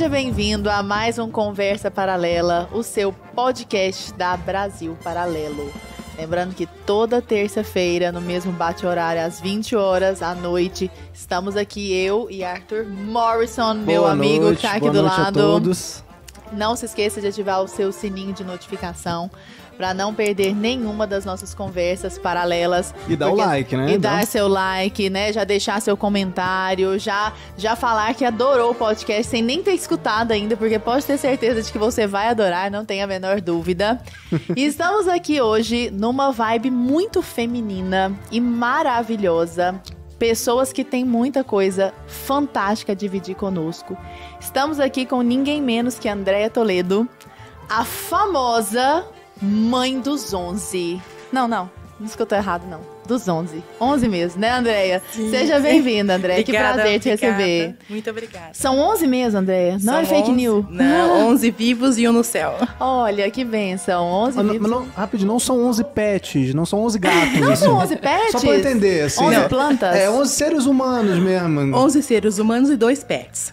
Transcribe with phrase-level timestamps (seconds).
[0.00, 5.70] Seja bem-vindo a mais um Conversa Paralela, o seu podcast da Brasil Paralelo.
[6.16, 12.28] Lembrando que toda terça-feira, no mesmo bate-horário, às 20 horas à noite, estamos aqui eu
[12.30, 15.38] e Arthur Morrison, meu Boa amigo noite, que tá aqui boa do noite lado.
[15.38, 16.02] A todos.
[16.50, 19.30] Não se esqueça de ativar o seu sininho de notificação
[19.80, 22.94] para não perder nenhuma das nossas conversas paralelas.
[23.08, 23.94] E dá o like, né?
[23.94, 25.32] E Dá- dar seu like, né?
[25.32, 30.32] Já deixar seu comentário, já já falar que adorou o podcast sem nem ter escutado
[30.32, 33.98] ainda, porque pode ter certeza de que você vai adorar, não tem a menor dúvida.
[34.54, 39.80] e estamos aqui hoje numa vibe muito feminina e maravilhosa.
[40.18, 43.96] Pessoas que têm muita coisa fantástica a dividir conosco.
[44.38, 47.08] Estamos aqui com ninguém menos que Andréia Toledo,
[47.66, 49.06] a famosa
[49.40, 51.00] mãe dos 11.
[51.32, 52.80] Não, não, não escutou errado, não.
[53.06, 53.62] Dos 11.
[53.80, 55.02] 11 mesmo, né, Andréia?
[55.12, 56.44] Seja bem-vinda, Andréia.
[56.44, 57.36] Que Obrigada, prazer te obrigada.
[57.38, 57.76] receber.
[57.88, 58.50] Muito obrigada.
[58.52, 59.78] São 11 mesmo, Andréia?
[59.82, 60.64] Não é São fake 11 news?
[60.70, 62.54] Não, 11 vivos e um no céu.
[62.78, 64.04] Olha, que benção.
[64.06, 64.60] 11 Mas vivos.
[64.60, 67.40] mas não, rápido, não são 11 pets, não são 11 gatos.
[67.40, 67.64] Não assim.
[67.64, 68.30] são 11 pets?
[68.32, 69.24] Só pra eu entender, assim.
[69.24, 69.96] 11 é, plantas?
[69.96, 71.76] É, 11 seres humanos mesmo.
[71.76, 73.52] 11 seres humanos e dois pets.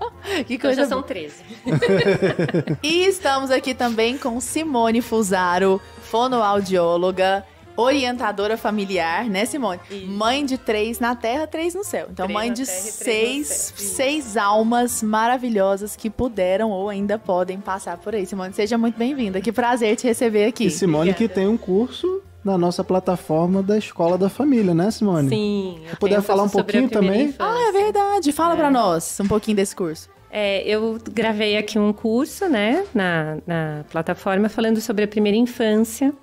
[0.46, 1.34] Que Então coisa já são 13.
[2.82, 7.44] E estamos aqui também com Simone Fusaro, fonoaudióloga,
[7.76, 9.80] orientadora familiar, né, Simone?
[9.90, 10.06] Isso.
[10.06, 12.08] Mãe de três na terra, três no céu.
[12.10, 18.14] Então, Três mãe de seis, seis almas maravilhosas que puderam ou ainda podem passar por
[18.14, 18.26] aí.
[18.26, 19.40] Simone, seja muito bem-vinda.
[19.40, 20.66] Que prazer te receber aqui.
[20.66, 21.40] E Simone que Obrigada.
[21.40, 25.28] tem um curso na nossa plataforma da Escola da Família, né, Simone?
[25.28, 25.80] Sim.
[25.90, 27.26] eu puder tenho falar um pouquinho também?
[27.26, 27.44] infância.
[27.44, 28.32] Ah, é verdade.
[28.32, 28.56] Fala É.
[28.56, 30.08] pra nós um pouquinho desse curso.
[30.30, 36.14] É, eu gravei aqui um curso, né, na, na plataforma falando sobre a primeira infância.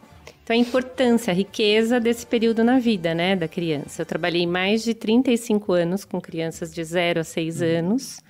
[0.43, 4.01] Então, a importância, a riqueza desse período na vida, né, da criança.
[4.01, 8.21] Eu trabalhei mais de 35 anos com crianças de 0 a 6 anos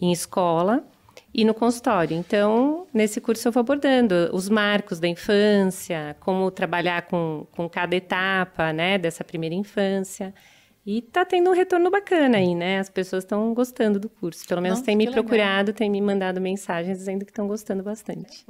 [0.00, 0.82] em escola
[1.38, 2.16] e no consultório.
[2.16, 7.94] Então, nesse curso eu vou abordando os marcos da infância, como trabalhar com, com cada
[7.94, 10.34] etapa, né, dessa primeira infância.
[10.90, 12.78] E tá tendo um retorno bacana aí, né?
[12.78, 14.46] As pessoas estão gostando do curso.
[14.48, 15.22] Pelo menos Nossa, têm me legal.
[15.22, 18.42] procurado, têm me mandado mensagens dizendo que estão gostando bastante.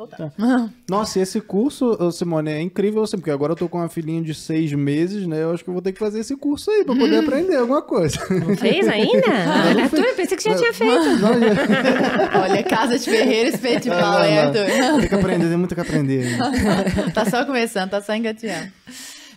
[0.88, 4.22] Nossa, e esse curso, Simone, é incrível, assim, porque agora eu tô com uma filhinha
[4.22, 5.43] de seis meses, né?
[5.43, 7.82] Eu acho que eu vou ter que fazer esse curso aí pra poder aprender alguma
[7.82, 8.16] coisa.
[8.31, 9.27] Não fez ainda?
[9.75, 10.94] não Arthur, eu pensei que já tinha feito.
[11.16, 14.38] Não, já- Olha, Casa de Ferreira, espeto de pau, não.
[14.38, 15.00] Arthur?
[15.00, 16.38] Tem que aprender, tem muito que aprender.
[17.12, 18.71] tá só começando, tá só engateando.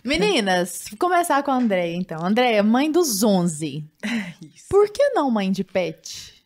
[0.04, 2.24] Meninas, vou começar com a Andréia, então.
[2.24, 3.84] Andréia, mãe dos 11.
[4.54, 4.66] Isso.
[4.68, 6.44] Por que não mãe de pet?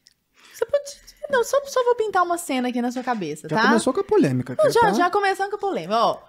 [0.53, 1.06] Você pode...
[1.31, 3.62] Não, só, só vou pintar uma cena aqui na sua cabeça, Já tá?
[3.69, 4.55] começou com a polêmica.
[4.56, 4.93] Não, aqui, já, tá?
[4.93, 5.97] já começando com a polêmica.
[5.97, 6.22] Ó,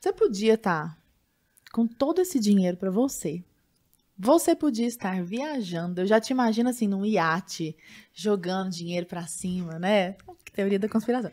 [0.00, 0.96] você podia estar
[1.72, 3.42] com todo esse dinheiro pra você.
[4.16, 6.00] Você podia estar viajando.
[6.00, 7.76] Eu já te imagino assim, num iate,
[8.12, 10.16] jogando dinheiro pra cima, né?
[10.54, 11.32] Teoria da conspiração.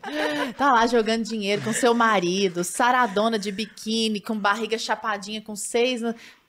[0.58, 6.00] Tá lá jogando dinheiro com seu marido, saradona de biquíni, com barriga chapadinha, com seis.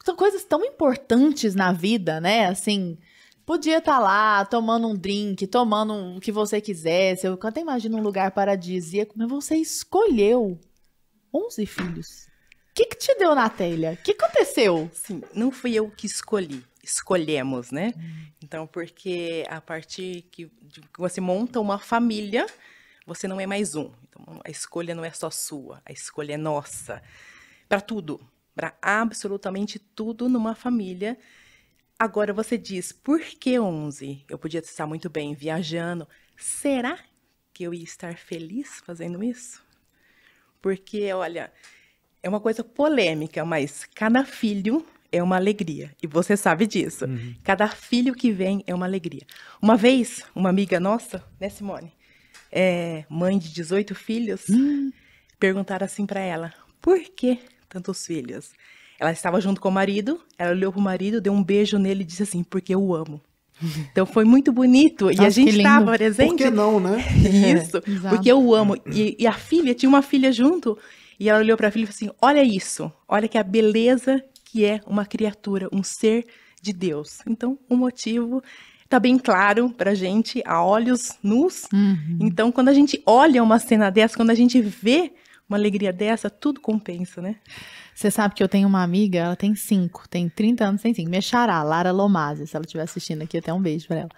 [0.03, 2.47] São coisas tão importantes na vida, né?
[2.47, 2.97] Assim,
[3.45, 7.27] podia estar lá tomando um drink, tomando o que você quisesse.
[7.27, 10.59] Eu até imagino um lugar paradisíaco, mas você escolheu
[11.31, 12.27] 11 filhos.
[12.71, 13.91] O que, que te deu na telha?
[13.91, 14.89] O que aconteceu?
[14.91, 16.65] Sim, não fui eu que escolhi.
[16.83, 17.93] Escolhemos, né?
[17.97, 18.27] Hum.
[18.43, 20.51] Então, porque a partir que
[20.97, 22.45] você monta uma família,
[23.05, 23.89] você não é mais um.
[24.03, 27.01] Então, a escolha não é só sua, a escolha é nossa.
[27.69, 28.19] Para tudo,
[28.53, 31.17] para absolutamente tudo numa família.
[31.97, 34.25] Agora você diz, por que 11?
[34.27, 36.07] Eu podia estar muito bem viajando.
[36.37, 36.99] Será
[37.53, 39.63] que eu ia estar feliz fazendo isso?
[40.61, 41.51] Porque, olha,
[42.21, 45.91] é uma coisa polêmica, mas cada filho é uma alegria.
[46.01, 47.05] E você sabe disso.
[47.43, 49.21] Cada filho que vem é uma alegria.
[49.61, 51.93] Uma vez, uma amiga nossa, né, Simone?
[52.51, 54.45] É, mãe de 18 filhos,
[55.39, 56.51] perguntaram assim para ela:
[56.81, 57.39] por que
[57.69, 58.51] tantos filhos?
[58.99, 62.05] Ela estava junto com o marido, ela olhou pro marido, deu um beijo nele e
[62.05, 63.21] disse assim: porque eu amo.
[63.91, 65.11] Então foi muito bonito.
[65.11, 66.29] e a gente estava presente.
[66.29, 66.97] Por que não, né?
[67.55, 68.15] Isso, Exato.
[68.15, 68.75] porque eu o amo.
[68.87, 70.77] E, e a filha, tinha uma filha junto,
[71.19, 74.23] e ela olhou para a filha e falou assim: Olha isso, olha que a beleza
[74.53, 76.27] que é uma criatura, um ser
[76.61, 77.17] de Deus.
[77.27, 78.43] Então, o motivo
[78.83, 81.63] está bem claro para gente, a olhos nus.
[81.73, 82.19] Uhum.
[82.21, 85.11] Então, quando a gente olha uma cena dessa, quando a gente vê
[85.49, 87.37] uma alegria dessa, tudo compensa, né?
[87.95, 91.09] Você sabe que eu tenho uma amiga, ela tem cinco, tem 30 anos, tem cinco.
[91.09, 94.11] Minha xará, Lara Lomazzi, se ela estiver assistindo aqui, até um beijo pra ela.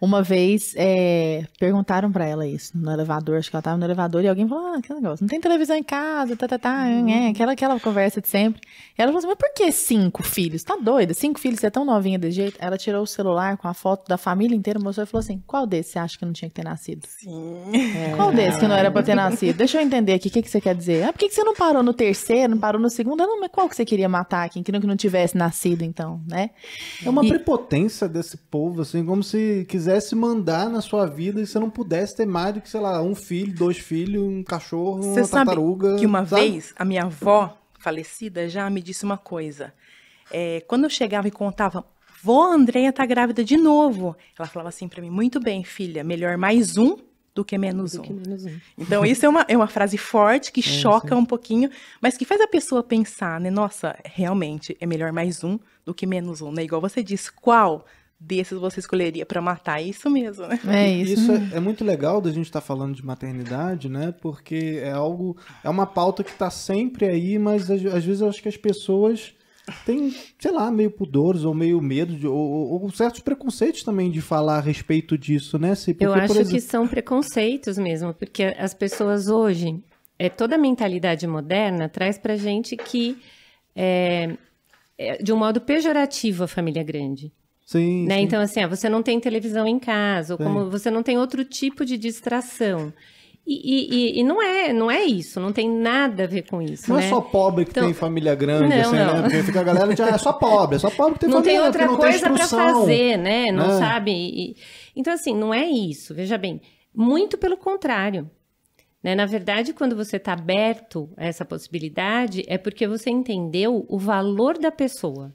[0.00, 4.22] Uma vez é, perguntaram pra ela isso no elevador, acho que ela tava no elevador
[4.22, 7.28] e alguém falou: Ah, que negócio, não tem televisão em casa, tá, tá, tá, é,
[7.30, 8.60] aquela, aquela conversa de sempre.
[8.96, 10.62] E ela falou assim: Mas por que cinco filhos?
[10.62, 11.12] Tá doida?
[11.14, 12.56] Cinco filhos, você é tão novinha desse jeito?
[12.60, 15.66] Ela tirou o celular com a foto da família inteira, mostrou e falou assim: Qual
[15.66, 17.04] desses você acha que não tinha que ter nascido?
[17.04, 17.64] Sim.
[18.14, 19.56] Qual desses que não era pra ter nascido?
[19.56, 21.02] Deixa eu entender aqui, o que, que você quer dizer?
[21.08, 23.18] Ah, por que, que você não parou no terceiro, não parou no segundo?
[23.26, 24.62] Não, mas qual que você queria matar aqui?
[24.62, 26.50] Que não, que não tivesse nascido, então, né?
[27.04, 31.46] É uma E- prepotência desse povo, assim, como se quisesse mandar na sua vida e
[31.46, 35.02] você não pudesse ter mais do que, sei lá, um filho, dois filhos, um cachorro,
[35.02, 35.96] Você uma sabe tartaruga.
[35.96, 36.42] que uma sabe?
[36.50, 39.72] vez a minha avó falecida já me disse uma coisa.
[40.30, 41.84] É, quando eu chegava e contava,
[42.22, 44.16] vó Andréia tá grávida de novo.
[44.38, 46.96] Ela falava assim pra mim, muito bem, filha, melhor mais um
[47.34, 48.02] do que menos um.
[48.02, 48.58] Que menos um.
[48.76, 51.70] Então, isso é uma, é uma frase forte que choca um pouquinho,
[52.00, 53.48] mas que faz a pessoa pensar, né?
[53.48, 56.64] Nossa, realmente é melhor mais um do que menos um, né?
[56.64, 57.86] Igual você disse, qual
[58.20, 59.80] desses você escolheria pra matar?
[59.80, 60.58] É isso mesmo, né?
[60.66, 61.12] É isso.
[61.14, 64.12] Isso é, é muito legal da gente estar falando de maternidade, né?
[64.20, 68.28] Porque é algo, é uma pauta que está sempre aí, mas às, às vezes eu
[68.28, 69.34] acho que as pessoas
[69.84, 74.10] têm, sei lá, meio pudores ou meio medo, de, ou, ou- ou certos preconceitos também
[74.10, 75.74] de falar a respeito disso, né?
[75.74, 79.78] Se, porque, Eu por acho exemplo- que são preconceitos mesmo, porque as pessoas hoje,
[80.18, 83.18] é, toda a mentalidade moderna traz pra gente que
[83.76, 84.36] é,
[84.96, 87.30] é de um modo pejorativo a família grande.
[87.68, 88.16] Sim, né?
[88.16, 88.22] sim.
[88.22, 91.44] Então, assim, ah, você não tem televisão em casa, ou como você não tem outro
[91.44, 92.90] tipo de distração.
[93.46, 96.88] E, e- e- não é, não é isso, não tem nada a ver com isso.
[96.88, 97.04] Não né?
[97.04, 99.14] é só pobre que Então- tem família grande, Não, assim, não.
[99.16, 99.20] né?
[99.22, 101.56] Porque fica a galera ah, é só pobre, é só pobre que tem não tem
[101.56, 103.52] família, outra porque não coisa tem para fazer, né?
[103.52, 103.78] Não né?
[103.78, 104.12] sabe?
[104.12, 104.56] E-
[104.96, 106.14] então, assim, não é isso.
[106.14, 106.62] Veja bem,
[106.94, 108.30] muito pelo contrário.
[109.02, 109.14] né?
[109.14, 114.56] Na verdade, quando você está aberto a essa possibilidade, é porque você entendeu o valor
[114.58, 115.34] da pessoa.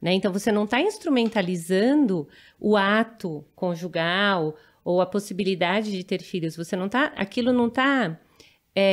[0.00, 0.12] Né?
[0.12, 2.28] Então, você não está instrumentalizando
[2.58, 4.54] o ato conjugal
[4.84, 6.56] ou a possibilidade de ter filhos.
[6.56, 8.18] Você não tá, aquilo não está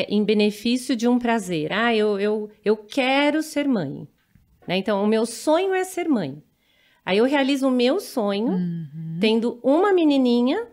[0.10, 1.72] em benefício de um prazer.
[1.72, 4.08] Ah, eu, eu, eu quero ser mãe.
[4.68, 4.78] né?
[4.78, 6.42] Então, o meu sonho é ser mãe.
[7.06, 8.58] Aí eu realizo o meu sonho
[9.20, 10.68] tendo uma menininha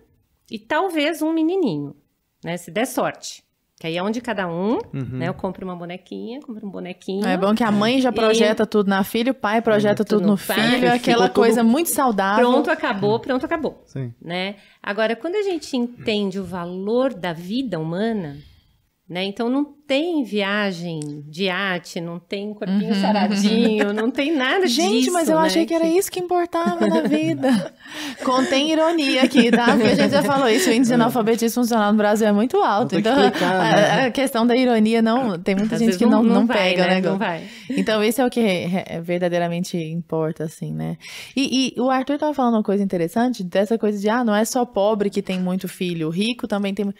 [0.50, 1.94] e talvez um menininho,
[2.42, 2.56] né?
[2.56, 3.44] Se der sorte.
[3.82, 5.26] Que aí é onde cada um, né?
[5.26, 7.26] Eu compro uma bonequinha, compro um bonequinho.
[7.26, 10.38] É bom que a mãe já projeta tudo na filha, o pai projeta tudo, no
[10.38, 10.56] pai.
[10.70, 12.48] filho, aquela tudo- coisa muito saudável.
[12.48, 13.82] Pronto, acabou, pronto, acabou.
[13.86, 14.14] Sim.
[14.22, 14.54] né?
[14.80, 18.36] Agora, quando a gente entende o valor da vida humana,
[19.12, 19.24] né?
[19.24, 25.12] Então não tem viagem de iate, não tem corpinho saradinho, não tem nada Gente, disso.
[25.12, 25.46] mas eu né?
[25.46, 27.74] achei que era isso que importava na vida.
[28.24, 29.66] Contém ironia aqui, tá?
[29.66, 32.56] Porque a gente já falou isso, o índice de analfabetismo funcional no Brasil é muito
[32.62, 32.96] alto.
[32.96, 34.06] Então, explicar, a, né?
[34.06, 35.38] a questão da ironia não.
[35.38, 37.00] Tem muita Às gente que não, não, vai, pega, né?
[37.00, 37.00] né?
[37.02, 37.42] Não vai.
[37.68, 38.68] Então, isso é o que
[39.02, 40.96] verdadeiramente importa, assim, né?
[41.36, 44.44] E, e o Arthur tava falando uma coisa interessante, dessa coisa de, ah, não é
[44.46, 46.92] só pobre que tem muito filho, rico também tem.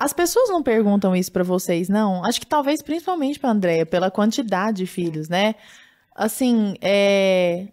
[0.00, 2.24] As pessoas não perguntam isso pra vocês, não?
[2.24, 5.54] Acho que talvez principalmente pra Andréia, pela quantidade de filhos, né?
[6.16, 7.66] Assim, é.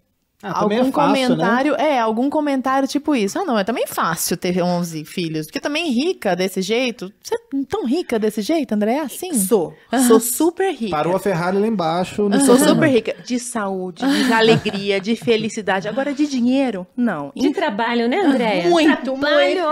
[0.43, 1.25] Ah, também algum é fácil, né?
[1.35, 3.39] comentário, é, algum comentário tipo isso.
[3.39, 7.13] Ah, não, é também fácil ter 11 filhos, porque também rica desse jeito.
[7.23, 8.99] Você é tão rica desse jeito, André?
[8.99, 9.33] Assim?
[9.33, 9.73] Sou.
[10.05, 10.91] Sou super rica.
[10.91, 12.27] Parou a Ferrari lá embaixo.
[12.27, 13.15] No Sou super rica.
[13.25, 15.87] De saúde, de alegria, de felicidade.
[15.87, 17.31] Agora, de dinheiro, não.
[17.33, 18.69] De trabalho, né, Andréia?
[18.69, 19.63] Muito, trabalho.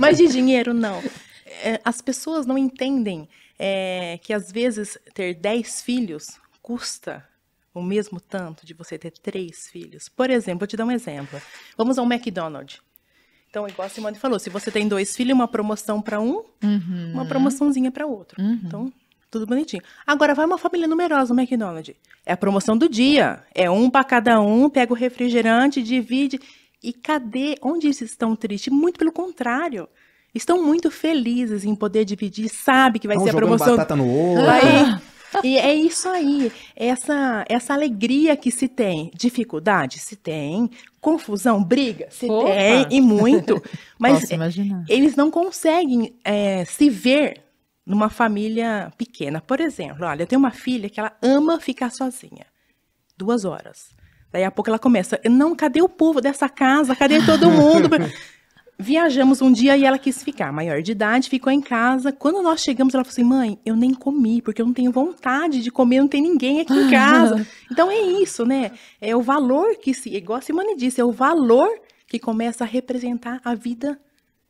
[0.00, 1.02] Mas de dinheiro, não.
[1.62, 3.28] É, As pessoas não entendem
[3.58, 7.26] é, que, às vezes, ter 10 filhos custa
[7.72, 10.08] o mesmo tanto de você ter três filhos.
[10.08, 11.40] Por exemplo, vou te dar um exemplo.
[11.76, 12.80] Vamos ao McDonald's.
[13.48, 16.44] Então, igual a Simone falou, se você tem dois filhos, uma promoção para um,
[17.12, 18.40] uma promoçãozinha para outro.
[18.64, 18.92] Então,
[19.30, 19.82] tudo bonitinho.
[20.06, 21.94] Agora, vai uma família numerosa no McDonald's.
[22.24, 23.42] É a promoção do dia.
[23.54, 26.40] É um para cada um, pega o refrigerante, divide.
[26.82, 27.56] E cadê?
[27.60, 28.72] Onde eles estão tristes?
[28.72, 29.88] Muito pelo contrário.
[30.34, 33.76] Estão muito felizes em poder dividir, sabe que vai ser a promoção.
[33.76, 34.44] batata no ovo.
[34.44, 35.00] Vai-
[35.44, 39.12] E é isso aí, essa, essa alegria que se tem.
[39.14, 39.98] Dificuldade?
[40.00, 40.68] Se tem.
[41.00, 42.08] Confusão, briga?
[42.10, 42.50] Se Opa!
[42.50, 43.62] tem, e muito.
[43.98, 44.28] Mas
[44.88, 47.42] eles não conseguem é, se ver
[47.86, 49.40] numa família pequena.
[49.40, 52.46] Por exemplo, olha, eu tenho uma filha que ela ama ficar sozinha.
[53.16, 53.90] Duas horas.
[54.32, 56.94] Daí a pouco ela começa, não, cadê o povo dessa casa?
[56.96, 57.88] Cadê todo mundo?
[58.80, 62.10] Viajamos um dia e ela quis ficar, maior de idade, ficou em casa.
[62.12, 65.62] Quando nós chegamos, ela falou assim: mãe, eu nem comi, porque eu não tenho vontade
[65.62, 67.46] de comer, não tem ninguém aqui em casa.
[67.70, 68.72] então é isso, né?
[69.00, 71.68] É o valor que se, igual a Simone disse, é o valor
[72.06, 74.00] que começa a representar a vida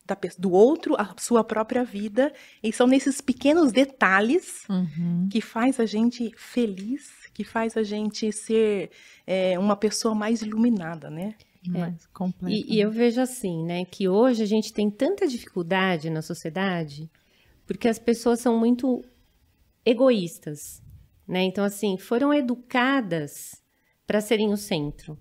[0.06, 2.32] da do outro, a sua própria vida.
[2.62, 5.28] E são nesses pequenos detalhes Uhum.
[5.30, 8.90] que faz a gente feliz, que faz a gente ser
[9.26, 11.34] é, uma pessoa mais iluminada, né?
[11.66, 12.54] Mais completa.
[12.54, 17.10] E, e eu vejo assim, né, que hoje a gente tem tanta dificuldade na sociedade
[17.70, 19.04] porque as pessoas são muito
[19.86, 20.82] egoístas,
[21.24, 21.42] né?
[21.44, 23.62] Então, assim, foram educadas
[24.04, 25.16] para serem o centro.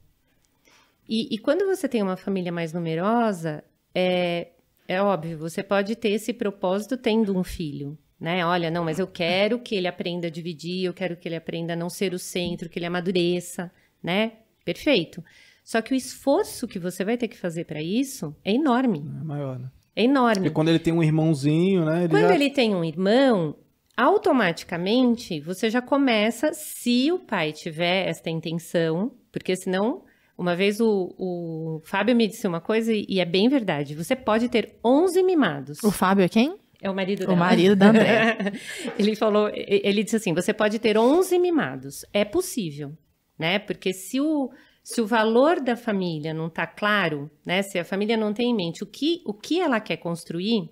[1.07, 4.47] E, e quando você tem uma família mais numerosa, é,
[4.87, 8.43] é óbvio, você pode ter esse propósito tendo um filho, né?
[8.43, 11.73] Olha, não, mas eu quero que ele aprenda a dividir, eu quero que ele aprenda
[11.73, 14.37] a não ser o centro, que ele amadureça, né?
[14.65, 15.23] Perfeito.
[15.63, 18.99] Só que o esforço que você vai ter que fazer para isso é enorme.
[19.21, 19.69] É maior, né?
[19.95, 20.35] É enorme.
[20.35, 21.99] Porque quando ele tem um irmãozinho, né?
[22.05, 22.35] Ele Quando já...
[22.35, 23.55] ele tem um irmão,
[23.97, 30.03] automaticamente você já começa, se o pai tiver esta intenção, porque senão,
[30.37, 34.47] uma vez o, o Fábio me disse uma coisa e é bem verdade: você pode
[34.49, 35.83] ter 11 mimados.
[35.83, 36.55] O Fábio é quem?
[36.81, 37.37] É o marido O dela.
[37.37, 38.53] marido da André.
[38.97, 42.05] ele falou, e- ele disse assim: você pode ter 11 mimados.
[42.13, 42.93] É possível,
[43.37, 43.59] né?
[43.59, 44.49] Porque se o,
[44.89, 47.61] se o valor da família não está claro, né?
[47.61, 50.67] Se a família não tem em mente o que, o que ela quer construir,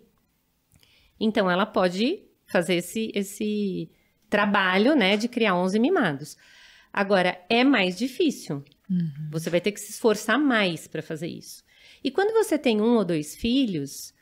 [1.20, 3.92] então ela pode fazer esse, esse
[4.28, 5.18] trabalho, né?
[5.18, 6.36] De criar 11 mimados.
[6.92, 8.66] Agora, é mais difícil.
[9.30, 11.64] Você vai ter que se esforçar mais para fazer isso.
[12.04, 14.16] E quando você tem um ou dois filhos,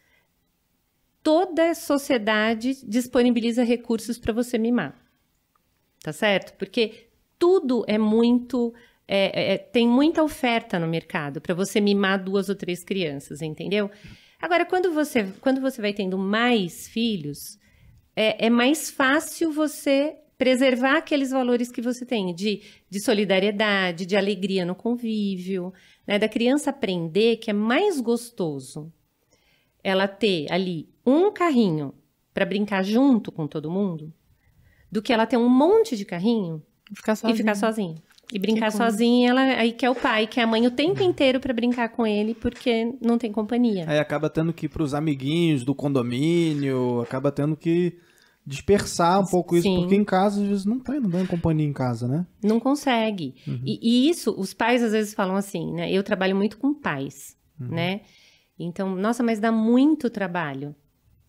[1.23, 4.93] toda a sociedade disponibiliza recursos para você mimar.
[6.03, 6.57] Tá certo?
[6.57, 7.07] Porque
[7.39, 8.73] tudo é muito.
[9.07, 13.89] É- é- tem muita oferta no mercado para você mimar duas ou três crianças, entendeu?
[14.41, 17.57] Agora, quando você, quando você vai tendo mais filhos,
[18.15, 24.17] é, é mais fácil você preservar aqueles valores que você tem de, de solidariedade, de
[24.17, 25.73] alegria no convívio,
[26.05, 26.19] né?
[26.19, 28.91] Da criança aprender que é mais gostoso
[29.83, 31.93] ela ter ali um carrinho
[32.33, 34.13] para brincar junto com todo mundo
[34.91, 36.61] do que ela ter um monte de carrinho
[36.93, 37.95] Ficar e ficar sozinha.
[38.33, 38.77] E brincar coisa.
[38.77, 42.05] sozinha, ela aí quer o pai, quer a mãe o tempo inteiro para brincar com
[42.07, 43.85] ele porque não tem companhia.
[43.87, 47.97] Aí acaba tendo que ir pros amiguinhos do condomínio, acaba tendo que
[48.45, 49.75] dispersar um pouco isso, Sim.
[49.75, 52.25] porque em casa às vezes não tem, não tem companhia em casa, né?
[52.43, 53.35] Não consegue.
[53.63, 55.91] E, e isso, os pais às vezes falam assim, né?
[55.91, 58.01] Eu trabalho muito com pais, né?
[58.57, 60.75] Então, nossa, mas dá muito trabalho.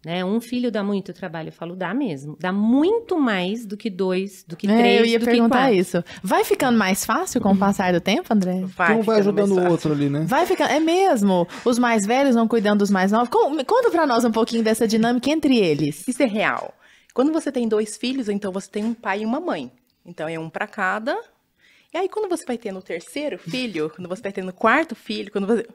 [0.07, 0.25] Né?
[0.25, 1.49] Um filho dá muito trabalho.
[1.49, 2.37] Eu falo, dá mesmo.
[2.39, 5.63] Dá muito mais do que dois, do que É, três, eu ia do que perguntar
[5.63, 5.75] quatro.
[5.75, 6.05] isso.
[6.23, 8.53] Vai ficando mais fácil com o passar do tempo, André?
[8.53, 10.25] um vai ajudando o outro ali, né?
[10.25, 10.71] Vai ficando.
[10.71, 11.49] É mesmo?
[11.65, 13.29] Os mais velhos vão cuidando dos mais novos?
[13.29, 16.07] Conta pra nós um pouquinho dessa dinâmica entre eles.
[16.07, 16.73] Isso é real.
[17.13, 19.73] Quando você tem dois filhos, então você tem um pai e uma mãe.
[20.05, 21.19] Então é um para cada.
[21.93, 24.95] E aí quando você vai tendo o terceiro filho, quando você vai tendo o quarto
[24.95, 25.67] filho, quando você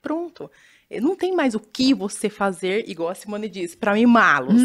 [0.00, 0.48] pronto,
[1.00, 4.62] não tem mais o que você fazer, igual a Simone diz, para mimá-los.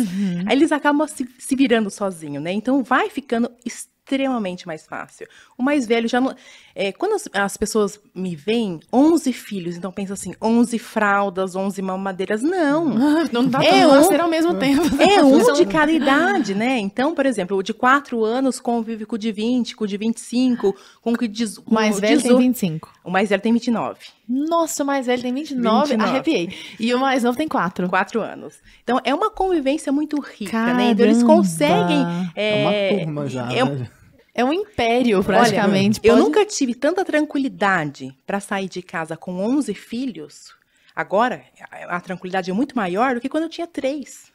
[0.47, 2.51] Aí eles acabam se, se virando sozinho, né?
[2.51, 5.27] Então vai ficando extremamente mais fácil.
[5.57, 6.35] O mais velho já não.
[6.75, 11.81] É, quando as, as pessoas me veem, 11 filhos, então pensa assim, 11 fraldas, 11
[11.81, 12.43] mamadeiras.
[12.43, 12.85] Não.
[13.31, 14.81] Não dá É pra um- nascer ao mesmo tempo.
[15.01, 16.77] É um de cada idade, né?
[16.79, 19.95] Então, por exemplo, o de 4 anos convive com o de 20, com o de
[19.97, 21.57] 25, com o que diz.
[21.57, 22.93] O mais velho tem 25.
[23.03, 25.89] O mais velho tem 29, Nossa, o mais velho tem 29.
[25.91, 26.09] 29.
[26.11, 26.49] Arrepiei.
[26.79, 27.87] E o mais novo tem 4.
[27.87, 28.55] 4 anos.
[28.83, 30.89] Então, é uma convivência muito rica, né?
[30.91, 32.03] Então, eles conseguem.
[32.35, 33.87] É uma turma já, é- né?
[34.35, 36.01] É um império, praticamente.
[36.03, 40.53] Eu Pode- nunca tive tanta tranquilidade para sair de casa com 11 filhos.
[40.93, 41.41] Agora,
[41.87, 44.25] a, tranquilidade é muito maior do que quando eu tinha três.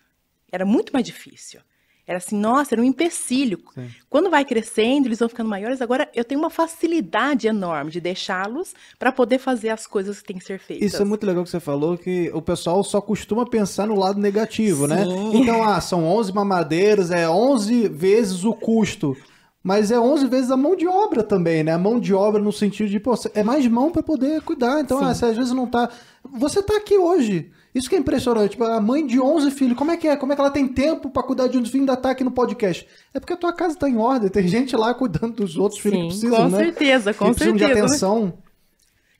[0.51, 1.61] Era muito mais difícil.
[2.07, 3.61] Era assim, nossa, era um empecilho.
[3.75, 3.89] Sim.
[4.09, 5.81] Quando vai crescendo, eles vão ficando maiores.
[5.81, 10.39] Agora, eu tenho uma facilidade enorme de deixá-los para poder fazer as coisas que têm
[10.39, 10.93] que ser feitas.
[10.93, 14.19] Isso é muito legal que você falou, que o pessoal só costuma pensar no lado
[14.19, 15.05] negativo, né?
[15.05, 15.37] Sim.
[15.37, 19.17] Então, ah, são 11 mamadeiros, é 11 vezes o custo.
[19.63, 21.73] Mas é 11 vezes a mão de obra também, né?
[21.73, 24.81] A mão de obra no sentido de, pô, é mais mão para poder cuidar.
[24.81, 25.91] Então, ah, você às vezes não tá...
[26.25, 27.51] Você tá aqui hoje.
[27.75, 28.53] Isso que é impressionante.
[28.53, 30.17] Tipo, a mãe de 11 filhos, como é que é?
[30.17, 32.25] Como é que ela tem tempo para cuidar de um filho e ainda tá aqui
[32.25, 32.87] no podcast?
[33.13, 34.31] É porque a tua casa tá em ordem.
[34.31, 36.65] Tem gente lá cuidando dos outros filhos que Sim, precisam, com né?
[36.65, 37.87] certeza, com que precisam de certeza.
[37.87, 38.39] atenção.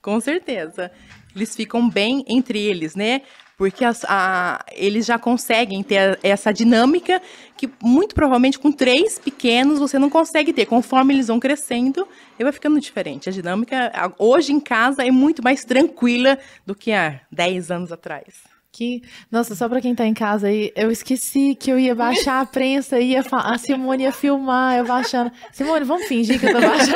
[0.03, 0.91] Com certeza.
[1.37, 3.23] Eles ficam bem entre eles, né?
[3.61, 7.21] Porque a- eles já conseguem ter essa dinâmica
[7.59, 10.65] que muito provavelmente com três pequenos você não consegue ter.
[10.65, 13.29] Conforme eles vão crescendo, aí vai ficando diferente.
[13.29, 18.50] A dinâmica hoje em casa é muito mais tranquila do que há 10 anos atrás.
[18.73, 19.03] Que...
[19.33, 22.47] Nossa, só pra quem tá em casa aí, eu esqueci que eu ia baixar a
[22.47, 25.33] prensa e ia fa- a Simone ia filmar, eu baixando.
[25.53, 26.95] Simone, vamos fingir que eu tô baixando.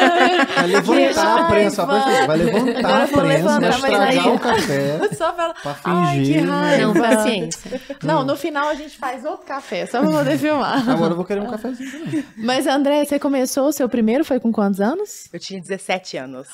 [0.54, 3.74] Vai levantar a prensa, vai vai levantar Agora a eu vou prensa, vai levantar, mas
[3.74, 5.08] estragar aí- o café.
[5.14, 5.54] Só pra.
[5.54, 6.48] Pra Ai, que fingir.
[6.48, 6.84] raiva.
[6.86, 7.82] Não, paciência.
[8.02, 10.88] Não, no final a gente faz outro café, só pra poder filmar.
[10.88, 12.24] Agora eu vou querer um cafezinho também.
[12.36, 15.28] Mas, André, você começou o seu primeiro, foi com quantos anos?
[15.32, 16.46] Eu tinha 17 anos.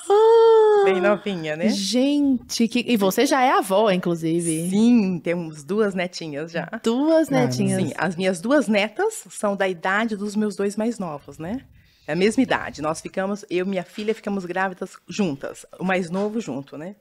[0.85, 1.69] bem novinha, né?
[1.69, 2.85] Gente, que...
[2.89, 4.71] e você já é avó, inclusive.
[4.71, 6.69] Sim, temos duas netinhas já.
[6.83, 7.47] Duas Caramba.
[7.49, 7.83] netinhas.
[7.83, 11.62] Sim, as minhas duas netas são da idade dos meus dois mais novos, né?
[12.07, 12.83] É a mesma idade.
[12.83, 15.64] Nós ficamos, eu e minha filha ficamos grávidas juntas.
[15.79, 16.97] O mais novo junto, né?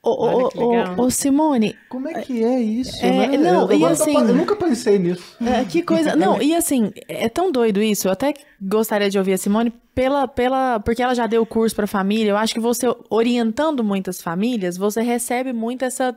[0.00, 3.36] Ô, ô, ô, ô, Simone, Como é que é isso, É, né?
[3.36, 5.36] não, eu, e assim- eu nunca pensei nisso.
[5.44, 6.14] É, que coisa.
[6.14, 8.06] Não, e assim, é tão doido isso.
[8.06, 11.86] Eu até gostaria de ouvir a Simone pela, pela, porque ela já deu curso para
[11.88, 12.30] família.
[12.30, 16.16] Eu acho que você orientando muitas famílias, você recebe muito essa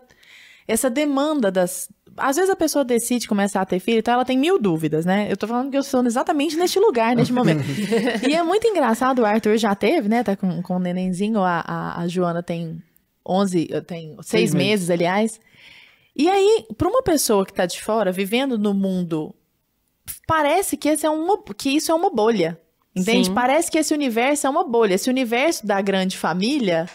[0.68, 1.89] essa demanda das.
[2.18, 5.32] Às vezes a pessoa decide começar a ter filho, então ela tem mil dúvidas, né?
[5.32, 7.63] Eu tô falando que eu sou exatamente neste lugar, neste momento.
[8.27, 10.22] e é muito engraçado, o Arthur já teve, né?
[10.24, 12.82] Tá com, com o nenenzinho, a, a, a Joana tem
[13.25, 14.70] 11, tem seis, Seis meses.
[14.70, 14.89] meses.
[14.89, 15.39] aliás.
[16.15, 19.34] E aí, para uma pessoa que tá de fora, vivendo no mundo,
[20.27, 22.60] parece que, esse é uma, que isso é uma bolha.
[22.94, 23.27] Entende?
[23.27, 23.34] Sim.
[23.34, 24.96] Parece que esse universo é uma bolha.
[24.96, 26.89] Esse universo da grande família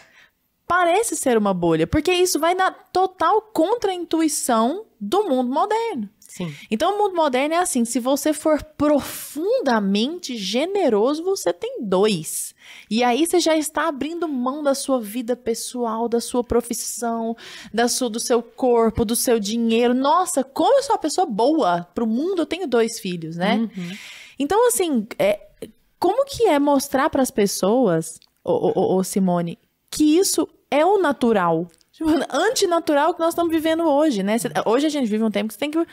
[0.67, 6.09] parece ser uma bolha, porque isso vai na total contra-intuição do mundo moderno.
[6.19, 6.53] Sim.
[6.69, 12.53] Então, o mundo moderno é assim: se você for profundamente generoso, você tem dois.
[12.91, 17.35] E aí você já está abrindo mão da sua vida pessoal, da sua profissão,
[17.73, 19.93] da sua, do seu corpo, do seu dinheiro.
[19.93, 23.55] Nossa, como eu sou uma pessoa boa pro mundo, eu tenho dois filhos, né?
[23.57, 23.97] Uhum.
[24.37, 25.47] Então, assim, é,
[25.97, 29.57] como que é mostrar para as pessoas, ô, ô, ô, ô, Simone,
[29.89, 31.67] que isso é o natural?
[31.91, 34.37] Tipo, antinatural que nós estamos vivendo hoje, né?
[34.65, 35.83] Hoje a gente vive um tempo que você tem que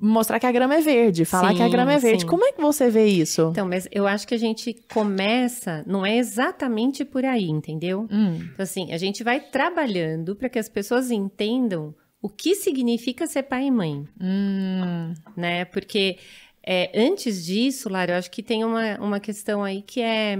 [0.00, 2.20] mostrar que a grama é verde, falar Sim, que a grama é verde.
[2.22, 2.26] sim.
[2.28, 3.48] Como é que você vê isso?
[3.50, 8.06] Então, mas eu acho que a gente começa, não é exatamente por aí, entendeu?
[8.10, 13.26] Hum, Então, assim, a gente vai trabalhando para que as pessoas entendam o que significa
[13.26, 15.64] ser pai e mãe, hum, né?
[15.64, 16.18] Porque
[16.64, 20.38] é, antes disso, Lara, eu acho que tem uma, uma questão aí que é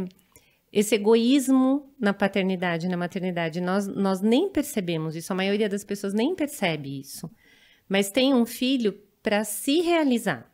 [0.73, 3.61] esse egoísmo na paternidade e na maternidade.
[3.61, 7.31] Nós, nós nem percebemos isso, a maioria das pessoas nem percebe isso.
[7.89, 10.51] Mas tem um filho para se realizar.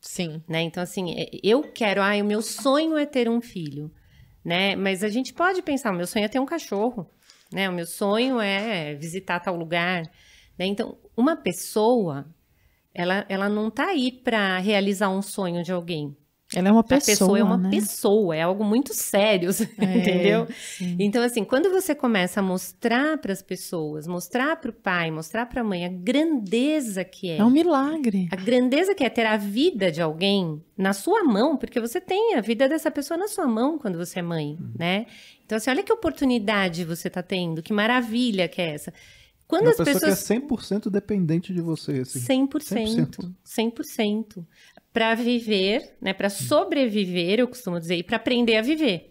[0.00, 0.42] sim.
[0.48, 0.62] né?
[0.62, 3.90] Então, assim, é- eu quero, ah, o meu sonho é ter um filho,
[4.44, 4.76] né?
[4.76, 7.10] Mas a gente pode pensar, o meu sonho é ter um cachorro,
[7.52, 7.68] né?
[7.68, 10.02] O meu sonho é visitar tal lugar,
[10.58, 10.66] né?
[10.66, 12.26] Então, uma pessoa,
[12.94, 16.16] ela, ela não tá aí para realizar um sonho de alguém.
[16.54, 17.70] Ela é uma A pessoa, pessoa é uma né?
[17.70, 20.46] pessoa, é algo muito sério, É, entendeu?
[20.78, 20.96] sim.
[21.00, 25.46] Então, assim, quando você começa a mostrar para as pessoas, mostrar para o pai, mostrar
[25.46, 28.28] para a mãe a grandeza que É um milagre.
[28.30, 32.36] a grandeza que é ter a vida de alguém na sua mão, porque você tem
[32.36, 35.06] a vida dessa pessoa na sua mão quando você é mãe, né?
[35.44, 38.92] Então, assim, olha que oportunidade você tá tendo, que maravilha que é essa.
[39.48, 40.26] Quando Uma as pessoa pessoas.
[40.26, 42.18] que é 100% dependente de você, assim.
[42.20, 44.44] 100%, 100%.
[44.96, 49.08] Para viver, né, para sobreviver, eu costumo dizer, e para aprender a viver.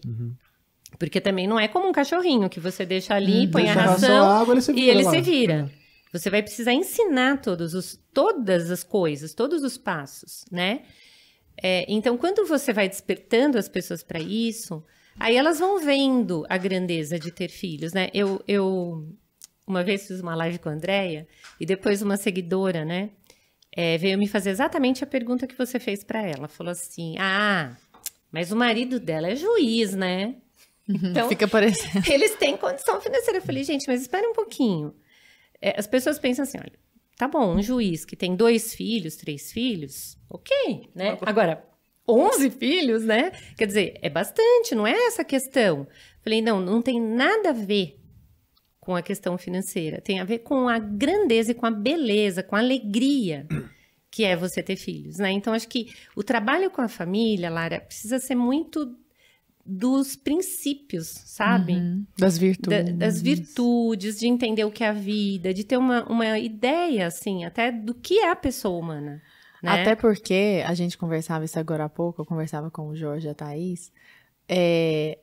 [0.98, 4.32] Porque também não é como um cachorrinho que você deixa ali, põe a Deixa ração,
[4.32, 5.12] água, ele se e vira ele lá.
[5.12, 5.72] se vira.
[6.12, 10.82] Você vai precisar ensinar todos os, todas as coisas, todos os passos, né?
[11.62, 14.84] É, então, quando você vai despertando as pessoas para isso,
[15.20, 18.10] aí elas vão vendo a grandeza de ter filhos, né?
[18.12, 19.08] Eu, eu
[19.68, 21.28] uma vez fiz uma live com a Andrea
[21.60, 23.12] e depois uma seguidora, né?
[23.76, 26.48] É, veio me fazer exatamente a pergunta que você fez para ela.
[26.48, 27.76] Falou assim: Ah,
[28.32, 30.36] mas o marido dela é juiz, né?
[30.88, 32.04] Então, Fica parecendo.
[32.12, 33.40] eles têm condição financeira.
[33.40, 34.94] Eu falei, gente, mas espera um pouquinho.
[35.62, 36.74] É, as pessoas pensam assim, olha,
[37.18, 41.18] tá bom, um juiz que tem dois filhos, três filhos, ok, né?
[41.22, 41.66] Agora,
[42.08, 43.32] 11 filhos, né?
[43.58, 45.88] Quer dizer, é bastante, não é essa a questão.
[46.22, 48.00] Falei, não, não tem nada a ver
[48.86, 50.00] com a questão financeira.
[50.00, 53.48] Tem a ver com a grandeza e com a beleza, com a alegria
[54.12, 55.30] que é você ter filhos, né?
[55.32, 58.96] Então, acho que o trabalho com a família, Lara, precisa ser muito
[59.66, 61.74] dos princípios, sabe?
[61.74, 62.06] Uhum.
[62.18, 62.96] Das Da- virtudes.
[62.96, 67.44] das virtudes, de entender o que é a vida, de ter uma, uma ideia, assim,
[67.44, 69.22] até do que é a pessoa humana.
[69.62, 69.72] Né?
[69.82, 73.30] Até porque a gente conversava isso agora há pouco, eu conversava com o Jorge e
[73.32, 73.92] a Thaís.
[74.48, 75.18] É,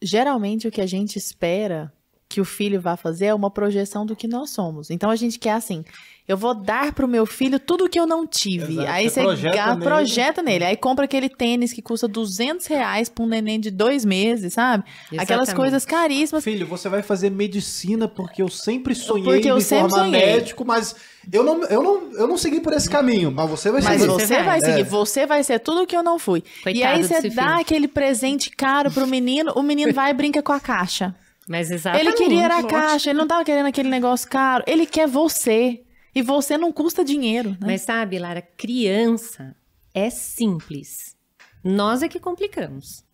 [0.00, 1.92] geralmente o que a gente espera
[2.34, 4.90] que o filho vá fazer é uma projeção do que nós somos.
[4.90, 5.84] Então a gente quer assim,
[6.26, 8.72] eu vou dar pro meu filho tudo que eu não tive.
[8.72, 9.84] Exato, Aí você você projeta ga- nele.
[9.84, 10.64] projeta nele.
[10.64, 14.82] Aí compra aquele tênis que custa 200 reais pra um neném de dois meses, sabe?
[15.16, 15.54] Aquelas Exatamente.
[15.54, 16.42] coisas caríssimas.
[16.42, 20.26] Filho, você vai fazer medicina porque eu sempre sonhei Porque em eu sempre formar sonhei.
[20.26, 20.96] médico, mas
[21.32, 24.10] eu não, eu, não, eu não segui por esse caminho, mas você vai Mas seguir.
[24.12, 24.60] você você vai, vai.
[24.60, 24.84] seguir, É.
[24.84, 26.42] você vai ser tudo que eu não fui.
[26.58, 27.60] e Coitado aí você dá filho.
[27.60, 31.14] aquele presente caro pro menino, o menino vai e brinca com a caixa.
[31.48, 32.08] Mas exatamente.
[32.08, 34.64] Ele queria era a caixa, ele não tava querendo aquele negócio caro.
[34.66, 35.82] Ele quer você.
[36.14, 37.58] E você não custa dinheiro, né?
[37.60, 39.54] Mas sabe, Lara, criança
[39.92, 41.16] é simples.
[41.62, 43.04] Nós é que complicamos.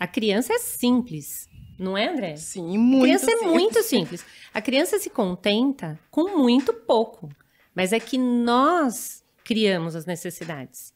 [0.00, 1.46] A criança é simples.
[1.78, 2.36] Não é, André?
[2.36, 3.42] Sim, muito criança simples.
[3.42, 4.24] é muito simples.
[4.54, 7.28] A criança se contenta com muito pouco.
[7.74, 10.93] Mas é que nós criamos as necessidades.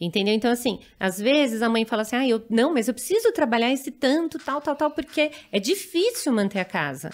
[0.00, 0.32] Entendeu?
[0.32, 3.72] Então, assim, às vezes a mãe fala assim: ah, eu, não, mas eu preciso trabalhar
[3.72, 7.10] esse tanto, tal, tal, tal, porque é difícil manter a casa.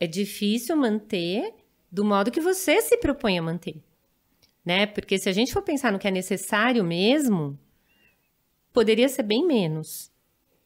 [0.00, 1.52] É difícil manter
[1.92, 3.82] do modo que você se propõe a manter.
[4.64, 4.86] Né?
[4.86, 7.58] Porque se a gente for pensar no que é necessário mesmo,
[8.72, 10.10] poderia ser bem menos.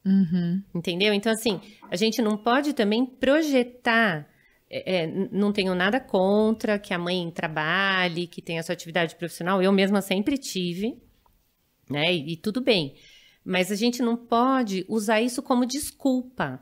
[0.07, 0.63] Uhum.
[0.73, 1.13] Entendeu?
[1.13, 4.29] Então, assim, a gente não pode também projetar.
[4.71, 9.61] é, é, não tenho nada contra que a mãe trabalhe, que tenha sua atividade profissional.
[9.61, 10.97] Eu mesma sempre tive,
[11.91, 12.13] né?
[12.15, 12.95] E, e tudo bem.
[13.45, 16.61] Mas a gente não pode usar isso como desculpa.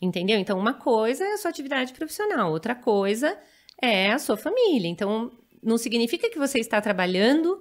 [0.00, 0.38] Entendeu?
[0.38, 3.38] Então, uma coisa é a sua atividade profissional, outra coisa
[3.80, 4.88] é a sua família.
[4.88, 7.60] Então, não significa que você está trabalhando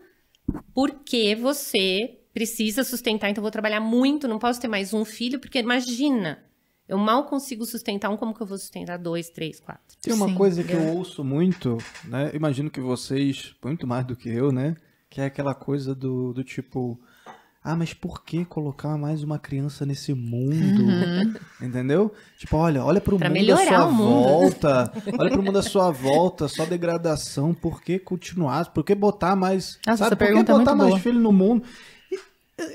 [0.74, 5.58] porque você precisa sustentar, então vou trabalhar muito, não posso ter mais um filho, porque
[5.58, 6.44] imagina,
[6.88, 9.98] eu mal consigo sustentar um, como que eu vou sustentar dois, três, quatro?
[10.02, 10.36] Tem uma Sim.
[10.36, 12.32] coisa que eu ouço muito, né?
[12.34, 14.76] Imagino que vocês, muito mais do que eu, né?
[15.16, 17.00] Que é aquela coisa do, do tipo.
[17.64, 20.84] Ah, mas por que colocar mais uma criança nesse mundo?
[21.62, 22.14] Entendeu?
[22.38, 24.92] Tipo, olha, olha pro Pra mundo à sua volta.
[25.18, 27.54] Olha pro mundo à sua volta, só degradação.
[27.54, 28.74] Por que continuar?
[28.74, 29.80] Por que botar mais.
[29.88, 30.18] Nossa, sabe?
[30.18, 31.00] por que é botar mais boa.
[31.00, 31.64] filho no mundo?
[32.12, 32.20] E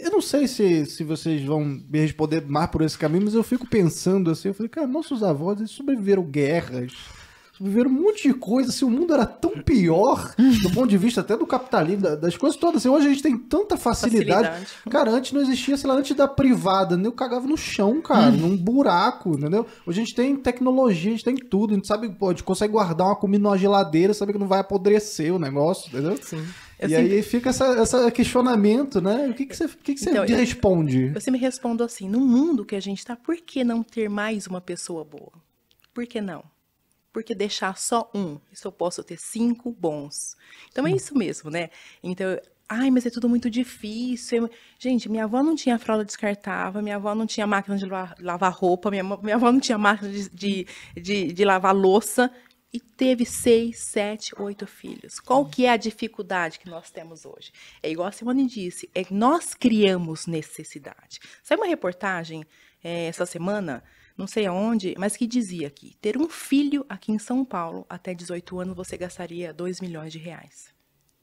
[0.03, 3.43] Eu não sei se, se vocês vão me responder mais por esse caminho, mas eu
[3.43, 6.95] fico pensando assim, eu falei, cara, nossos avós eles sobreviveram guerras,
[7.61, 11.21] sobreviveram um monte de coisa, assim, o mundo era tão pior, do ponto de vista
[11.21, 14.49] até do capitalismo, da- das coisas todas, assim, hoje a gente tem tanta facilidade.
[14.49, 14.71] Facilidade.
[14.91, 17.07] Cara, antes não existia, sei lá, antes da privada, né?
[17.07, 19.67] eu cagava no chão, cara, num buraco, entendeu?
[19.87, 22.43] Hoje a gente tem tecnologia, a gente tem tudo, a gente sabe, pô, a gente
[22.45, 26.17] consegue guardar uma comida numa geladeira, sabe que não vai apodrecer o negócio, entendeu?
[26.23, 26.43] Sim.
[26.79, 29.29] Eu e sempre- aí fica essa, essa questionamento, né?
[29.29, 31.13] O que, que você, o que que você Então, eu- responde?
[31.15, 34.47] Eu sempre respondo assim: no mundo que a gente está, por que não ter mais
[34.47, 35.33] uma pessoa boa?
[35.93, 36.43] Por que não?
[37.13, 38.39] Por que deixar só um?
[38.53, 40.37] Se eu posso ter cinco bons.
[40.71, 41.71] Então é isso mesmo, né?
[42.03, 44.47] Então, ai, mas é tudo muito difícil.
[44.47, 48.53] é- Gente, minha avó não tinha fralda descartável, minha avó não tinha máquina de lavar,
[48.53, 52.31] roupa, minha, minha avó não tinha máquina de, de, de, de lavar louça.
[52.73, 55.19] E teve seis, sete, oito filhos.
[55.19, 57.51] Qual que é a dificuldade que nós temos hoje?
[57.83, 61.19] É igual a Simone disse, é nós criamos necessidade.
[61.43, 62.45] Saiu uma reportagem
[62.85, 63.83] eh, essa semana,
[64.21, 68.15] não sei aonde, mas que dizia que ter um filho aqui em São Paulo até
[68.15, 70.69] 18 anos você gastaria 2 milhões de reais.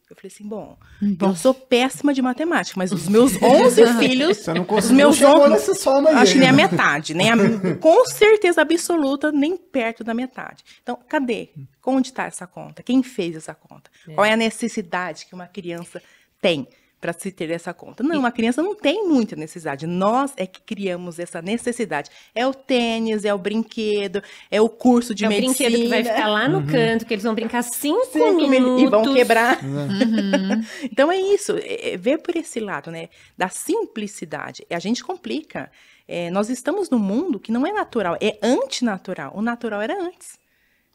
[0.09, 0.77] Eu falei assim, bom,
[1.21, 5.41] eu sou péssima de matemática, mas os meus 11 filhos, Você não os meus chegou
[5.41, 7.35] 11, nessa soma acho que nem a metade, nem a-
[7.81, 10.63] com certeza absoluta, nem perto da metade.
[10.81, 11.49] Então, cadê?
[11.85, 12.81] Onde está essa conta?
[12.81, 13.91] Quem fez essa conta?
[14.15, 16.01] Qual é a necessidade que uma criança
[16.41, 16.67] tem
[16.99, 18.01] para se ter essa conta?
[18.03, 19.85] Não, uma criança não tem muita necessidade.
[19.85, 22.09] Nós é que criamos essa necessidade.
[22.33, 25.69] É o tênis, é o brinquedo, é o curso de é o medicina.
[25.69, 28.49] brinquedo que vai ficar lá no canto, que eles vão brincar cinco, Cinco minutos.
[28.49, 29.63] minu- e vão quebrar.
[29.63, 30.63] Uhum.
[30.91, 33.09] Então é isso, é, é ver por esse lado, né?
[33.37, 34.65] Da simplicidade.
[34.69, 35.71] A gente complica.
[36.07, 39.31] É, nós estamos num mundo que não é natural, é antinatural.
[39.35, 40.39] O natural era antes.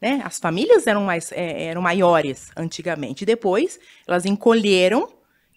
[0.01, 0.21] Né?
[0.25, 3.25] As famílias eram, mais, é, eram maiores antigamente.
[3.25, 5.07] Depois, elas encolheram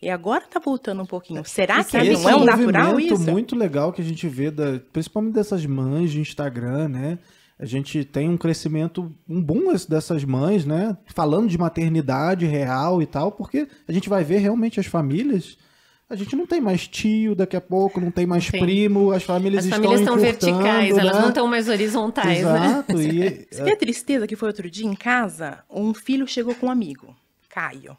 [0.00, 1.44] e agora está voltando um pouquinho.
[1.44, 3.30] Será que Esse não é o natural movimento isso?
[3.30, 7.18] muito legal que a gente vê, da- principalmente dessas mães de Instagram, né?
[7.58, 10.94] A gente tem um crescimento, um boom dessas mães, né?
[11.06, 15.56] Falando de maternidade real e tal, porque a gente vai ver realmente as famílias.
[16.08, 18.60] A gente não tem mais tio daqui a pouco, não tem mais Tem.
[18.60, 21.20] primo, as famílias As estão famílias estão verticais, elas né?
[21.22, 22.66] não estão mais horizontais, né?
[22.68, 25.60] Exato, e Você vê a tristeza que foi outro dia em casa?
[25.68, 27.12] Um filho chegou com um amigo,
[27.48, 27.96] Caio.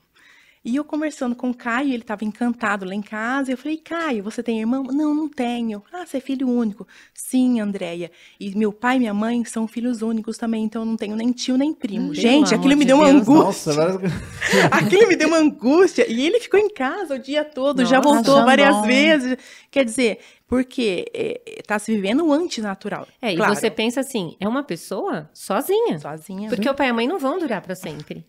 [0.65, 3.51] E eu conversando com o Caio, ele estava encantado lá em casa.
[3.51, 4.83] Eu falei, Caio, você tem irmão?
[4.83, 5.81] Não, não tenho.
[5.93, 6.85] Ah, você é filho único.
[7.13, 8.11] Sim, Andréia.
[8.39, 11.31] E meu pai e minha mãe são filhos únicos também, então eu não tenho nem
[11.31, 12.09] tio nem primo.
[12.11, 13.73] Pelo Gente, aquilo me de deu uma Deus, angústia.
[13.73, 14.01] nossa.
[14.71, 16.05] Aquilo me deu uma angústia.
[16.11, 18.81] E ele ficou em casa o dia todo, já Nossa, voltou achando várias bom.
[18.83, 19.37] vezes.
[19.71, 21.05] Quer dizer, porque
[21.45, 23.07] está se vivendo o antinatural.
[23.21, 25.97] É, Claro, e você pensa assim, é uma pessoa sozinha.
[25.99, 26.49] sozinha.
[26.49, 28.25] Porque o pai e a mãe não vão durar para sempre.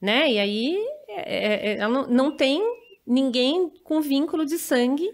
[0.00, 0.32] Né?
[0.32, 0.78] E aí
[1.08, 2.60] é- é- ela não, não tem
[3.06, 5.08] ninguém com vínculo de sangue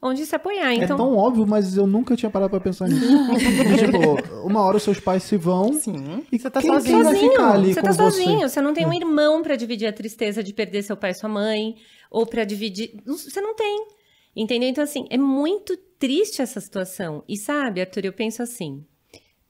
[0.00, 0.72] onde se apoiar.
[0.74, 3.04] Então, É tão óbvio, mas eu nunca tinha parado pra pensar nisso.
[3.78, 6.24] Tipo, uma hora os seus pais se vão Sim.
[6.30, 7.02] e Você tá quem, sozinho.
[7.04, 8.02] vai ficar ali você com tá você?
[8.02, 11.14] sozinho, você não tem um irmão para dividir a tristeza de perder seu pai e
[11.14, 11.74] sua mãe,
[12.10, 13.86] ou para dividir, você não tem.
[14.36, 14.68] Entendeu?
[14.68, 17.24] Então assim, é muito triste essa situação.
[17.28, 18.84] E sabe, Arthur, eu penso assim,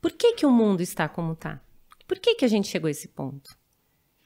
[0.00, 1.60] por que que o mundo está como está?
[2.06, 3.50] Por que que a gente chegou a esse ponto?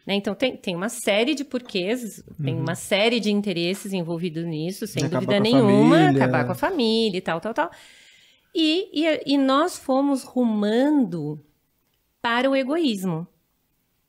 [0.06, 0.14] Né?
[0.14, 5.04] Então tem, tem uma série de porquês, tem uma série de interesses envolvidos nisso, sem
[5.04, 6.24] Acabar dúvida nenhuma, família.
[6.24, 7.70] acabar com a família e tal, tal, tal.
[8.54, 11.40] E, e, e nós fomos rumando
[12.20, 13.26] para o egoísmo.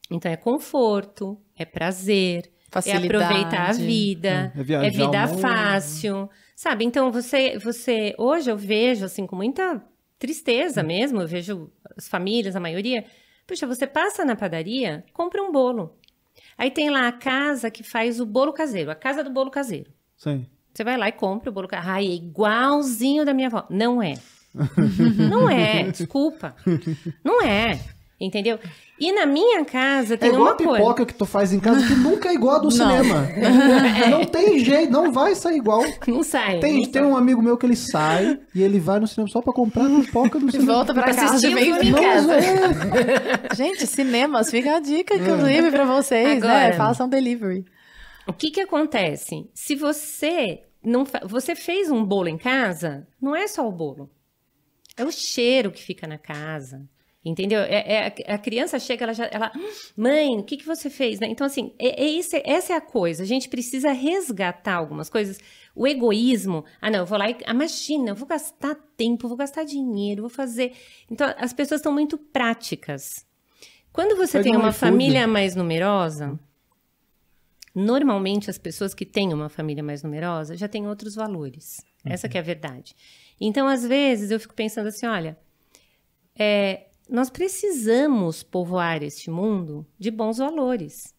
[0.09, 3.05] Então é conforto, é prazer, é Facilidade.
[3.07, 6.85] aproveitar a vida, É é, viajar vida fácil, sabe?
[6.85, 9.81] Então você, você hoje eu vejo assim com muita
[10.19, 13.05] tristeza mesmo, eu vejo as famílias, a maioria,
[13.53, 15.95] puxa, você passa na padaria, compra um bolo.
[16.57, 19.91] Aí tem lá a casa que faz o bolo caseiro, a casa do bolo caseiro.
[20.17, 20.47] Sim.
[20.73, 21.91] Você vai lá e compra o bolo caseiro.
[21.91, 23.65] Ai, é igualzinho da minha avó.
[23.69, 24.15] Não é.
[25.29, 26.55] Não é, desculpa.
[27.23, 27.79] Não é.
[28.25, 28.57] Entendeu?
[28.99, 31.05] E na minha casa É tem igual uma a pipoca coisa.
[31.07, 33.27] que tu faz em casa que nunca é igual a do cinema.
[34.09, 35.83] Não tem jeito, não vai sair igual.
[36.07, 36.59] Não sai.
[36.59, 39.41] Tem, não tem um amigo meu que ele sai e ele vai no cinema só
[39.41, 40.73] pra comprar pipoca no E cinema.
[40.73, 42.33] volta pra Pra casa assistir de o vez filme em casa.
[43.55, 46.65] Gente, cinemas, fica a dica, inclusive, pra vocês, né?
[46.67, 47.65] Agora- Façam delivery.
[48.27, 49.49] O que que acontece?
[49.53, 54.09] Se você não fa- você fez um bolo em casa, não é só o bolo.
[54.95, 56.83] É o cheiro que fica na casa.
[57.25, 57.59] Entendeu?
[57.61, 59.25] É, é- a criança chega, ela já.
[59.31, 61.19] Ela, "Hum, mãe, o que, que você fez?
[61.21, 61.27] né?
[61.27, 63.23] Então, assim, é, é esse- essa é a coisa.
[63.23, 65.39] A gente precisa resgatar algumas coisas.
[65.73, 66.65] O egoísmo.
[66.81, 67.37] Ah, não, eu vou lá e.
[67.45, 70.73] Ah, imagina, eu vou gastar tempo, vou gastar dinheiro, vou fazer.
[71.09, 73.25] Então, as pessoas estão muito práticas.
[73.93, 76.37] Quando você tem um uma família mais numerosa,
[77.73, 81.77] normalmente as pessoas que têm uma família mais numerosa já têm outros valores.
[82.05, 82.93] Essa que é a verdade.
[83.39, 85.37] Então, às vezes, eu fico pensando assim, olha,
[86.37, 91.13] é, nós precisamos povoar este mundo de bons valores,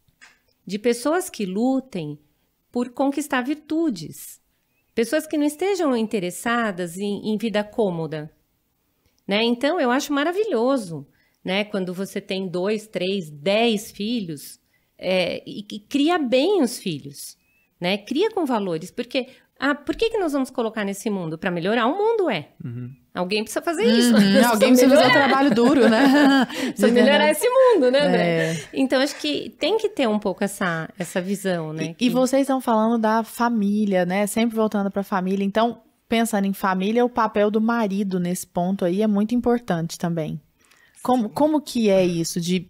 [0.66, 2.18] de pessoas que lutem
[2.73, 4.40] por conquistar virtudes,
[4.94, 8.35] pessoas que não estejam interessadas em, em vida cômoda,
[9.27, 9.42] né?
[9.42, 11.07] Então, eu acho maravilhoso,
[11.42, 11.64] né?
[11.64, 14.61] Quando você tem dois, três, dez filhos
[14.99, 17.37] é, e, e cria bem os filhos,
[17.81, 17.99] né?
[17.99, 21.38] Cria com valores, porque ah, por que, que nós vamos colocar nesse mundo?
[21.38, 22.49] Para melhorar o mundo, é.
[23.14, 24.12] Alguém precisa fazer isso.
[24.14, 26.47] Uhum, alguém precisa fazer o trabalho duro, né?
[26.51, 28.23] Precisa melhorar esse mundo, né, André?
[28.53, 28.69] É.
[28.73, 31.85] Então, acho que tem que ter um pouco essa, essa visão, né?
[31.85, 34.27] E, que- e vocês estão falando da família, né?
[34.27, 35.45] Sempre voltando para a família.
[35.45, 40.40] Então, pensando em família, o papel do marido nesse ponto aí é muito importante também.
[41.03, 42.69] Como, como que é isso de,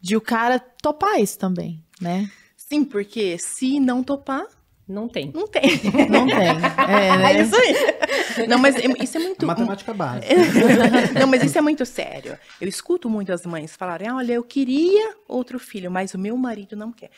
[0.00, 2.30] de o cara topar isso também, né?
[2.54, 4.44] Sim, porque se não topar,
[4.90, 5.30] Não tem.
[5.32, 5.62] não tem.
[6.10, 6.48] Não tem.
[6.90, 7.32] É, né?
[7.32, 8.46] É isso aí.
[8.48, 9.46] Não, mas é- isso é muito.
[9.46, 10.26] Matemática básica.
[11.18, 12.36] Não, mas isso é muito sério.
[12.60, 16.74] Eu escuto muitas mães falarem: "Ah, olha, eu queria outro filho, mas o meu marido
[16.76, 17.10] não quer.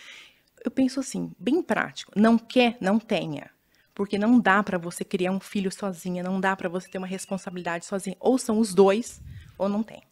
[0.65, 3.51] Eu penso assim, bem prático: não quer, não tenha.
[3.95, 7.07] Porque não dá para você criar um filho sozinha, não dá para você ter uma
[7.07, 8.17] responsabilidade sozinha.
[8.21, 9.21] Ou são os dois,
[9.59, 10.03] ou não tem.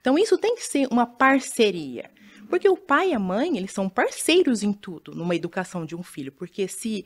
[0.00, 2.10] Então, isso tem que ser uma parceria.
[2.52, 6.02] Porque o pai e a mãe, eles são parceiros em tudo, numa educação de um
[6.02, 6.30] filho.
[6.30, 7.02] Porque se,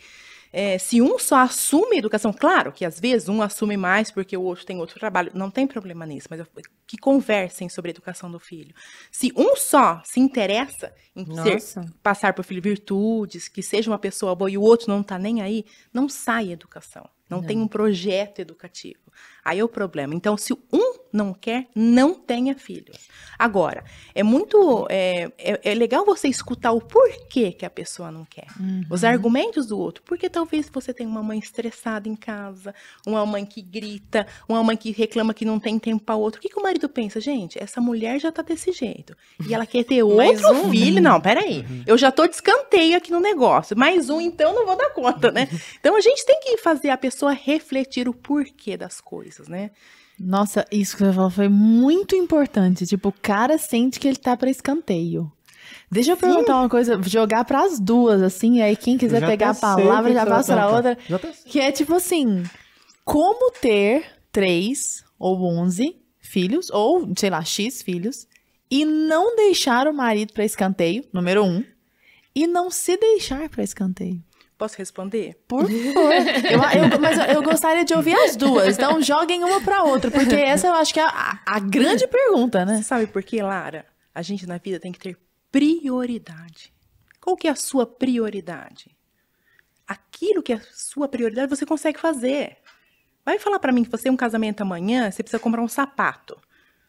[0.52, 4.36] eh, se um só assume a educação, claro que às vezes um assume mais porque
[4.36, 6.46] o outro tem outro trabalho, não tem problema nisso, mas eu-
[6.84, 8.74] que conversem sobre a educação do filho.
[9.08, 11.60] Se um só se interessa em ser,
[12.02, 15.16] passar para o filho virtudes, que seja uma pessoa boa e o outro não está
[15.16, 17.08] nem aí, não sai educação.
[17.30, 19.00] Não, tem um projeto educativo.
[19.44, 20.12] Aí é o problema.
[20.14, 23.08] Então, se um não quer, não tenha filhos.
[23.38, 24.86] Agora, é muito.
[24.90, 28.46] É, é, é legal você escutar o porquê que a pessoa não quer.
[28.90, 30.02] Os argumentos do outro.
[30.04, 32.74] Porque talvez você tenha uma mãe estressada em casa,
[33.06, 36.38] uma mãe que grita, uma mãe que reclama que não tem tempo para outro.
[36.38, 37.20] O que, que o marido pensa?
[37.20, 39.16] Gente, essa mulher já tá desse jeito.
[39.46, 40.70] E ela quer ter outro um?
[40.70, 41.02] filho.
[41.02, 41.64] Não, peraí.
[41.86, 43.76] Eu já tô de escanteio aqui no negócio.
[43.76, 45.48] Mais um, então, não vou dar conta, né?
[45.78, 49.70] Então a gente tem que fazer a pessoa refletir o porquê das coisas, né?
[50.18, 52.86] Nossa, isso que você falou foi muito importante.
[52.86, 55.30] Tipo, o cara sente que ele tá para escanteio.
[55.90, 59.50] Deixa eu perguntar uma coisa, jogar para as duas, assim, aí quem quiser Já pegar
[59.50, 60.98] a palavra já passa para outra.
[61.44, 62.42] Que é tipo assim,
[63.04, 68.26] como ter três ou onze filhos, ou, sei lá, X filhos,
[68.70, 71.64] e não deixar o marido para escanteio, número um,
[72.34, 74.22] e não se deixar para escanteio.
[74.58, 75.38] Posso responder?
[75.46, 76.12] Por favor.
[76.46, 78.76] Eu, eu- mas eu, gostaria de ouvir as duas.
[78.78, 82.64] Então, joguem uma pra outra, porque essa eu acho que é a, a grande pergunta,
[82.64, 82.76] né?
[82.78, 83.84] Você sabe por quê, Lara?
[84.14, 85.18] A gente na vida tem que ter
[85.52, 86.72] prioridade.
[87.20, 88.96] Qual que é a sua prioridade?
[89.86, 92.56] Aquilo que é a sua prioridade, você consegue fazer.
[93.24, 96.36] Vai falar pra mim que você tem um casamento amanhã, você precisa comprar um sapato.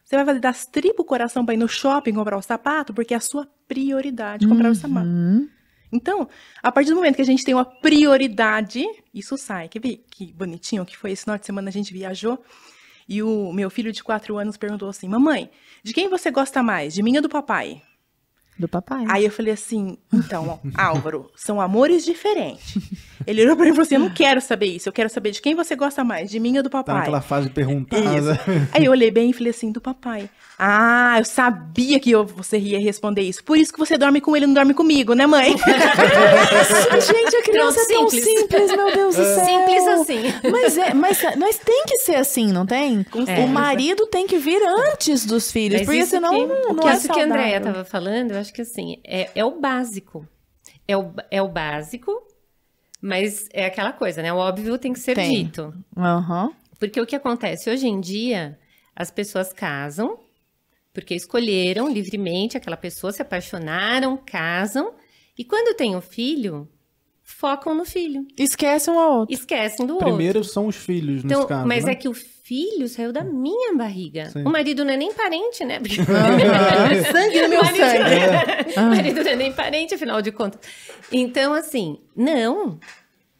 [0.04, 3.12] Você vai fazer das tripas o coração pra ir no shopping comprar o sapato, porque
[3.12, 5.06] é a sua prioridade comprar o sapato.
[5.90, 6.28] Então,
[6.62, 9.68] a partir do momento que a gente tem uma prioridade, isso sai.
[9.68, 12.42] Quer ver que bonitinho que foi esse final de semana a gente viajou?
[13.08, 15.50] E o meu filho de quatro anos perguntou assim: Mamãe,
[15.82, 16.92] de quem você gosta mais?
[16.92, 17.82] De mim ou do papai?
[18.58, 19.04] Do papai.
[19.08, 22.76] Aí eu falei assim, então, Álvaro, são amores diferentes.
[23.26, 25.30] Ele olhou pra mim e falou assim, eu não quero saber isso, eu quero saber
[25.30, 26.96] de quem você gosta mais, de mim ou do Tá papai.
[26.96, 27.98] naquela fase de perguntar.
[27.98, 28.26] Isso.
[28.50, 28.68] né?
[28.72, 30.28] Aí eu olhei bem e falei assim, do papai.
[30.58, 33.44] Ah, eu sabia que eu- você ia responder isso.
[33.44, 35.54] Por isso que você dorme com ele e não dorme comigo, né, mãe?
[37.00, 38.70] Gente, a criança Pronto, é tão simples.
[38.76, 39.44] meu Deus do céu.
[39.44, 40.22] Simples assim.
[40.50, 43.04] Mas, é, mas, mas tem que ser assim, não tem?
[43.12, 43.40] certeza.
[43.42, 46.76] O marido tem que vir antes dos filhos, Mas porque isso senão que, não, não
[46.82, 49.60] que é isso que a Andrea estava falando, eu acho que assim, é, é o
[49.60, 50.26] básico.
[50.86, 52.10] É o, é o básico,
[53.00, 54.32] mas é aquela coisa, né?
[54.32, 55.44] O óbvio tem que ser Tem.
[55.44, 55.72] dito.
[55.96, 56.52] Aham.
[56.78, 57.68] Porque o que acontece?
[57.70, 58.58] Hoje em dia,
[58.94, 60.18] as pessoas casam
[60.92, 64.94] porque escolheram livremente aquela pessoa, se apaixonaram, casam,
[65.38, 66.68] e quando tem o filho,
[67.22, 68.26] focam no filho.
[68.36, 69.32] Esquece um ao outro.
[69.32, 70.08] Esquecem do outro.
[70.08, 71.68] Primeiro são os filhos, Então, nesse caso.
[71.68, 71.92] mas né?
[71.92, 72.14] é que o
[72.48, 74.30] filho saiu da minha barriga.
[74.30, 74.42] Sim.
[74.44, 75.78] O marido não é nem parente, né?
[75.80, 75.96] Porque...
[77.12, 78.74] sangue no meu marido, sangue.
[78.80, 80.60] o marido não é nem parente, afinal de contas.
[81.12, 82.78] Então, assim, não.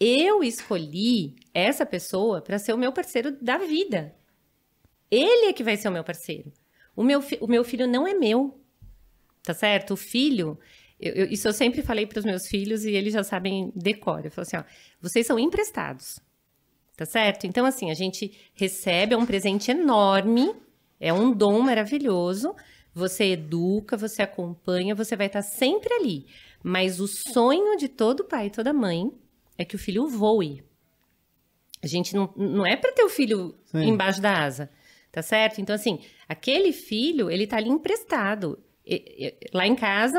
[0.00, 4.14] Eu escolhi essa pessoa para ser o meu parceiro da vida.
[5.10, 6.52] Ele é que vai ser o meu parceiro.
[6.94, 8.60] O meu, fi- o meu filho não é meu.
[9.42, 9.94] Tá certo?
[9.94, 10.58] O filho.
[11.00, 14.24] eu- eu- isso eu sempre falei para os meus filhos e eles já sabem decor.
[14.24, 14.64] Eu falo assim: ó,
[15.00, 16.20] vocês são emprestados.
[16.98, 17.46] Tá certo?
[17.46, 20.52] Então, assim, a gente recebe, é um presente enorme,
[20.98, 22.56] é um dom maravilhoso.
[22.92, 26.26] Você educa, você acompanha, você vai estar sempre ali.
[26.60, 29.12] Mas o sonho de todo pai e toda mãe
[29.56, 30.64] é que o filho voe.
[31.80, 33.90] A gente não, não é para ter o filho Sim.
[33.90, 34.68] embaixo da asa,
[35.12, 35.60] tá certo?
[35.60, 38.58] Então, assim, aquele filho, ele tá ali emprestado.
[38.84, 40.18] E- e- lá em casa,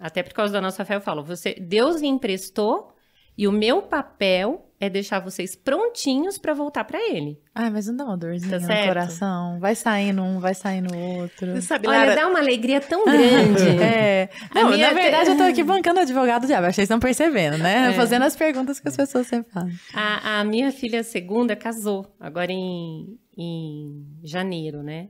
[0.00, 2.95] até por causa da nossa fé, eu falo, você, Deus me emprestou
[3.36, 7.38] e o meu papel é deixar vocês prontinhos para voltar para ele.
[7.54, 9.58] Ai, mas não dá uma dorzinha Tá no coração.
[9.58, 11.52] Vai saindo um, vai saindo outro.
[11.54, 13.66] Você sabe, Olha, Lara, dá uma alegria tão grande.
[13.80, 14.28] É.
[14.54, 16.66] Não, minha na verdade, eu tô aqui bancando o advogado do diabo.
[16.66, 17.90] Acho que vocês estão percebendo, né?
[17.90, 17.92] É.
[17.92, 19.74] Fazendo as perguntas que as pessoas sempre fazem.
[19.94, 25.08] A, a minha filha segunda casou, agora em, em janeiro, né?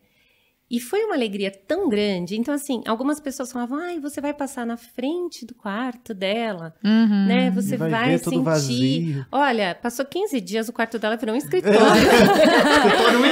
[0.68, 2.36] E foi uma alegria tão grande.
[2.36, 7.52] Então, assim, algumas pessoas falavam, ai, você vai passar na frente do quarto dela, né?
[7.54, 8.40] Você E vai vai, sentir.
[8.42, 9.26] vazio.
[9.30, 11.78] Olha, passou 15 dias, o quarto dela virou um escritório.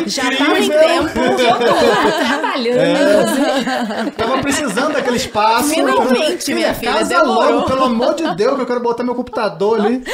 [0.07, 1.19] Já tava em tempo.
[1.19, 4.13] Eu tô lá trabalhando.
[4.17, 5.71] Tava precisando daquele espaço.
[5.71, 7.55] Finalmente, minha filha, Casa demorou.
[7.57, 10.05] logo, pelo amor de Deus, que eu quero botar meu computador ali.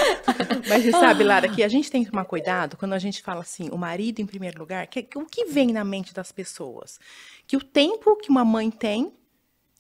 [0.69, 3.41] Mas você sabe, Lara, que a gente tem que tomar cuidado quando a gente fala
[3.41, 6.99] assim, o marido em primeiro lugar, que, que o que vem na mente das pessoas?
[7.51, 9.13] Que o tempo que uma mãe tem,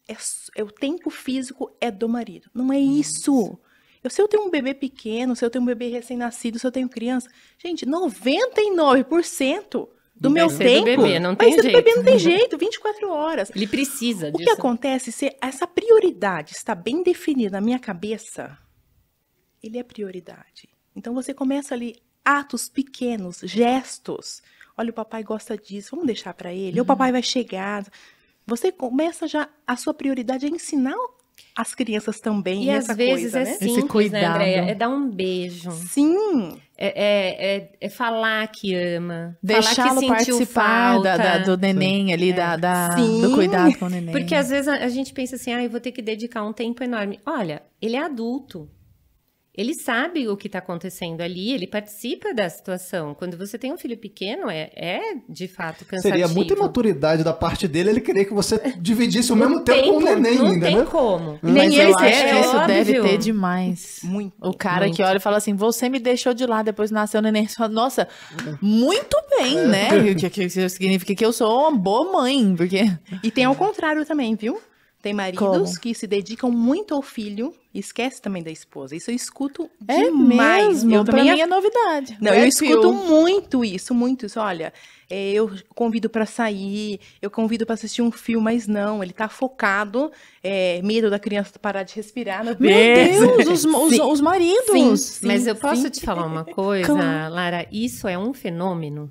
[0.09, 0.17] é,
[0.57, 2.51] é o tempo físico é do marido.
[2.53, 3.57] Não é isso.
[4.03, 6.73] Eu, se eu tenho um bebê pequeno, se eu tenho um bebê recém-nascido, se eu
[6.73, 11.77] tenho criança, gente, 99% do meu ser do tempo bebê, não tem ser do jeito.
[11.77, 13.53] bebê, não tem jeito, 24 horas.
[13.55, 14.45] Ele precisa O disso.
[14.47, 18.59] que acontece, se essa prioridade está bem definida na minha cabeça,
[19.63, 20.69] ele é prioridade.
[20.97, 24.43] Então você começa ali atos pequenos, gestos.
[24.81, 26.81] Olha, o papai gosta disso, vamos deixar para ele.
[26.81, 27.85] O papai vai chegar.
[28.47, 30.95] Você começa já a sua prioridade é ensinar
[31.57, 33.51] as crianças também E essa às vezes coisa, é né?
[33.51, 34.35] Esse simples, né, cuidado.
[34.37, 34.61] Andréia?
[34.71, 35.71] É dar um beijo.
[35.73, 36.59] Sim.
[36.79, 39.37] É, é, é- é falar que ama.
[39.43, 41.19] Deixá-lo participar da, falta.
[41.19, 43.21] da- do neném ali, da, da- Sim.
[43.21, 44.12] do cuidado com o neném.
[44.12, 46.53] Porque às vezes a, a gente pensa assim, ah, eu vou ter que dedicar um
[46.55, 47.21] tempo enorme.
[47.27, 48.66] Olha, ele é adulto.
[49.53, 53.15] Ele sabe o que está acontecendo ali, ele participa da situação.
[53.15, 56.03] Quando você tem um filho pequeno, é, é de fato cansativo.
[56.15, 59.93] Seria muita imaturidade da parte dele ele querer que você dividisse o mesmo tempo tem
[59.93, 60.87] com o neném Não ainda, tem né?
[60.89, 61.39] como.
[61.43, 63.03] Mas Nem eu ele acho quer, que é isso deve óbvio.
[63.03, 64.01] ter demais.
[64.05, 64.33] Muito.
[64.41, 64.97] O cara Muito.
[64.97, 67.47] que olha e fala assim, você me deixou de lá, depois nasceu o neném.
[67.49, 68.07] Você fala, Nossa,
[68.63, 69.89] muito bem, né?
[70.13, 72.85] O que, que isso significa que eu sou uma boa mãe, porque...
[73.23, 74.61] E tem ao contrário também, viu?
[75.03, 75.81] Tem maridos Como?
[75.81, 78.95] que se dedicam muito ao filho e esquece também da esposa.
[78.95, 80.85] Isso eu escuto É demais.
[80.85, 82.19] mesmo, eu pra também mim é novidade.
[82.21, 84.39] Não, É eu escuto muito isso, muito isso.
[84.39, 84.75] Olha,
[85.09, 89.27] é, eu convido pra sair, eu convido pra assistir um filme, mas não, ele tá
[89.29, 92.57] focado, é, medo da criança parar de respirar Meu.
[92.59, 94.03] Deus, os, os, Sim.
[94.03, 95.01] os maridos.
[95.01, 95.27] Sim.
[95.27, 95.91] Mas eu posso sim.
[95.91, 97.29] te falar uma coisa.
[97.29, 97.67] Lara?
[97.73, 99.11] Isso é um fenômeno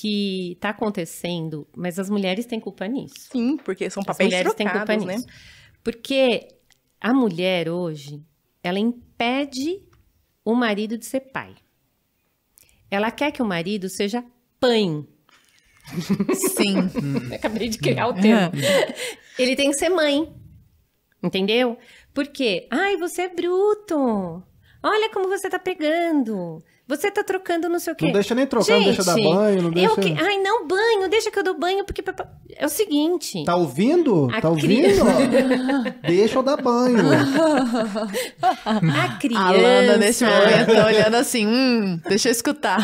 [0.00, 3.16] que está acontecendo, mas as mulheres têm culpa nisso.
[3.32, 5.16] Sim, porque são As papéis mulheres têm culpa trocados, né?
[5.16, 5.26] nisso.
[5.82, 6.46] Porque
[7.00, 8.22] a mulher hoje,
[8.62, 9.82] ela impede
[10.44, 11.52] o marido de ser pai.
[12.88, 14.24] Ela quer que o marido seja
[14.60, 15.04] pai.
[16.56, 16.76] Sim.
[17.34, 18.52] Acabei de criar o termo.
[19.36, 20.32] Ele tem que ser mãe.
[21.20, 21.76] Entendeu?
[22.14, 24.42] Porque, ai, você é bruto.
[24.80, 26.62] Olha como você tá pegando.
[26.88, 28.06] Você tá trocando não sei o quê.
[28.06, 29.90] Não deixa nem trocar, não deixa dar Gente, banho, não deixa.
[29.90, 30.16] Eu que...
[30.18, 32.02] Ai, não, banho, deixa que eu dou banho, porque.
[32.56, 33.44] É o seguinte.
[33.44, 34.26] Tá ouvindo?
[34.32, 35.04] A tá cri- ouvindo?
[36.00, 36.96] deixa eu dar banho.
[38.64, 39.44] A criança.
[39.44, 42.78] A Lana, nesse momento, tá olhando assim, hum, deixa eu escutar.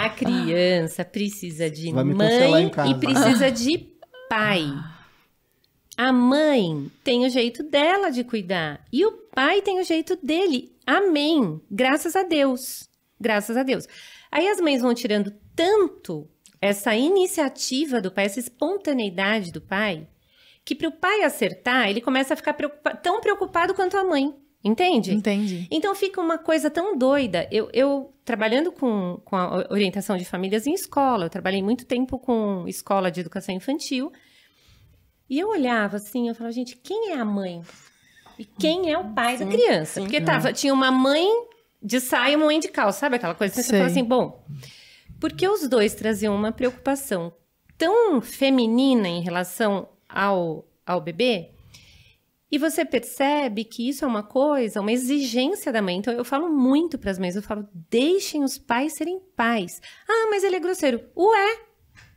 [0.00, 3.88] A criança precisa de mãe e precisa de
[4.28, 4.72] pai.
[5.96, 10.70] A mãe tem o jeito dela de cuidar e o pai tem o jeito dele.
[10.86, 11.60] Amém.
[11.68, 12.88] Graças a Deus.
[13.24, 13.88] Graças a Deus.
[14.30, 16.28] Aí as mães vão tirando tanto
[16.60, 20.06] essa iniciativa do pai, essa espontaneidade do pai,
[20.62, 24.34] que para o pai acertar, ele começa a ficar preocupa- tão preocupado quanto a mãe.
[24.62, 25.12] Entende?
[25.14, 25.66] Entendi.
[25.70, 27.46] Então fica uma coisa tão doida.
[27.50, 32.18] Eu, eu trabalhando com, com a orientação de famílias em escola, eu trabalhei muito tempo
[32.18, 34.10] com escola de educação infantil.
[35.28, 37.62] E eu olhava assim, eu falava, gente, quem é a mãe?
[38.38, 40.00] E quem é o pai da criança?
[40.00, 41.28] Porque tava, tinha uma mãe
[41.84, 43.54] de saia e uma calça, sabe aquela coisa?
[43.54, 43.78] Você Sei.
[43.78, 44.42] fala assim, bom,
[45.20, 47.34] porque os dois traziam uma preocupação
[47.76, 51.50] tão feminina em relação ao, ao bebê,
[52.50, 55.96] e você percebe que isso é uma coisa, uma exigência da mãe.
[55.96, 59.82] Então eu falo muito para as mães, eu falo, deixem os pais serem pais.
[60.08, 61.02] Ah, mas ele é grosseiro.
[61.16, 61.58] Ué,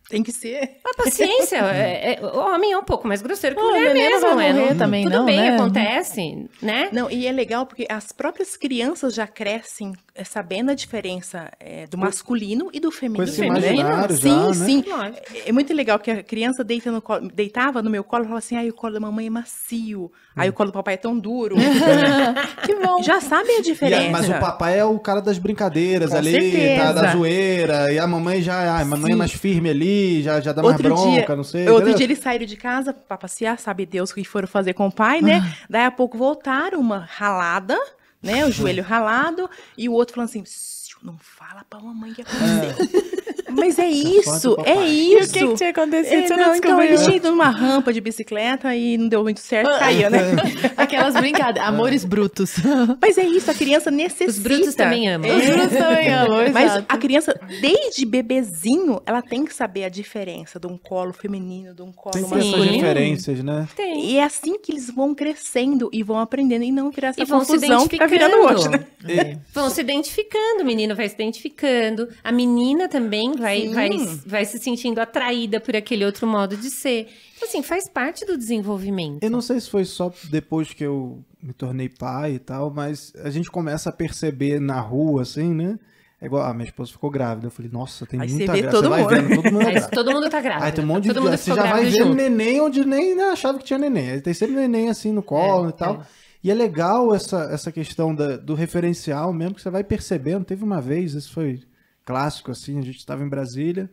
[0.09, 0.77] Tem que ser.
[0.85, 1.57] a paciência.
[1.73, 4.53] é, é- o homem é um pouco mais grosseiro que o mulher mesmo, vai é.
[4.53, 5.55] morrer Não- também, tudo não, bem, né?
[5.55, 6.89] acontece, né?
[6.93, 11.87] Não, e é legal porque as próprias crianças já crescem eh, sabendo a diferença eh,
[11.87, 13.23] do masculino e do feminino.
[13.25, 14.09] esse Feminino.
[14.09, 14.53] sim, já, né?
[14.53, 14.83] sim.
[14.87, 15.25] Lógico.
[15.45, 18.39] É muito legal que a criança deita no colo- deitava no meu colo e falava
[18.39, 20.09] assim: ai, o colo da mamãe é macio.
[20.35, 21.55] Aí o colo do papai é tão duro.
[22.65, 23.01] que bom.
[23.03, 24.07] Já sabem a diferença.
[24.07, 27.91] a- mas o papai é o cara das brincadeiras Com ali, tá, da zoeira.
[27.91, 30.89] E a mamãe já, a mamãe é mais firme ali, já, já dá mais Outro
[30.93, 31.61] bronca, dia, não sei.
[31.67, 31.95] outro entendeu?
[31.97, 34.91] dia eles saíram de casa pra passear, sabe Deus o que foram fazer com o
[34.91, 35.41] pai, né?
[35.43, 35.65] Ah.
[35.69, 37.77] Daí a pouco voltaram, uma ralada,
[38.21, 38.45] né?
[38.45, 43.07] O joelho ralado, e o outro falando assim: "Ssiu, não fala pra mamãe que aconteceu.
[43.49, 44.89] Mas é isso, é papai.
[44.89, 45.33] E o isso.
[45.33, 46.13] que, que tinha acontecido?
[46.13, 49.23] É, Você não, não então ele tinha ido numa rampa de bicicleta e não deu
[49.23, 50.19] muito certo, caiu, né?
[50.75, 52.55] Aquelas brincadeiras, amores brutos.
[53.01, 54.31] Mas é isso, a criança necessita.
[54.31, 55.35] Os brutos também amam.
[55.37, 56.85] Os brutos também amam, Mas exato.
[56.89, 61.81] a criança, desde bebezinho, ela tem que saber a diferença de um colo feminino, de
[61.81, 62.73] um colo Tem masculino.
[62.73, 63.67] referências, né?
[63.75, 64.05] Tem.
[64.05, 67.25] E é assim que eles vão crescendo e vão aprendendo e não virar essa E
[67.25, 68.85] vão se confusão que tá virando hoje, né?
[69.07, 69.37] É.
[69.53, 73.73] Vão se identificando, o menino vai se identificando, a menina também vai, Sim.
[73.73, 73.89] vai,
[74.25, 77.07] vai se sentindo atraída por aquele outro modo de ser.
[77.35, 79.23] Então, assim, faz parte do desenvolvimento.
[79.23, 83.13] Eu não sei se foi só depois que eu me tornei pai e tal, mas
[83.23, 85.77] a gente começa a perceber na rua, assim, né?
[86.19, 87.45] É igual, ah, minha esposa ficou grávida.
[87.45, 88.71] Eu falei, nossa, tem Aí muita grávida.
[88.71, 89.09] todo Você vai mundo.
[89.29, 89.91] vendo, todo mundo é Mas grávido.
[89.95, 90.65] todo mundo tá grávido.
[90.65, 92.15] Aí tem um monte de todo mundo Você já vai vendo junto.
[92.15, 94.09] neném onde nem né, achava que tinha neném.
[94.11, 95.95] Aí tem sempre neném assim no colo É, e tal.
[96.01, 96.27] é.
[96.43, 100.43] E é legal essa, essa questão da- do referencial mesmo, que você vai percebendo.
[100.45, 101.59] Teve uma vez, isso foi
[102.07, 103.89] clássico, assim, a gente estava em Brasília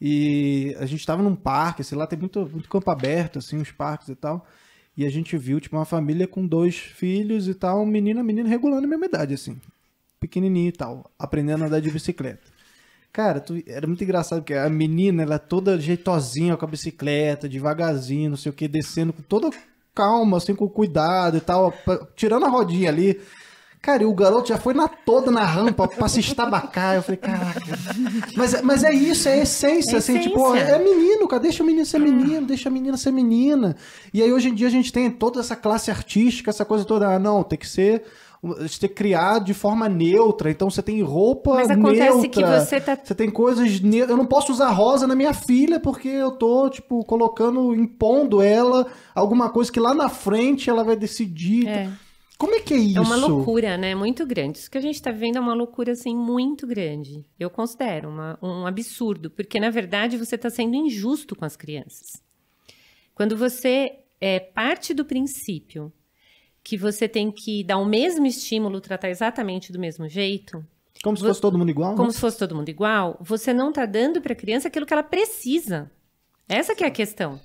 [0.00, 3.72] e a gente estava num parque, assim, lá tem muito, muito campo aberto, assim, os
[3.72, 4.46] parques e tal.
[4.96, 8.48] E a gente viu, tipo, uma família com dois filhos e tal, um menino menina
[8.48, 9.60] regulando a mesma idade, assim.
[10.20, 12.42] Pequenininho e tal, aprendendo a andar de bicicleta.
[13.12, 17.48] Cara, tu- era muito engraçado, porque a menina, ela é toda jeitosinha com a bicicleta,
[17.48, 19.50] devagarzinho, não sei o que, descendo com toda
[19.94, 21.74] calma, assim, com cuidado e tal,
[22.14, 23.20] tirando a rodinha ali.
[23.80, 26.96] Cara, e o garoto já foi na toda na rampa pra se estabacar.
[26.96, 27.60] Eu falei, caraca.
[28.36, 30.72] Mas, é- mas é isso, é a essência, É assim, tipo, essência.
[30.74, 33.76] é menino, cara, deixa o menino ser menino, deixa a menina ser menina.
[34.12, 37.08] E aí hoje em dia a gente tem toda essa classe artística, essa coisa toda,
[37.08, 38.02] ah, não, tem que ser.
[38.78, 42.28] Que criar de forma neutra, então você tem roupa Mas acontece neutra.
[42.28, 43.80] que você tá Você tem coisas.
[43.80, 48.40] ne- Eu não posso usar rosa na minha filha porque eu tô, tipo, colocando, impondo
[48.40, 51.66] ela alguma coisa que lá na frente ela vai decidir.
[51.66, 51.88] É.
[52.38, 52.98] Como é que é isso?
[52.98, 53.94] É uma loucura, né?
[53.96, 54.58] Muito grande.
[54.58, 57.24] Isso que a gente está vivendo é uma loucura, assim, muito grande.
[57.38, 62.22] Eu considero uma- um absurdo, porque, na verdade, você está sendo injusto com as crianças.
[63.14, 65.92] Quando você é, parte do princípio
[66.62, 70.64] que você tem que dar o mesmo estímulo, tratar exatamente do mesmo jeito,
[71.04, 71.94] Como se fosse todo mundo igual?
[71.94, 72.12] como né?
[72.12, 75.02] se fosse todo mundo igual, você não está dando para a criança aquilo que ela
[75.04, 75.88] precisa.
[76.48, 77.40] Essa que é a questão.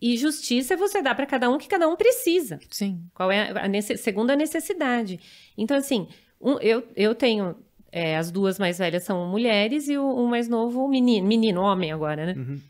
[0.00, 2.58] E justiça você dar para cada um o que cada um precisa.
[2.70, 3.02] Sim.
[3.14, 5.18] Qual é a nece- segundo a necessidade.
[5.56, 6.06] Então, assim,
[6.40, 7.56] um- eu, eu tenho.
[7.90, 11.90] é, as duas mais velhas são mulheres e o, o mais novo, menino, menino, homem
[11.90, 12.34] agora, né?
[12.36, 12.60] Uhum.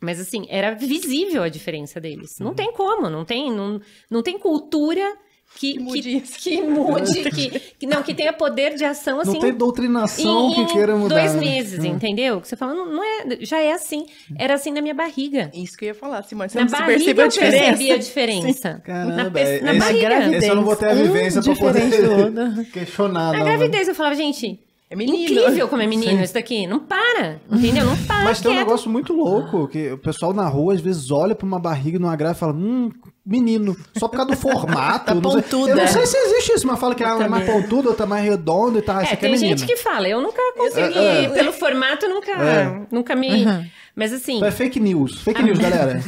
[0.00, 2.38] Mas assim, era visível a diferença deles.
[2.38, 5.16] Não tem como, não tem, não, não tem cultura
[5.58, 9.32] que, Que mude que, que mude, que, que não, que tenha poder de ação assim
[9.32, 11.14] Não tem doutrinação em, que queira mudar.
[11.20, 11.40] dois né?
[11.40, 11.86] meses, Hum.
[11.86, 12.40] entendeu?
[12.40, 14.04] Que você fala, não, não é, já é assim,
[14.38, 15.50] era assim na minha barriga.
[15.54, 16.48] Isso que eu ia falar, Simone.
[16.50, 17.64] Você Na não se barriga percebeu a eu diferença?
[17.66, 18.82] percebi a diferença.
[18.84, 20.36] Caramba, na, pe- é- na esse- barriga.
[20.36, 21.82] Esse eu não vou ter a vivência um pra poder
[22.72, 23.44] questionar, Na né?
[23.44, 25.18] gravidez eu falava, gente, É menino.
[25.40, 26.64] incrível como é menino isso daqui.
[26.64, 27.84] Não para, entendeu?
[27.84, 28.22] Não para.
[28.24, 28.64] Mas tem um quieto.
[28.66, 32.14] negócio muito louco, que o pessoal na rua às vezes olha pra uma barriga numa
[32.14, 32.92] grávida e fala, hum,
[33.24, 35.06] menino, só por causa do formato.
[35.06, 35.70] Tá não sei- pontuda.
[35.72, 38.24] Eu não sei se existe isso, mas fala que ah, é mais pontuda, outra mais
[38.24, 39.00] redonda e tal.
[39.00, 39.56] É, aqui é tem menina.
[39.56, 41.28] gente que fala, eu nunca consegui, É, é.
[41.30, 42.86] pelo formato, nunca, É.
[42.92, 43.44] nunca me...
[43.44, 43.66] Uhum.
[43.96, 45.20] Mas assim, Então é fake news.
[45.22, 46.00] Fake news, galera.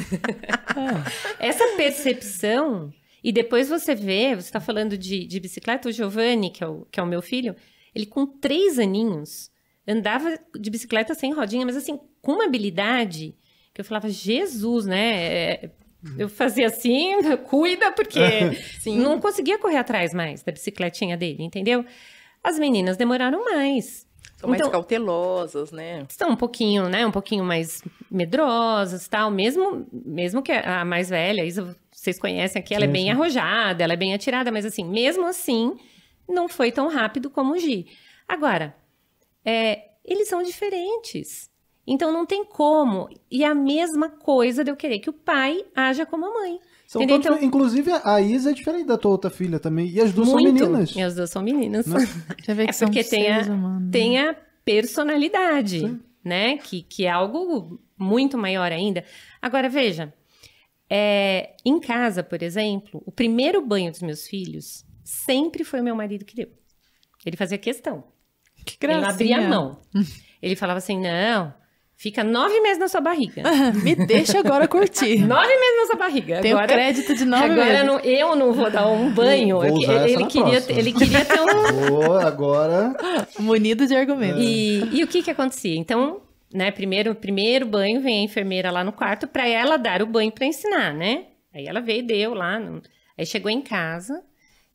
[1.40, 6.62] essa percepção, e depois você vê, você está falando de, de bicicleta, o Giovanni, que
[6.62, 7.54] é o, que é o meu filho,
[7.94, 9.50] ele com três aninhos,
[9.86, 13.34] andava de bicicleta sem rodinha, mas assim, com uma habilidade
[13.74, 15.14] que eu falava, Jesus, né?
[15.24, 15.70] É,
[16.16, 17.16] Eu fazia assim,
[17.48, 18.20] cuida, porque
[18.86, 21.84] não conseguia correr atrás mais da bicicletinha dele, entendeu?
[22.42, 24.06] As meninas demoraram mais.
[24.36, 26.04] São mais Então- cautelosas, né?
[26.08, 27.04] Estão um pouquinho, né?
[27.04, 29.30] Um pouquinho mais medrosas tal.
[29.30, 33.04] Mesmo, mesmo que a mais velha, a Isa, vocês conhecem aqui, ela é Sim, bem
[33.04, 33.10] sim.
[33.10, 35.76] arrojada, ela é bem atirada, mas assim, mesmo assim,
[36.28, 37.86] não foi tão rápido como o Gi.
[38.26, 38.76] Agora,
[39.44, 41.50] é, eles são diferentes.
[41.86, 43.08] Então não tem como.
[43.30, 46.60] E a mesma coisa de eu querer que o pai haja como a mãe.
[46.86, 49.88] São Então- Inclusive, a Isa é diferente da tua outra filha também.
[49.88, 50.58] E as duas Muito.
[50.58, 50.96] são meninas.
[50.96, 51.86] E as duas são meninas.
[51.86, 51.98] Né?
[52.46, 53.90] Já vê que É são porque tem a- humanos.
[53.90, 56.00] tem a personalidade, Sim.
[56.24, 56.58] né?
[56.58, 59.04] Que, que é algo muito maior ainda.
[59.40, 60.12] Agora, veja,
[60.90, 65.94] é, em casa, por exemplo, o primeiro banho dos meus filhos sempre foi o meu
[65.96, 66.48] marido que deu.
[67.24, 68.04] Ele fazia questão.
[68.64, 69.48] Que Ele não abria a gracinha.
[69.58, 69.80] mão.
[70.42, 71.52] Ele falava assim, não,
[71.96, 73.42] fica nove meses na sua barriga.
[73.82, 75.18] Me deixa agora curtir.
[75.26, 76.40] nove meses na sua barriga.
[76.40, 77.84] Tem Agora, crédito de nove agora meses.
[77.86, 79.56] não- eu não vou dar um banho.
[79.56, 80.78] Vou Eu- ele, na queria, próxima.
[80.78, 82.94] ele queria ter um, Boa, agora.
[83.40, 84.42] Munido de argumentos.
[84.44, 85.74] E, e o que que acontecia?
[85.76, 86.20] Então,
[86.52, 90.30] né, primeiro, primeiro banho, vem a enfermeira lá no quarto para ela dar o banho
[90.30, 91.24] para ensinar, né?
[91.54, 92.58] Aí ela veio e deu lá.
[92.60, 92.82] no-
[93.18, 94.22] Aí chegou em casa,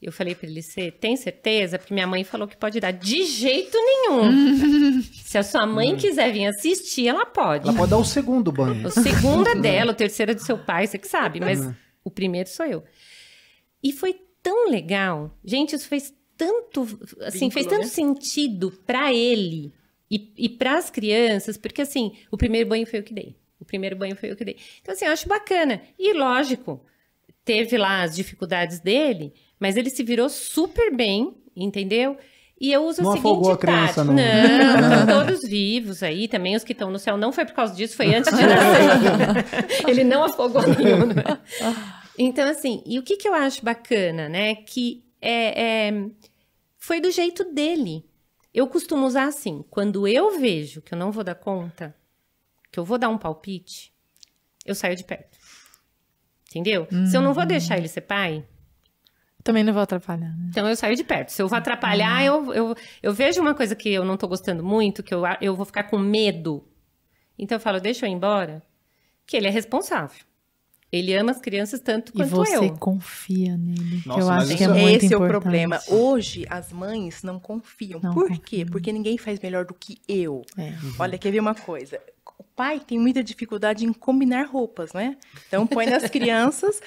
[0.03, 1.77] eu falei para ele, você tem certeza?
[1.79, 2.91] Porque minha mãe falou que pode dar.
[2.91, 5.01] De jeito nenhum.
[5.13, 7.67] Se a sua mãe quiser vir assistir, ela pode.
[7.67, 8.87] Ela pode dar o segundo banho.
[8.87, 11.73] O segundo é dela, o terceiro é do seu pai, você que sabe, mas Uhum.
[12.03, 12.83] o primeiro sou eu.
[13.83, 15.37] E foi tão legal.
[15.43, 16.81] Gente, isso fez tanto,
[17.21, 17.87] assim, Vínculo, fez tanto né?
[17.87, 19.71] sentido para ele
[20.09, 23.35] e, e para as crianças, porque assim, o primeiro banho foi eu que dei.
[23.59, 24.57] O primeiro banho foi eu que dei.
[24.81, 25.81] Então, assim, eu acho bacana.
[25.97, 26.83] E lógico,
[27.45, 29.33] teve lá as dificuldades dele,
[29.63, 32.17] mas ele se virou super bem, entendeu?
[32.59, 34.13] E eu uso Não a seguinte afogou a criança, não.
[34.13, 37.15] Não, estão todos vivos aí, também os que estão no céu.
[37.15, 39.87] Não foi por causa disso, foi antes de nascer.
[39.87, 41.05] Ele não afogou nenhum.
[41.05, 41.23] né?
[42.19, 44.55] Então, assim, e o que, que eu acho bacana, né?
[44.55, 46.09] Que é, é,
[46.77, 48.05] foi do jeito dele.
[48.53, 51.95] Eu costumo usar assim, quando eu vejo que eu não vou dar conta,
[52.69, 53.93] que eu vou dar um palpite,
[54.65, 55.37] eu saio de perto.
[56.49, 56.85] Entendeu?
[57.09, 58.45] Se eu não vou deixar ele ser pai,
[59.43, 60.47] Também não vou atrapalhar, né?
[60.49, 61.29] então eu saio de perto.
[61.29, 64.63] Se eu vou atrapalhar, eu, eu, eu vejo uma coisa que eu não tô gostando
[64.63, 66.63] muito, que eu, eu vou ficar com medo.
[67.37, 68.63] Então eu falo, deixa eu ir embora,
[69.27, 70.23] que ele é responsável.
[70.91, 72.77] Ele ama as crianças tanto E quanto você eu.
[72.77, 74.01] confia nele.
[74.01, 75.41] que Nossa, eu acho que é muito Esse é o importante.
[75.41, 75.81] problema.
[75.87, 77.99] Hoje, as mães não confiam.
[77.99, 78.43] Não Por confiam.
[78.45, 78.65] quê?
[78.65, 80.43] Porque ninguém faz melhor do que eu.
[80.55, 80.71] É.
[80.99, 81.99] Olha, quer ver uma coisa?
[82.37, 85.17] O pai tem muita dificuldade em combinar roupas, né?
[85.47, 86.79] Então põe nas crianças.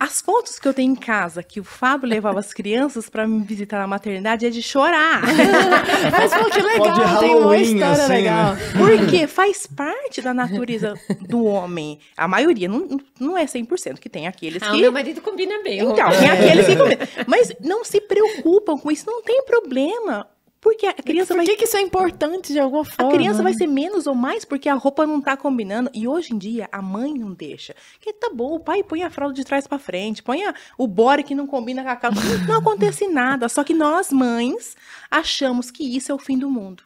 [0.00, 3.42] As fotos que eu tenho em casa, que o Fábio levava as crianças para me
[3.42, 5.22] visitar na maternidade, é de chorar.
[6.12, 8.54] Mas pô, que legal, Pode tem uma história assim, legal.
[8.54, 8.60] né?
[8.76, 11.98] Porque faz parte da natureza do homem.
[12.16, 12.86] A maioria, não,
[13.18, 14.80] não é 100%, que tem aqueles Ah, que...
[14.80, 15.80] meu marido combina bem.
[15.80, 17.06] Então, tem aqueles que combinam.
[17.26, 20.28] Mas não se preocupam com isso, não tem problema.
[20.60, 23.12] Porque a criança Por vai que, que isso é importante de alguma a forma?
[23.12, 25.88] criança vai ser menos ou mais porque a roupa não tá combinando.
[25.94, 27.76] E hoje em dia, a mãe não deixa.
[28.00, 30.86] Que tá bom, o pai põe a fralda de trás pra frente, põe a- o
[30.88, 32.20] body que não combina com a calça.
[32.48, 33.48] Não, acontece nada.
[33.48, 34.76] Só que nós, mães,
[35.10, 36.82] achamos que isso é o fim do mundo.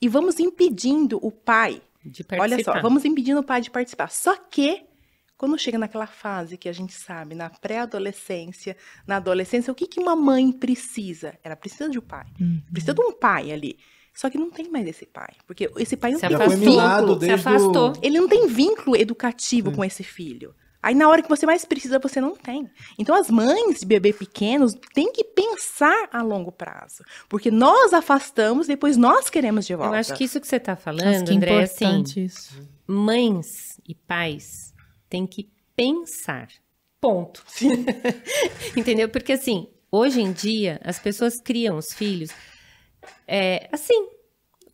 [0.00, 1.82] E vamos impedindo o pai.
[2.04, 2.80] De Olha só, participar.
[2.82, 4.10] vamos impedindo o pai de participar.
[4.10, 4.82] Só que,
[5.42, 9.98] quando chega naquela fase que a gente sabe, na pré-adolescência, na adolescência, o que, que
[9.98, 11.36] uma mãe precisa?
[11.42, 12.26] Ela precisa de um pai.
[12.40, 12.62] Uhum.
[12.70, 13.76] Precisa de um pai ali.
[14.14, 15.30] Só que não tem mais esse pai.
[15.44, 17.20] Porque esse pai não Se tem vínculo.
[17.20, 17.92] Se afastou.
[18.00, 20.54] Ele não tem vínculo educativo com esse filho.
[20.80, 22.70] Aí na hora que você mais precisa, você não tem.
[22.96, 27.02] Então as mães de bebê pequenos têm que pensar a longo prazo.
[27.28, 29.96] Porque nós afastamos, depois nós queremos de volta.
[29.96, 32.68] Eu acho que isso que você tá Nossa, falando, que André, é assim, importante isso.
[32.86, 34.71] mães e pais
[35.12, 36.48] têm que pensar
[37.00, 37.42] Ponto.
[38.76, 39.08] Entendeu?
[39.08, 42.30] Porque assim, hoje em dia, as pessoas criam os filhos
[43.26, 44.08] é, assim,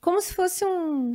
[0.00, 1.12] como se fosse um.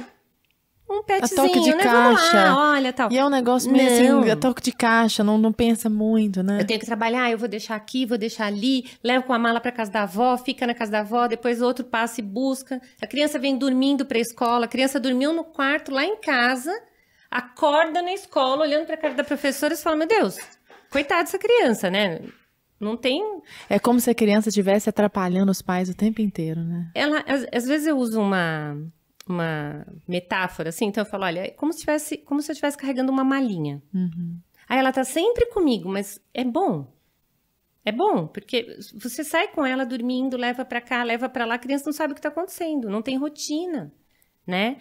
[0.89, 1.83] Um petzinho, toque de né?
[1.83, 2.35] caixa.
[2.35, 3.11] Lá, olha, tal.
[3.11, 4.19] E é um negócio meio Não.
[4.19, 6.59] assim, a toque de caixa, não, não pensa muito, né?
[6.59, 9.61] Eu tenho que trabalhar, eu vou deixar aqui, vou deixar ali, levo com a mala
[9.61, 12.81] para casa da avó, fica na casa da avó, depois o outro passa e busca.
[13.01, 16.71] A criança vem dormindo para a escola, a criança dormiu no quarto lá em casa,
[17.33, 20.37] acorda na escola, olhando para a cara da professora e fala: Meu Deus,
[20.91, 22.21] coitada dessa criança, né?
[22.79, 23.41] Não tem.
[23.69, 26.91] É como se a criança estivesse atrapalhando os pais o tempo inteiro, né?
[26.93, 28.77] Ela, às, às vezes eu uso uma,
[29.27, 32.77] uma metáfora assim, então eu falo: Olha, é como se, tivesse, como se eu estivesse
[32.77, 33.81] carregando uma malinha.
[33.93, 34.37] Uhum.
[34.69, 36.93] Aí ela tá sempre comigo, mas é bom.
[37.85, 41.59] É bom, porque você sai com ela dormindo, leva pra cá, leva pra lá, a
[41.59, 43.91] criança não sabe o que tá acontecendo, não tem rotina,
[44.47, 44.77] né?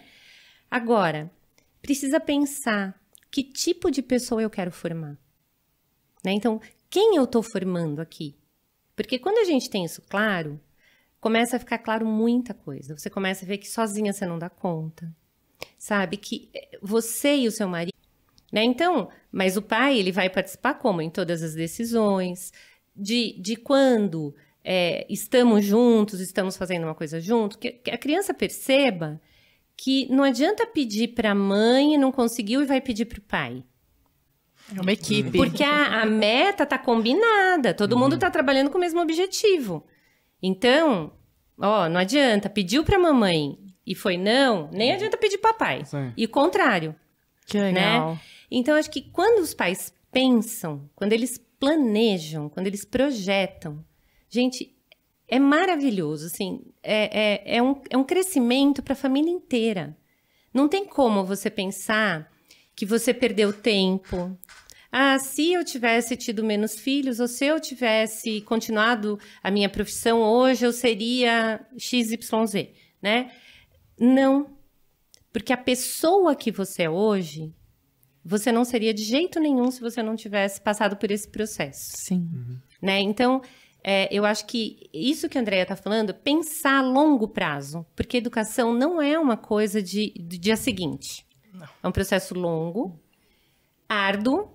[0.71, 1.29] Agora,
[1.83, 5.15] precisa pensar que tipo de pessoa eu quero formar.
[6.25, 6.31] Né?
[6.31, 6.59] Então,
[6.89, 8.35] quem eu tô formando aqui?
[8.95, 10.59] Porque quando a gente tem isso claro,
[11.19, 12.97] começa a ficar claro muita coisa.
[12.97, 15.13] Você começa a ver que sozinha você não dá conta.
[15.77, 16.17] Sabe?
[16.17, 17.93] Que eh, você e o seu marido
[18.53, 18.63] né?
[18.63, 22.53] Então, mas o pai ele vai participar como em todas as decisões
[22.95, 28.31] de, de quando é, estamos juntos, estamos fazendo uma coisa junto, que, que a criança
[28.31, 29.19] perceba
[29.77, 33.23] que não adianta pedir para a mãe e não conseguiu e vai pedir para o
[33.23, 33.63] pai.
[34.75, 35.31] É uma equipe.
[35.31, 39.85] Porque a, a meta tá combinada, todo mundo tá trabalhando com o mesmo objetivo.
[40.41, 41.13] Então,
[41.57, 45.83] ó, não adianta, pediu pra mamãe e foi não, nem adianta pedir papai.
[45.85, 46.13] Sim.
[46.15, 46.95] E o contrário.
[47.45, 48.17] Que legal.
[48.49, 53.83] Então, acho que quando os pais pensam, quando eles planejam, quando eles projetam,
[54.29, 54.75] gente,
[55.33, 59.97] é maravilhoso, assim, é, é, é, um, é um crescimento para a família inteira.
[60.53, 62.31] Não tem como você pensar
[62.75, 64.37] que você perdeu tempo.
[64.91, 70.21] Ah, se eu tivesse tido menos filhos, ou se eu tivesse continuado a minha profissão
[70.21, 72.67] hoje, eu seria XYZ,
[73.01, 73.31] né?
[73.99, 74.55] Não.
[75.31, 77.51] Porque a pessoa que você é hoje,
[78.23, 82.29] você não seria de jeito nenhum se você não tivesse passado por esse processo Sim.
[82.79, 82.99] né?
[83.01, 83.41] Então,
[83.83, 88.17] é, eu acho que isso que a Andrea está falando, pensar a longo prazo, porque
[88.17, 91.25] educação não é uma coisa de, de dia seguinte.
[91.81, 92.99] É um processo longo,
[93.87, 94.49] árduo,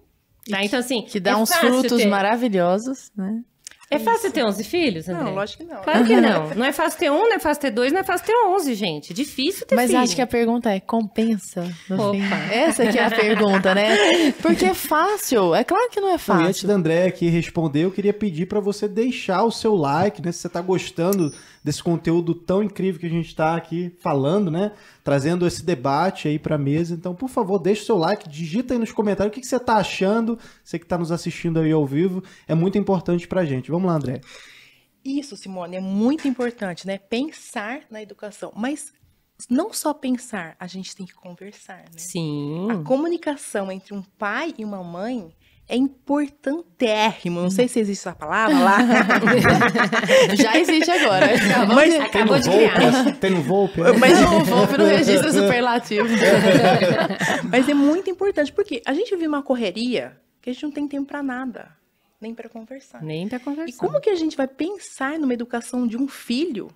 [0.50, 0.64] tá?
[0.64, 3.42] Então, assim, Que dá é uns frutos ter- maravilhosos, né?
[3.91, 5.24] É fácil ter 11 filhos, André?
[5.24, 5.80] Não, lógico que não.
[5.82, 6.51] Claro que não.
[6.51, 8.74] Não é fácil ter um, não é fácil ter dois, não é fácil ter 11,
[8.74, 9.14] gente.
[9.14, 10.01] Difícil ter Mas filho.
[10.03, 12.12] acho que a pergunta é, compensa no Opa.
[12.12, 12.22] fim?
[12.53, 14.32] Essa que é a pergunta, né?
[14.43, 15.55] Porque é fácil.
[15.55, 16.68] É claro que não é Bom, e antes fácil.
[16.68, 20.32] da André aqui responder, eu queria pedir para você deixar o seu like, né?
[20.32, 21.32] Se você tá gostando
[21.68, 24.72] desse conteúdo tão incrível que a gente está aqui falando, né?
[25.04, 26.94] Trazendo esse debate aí para a mesa.
[26.94, 29.60] Então, por favor, deixa o seu like, digita aí nos comentários o que, que você
[29.60, 30.38] tá achando.
[30.64, 33.70] Você que tá nos assistindo aí ao vivo, é muito importante pra gente.
[33.70, 34.22] Vamos lá, André.
[35.04, 36.96] Isso, Simone, é muito importante, né?
[36.96, 38.50] Pensar na educação.
[38.56, 38.90] Mas
[39.50, 41.98] não só pensar, a gente tem que conversar, né?
[41.98, 42.70] Sim.
[42.70, 45.34] A comunicação entre um pai e uma mãe
[45.68, 47.40] é importantérrimo.
[47.42, 48.78] Não sei se existe essa palavra lá.
[50.34, 51.26] Já existe agora.
[51.34, 53.16] Acabamos Mas- de- Acabou de Volpe, criar.
[53.16, 53.80] Tem no Volpe?
[53.98, 56.08] Mas, Não, vou no registro superlativo.
[57.50, 60.88] mas é muito importante, porque a gente vive uma correria que a gente não tem
[60.88, 61.68] tempo pra nada,
[62.20, 63.02] nem pra conversar.
[63.02, 63.68] Nem pra conversar.
[63.70, 66.68] E como que a gente vai pensar numa educação de um filho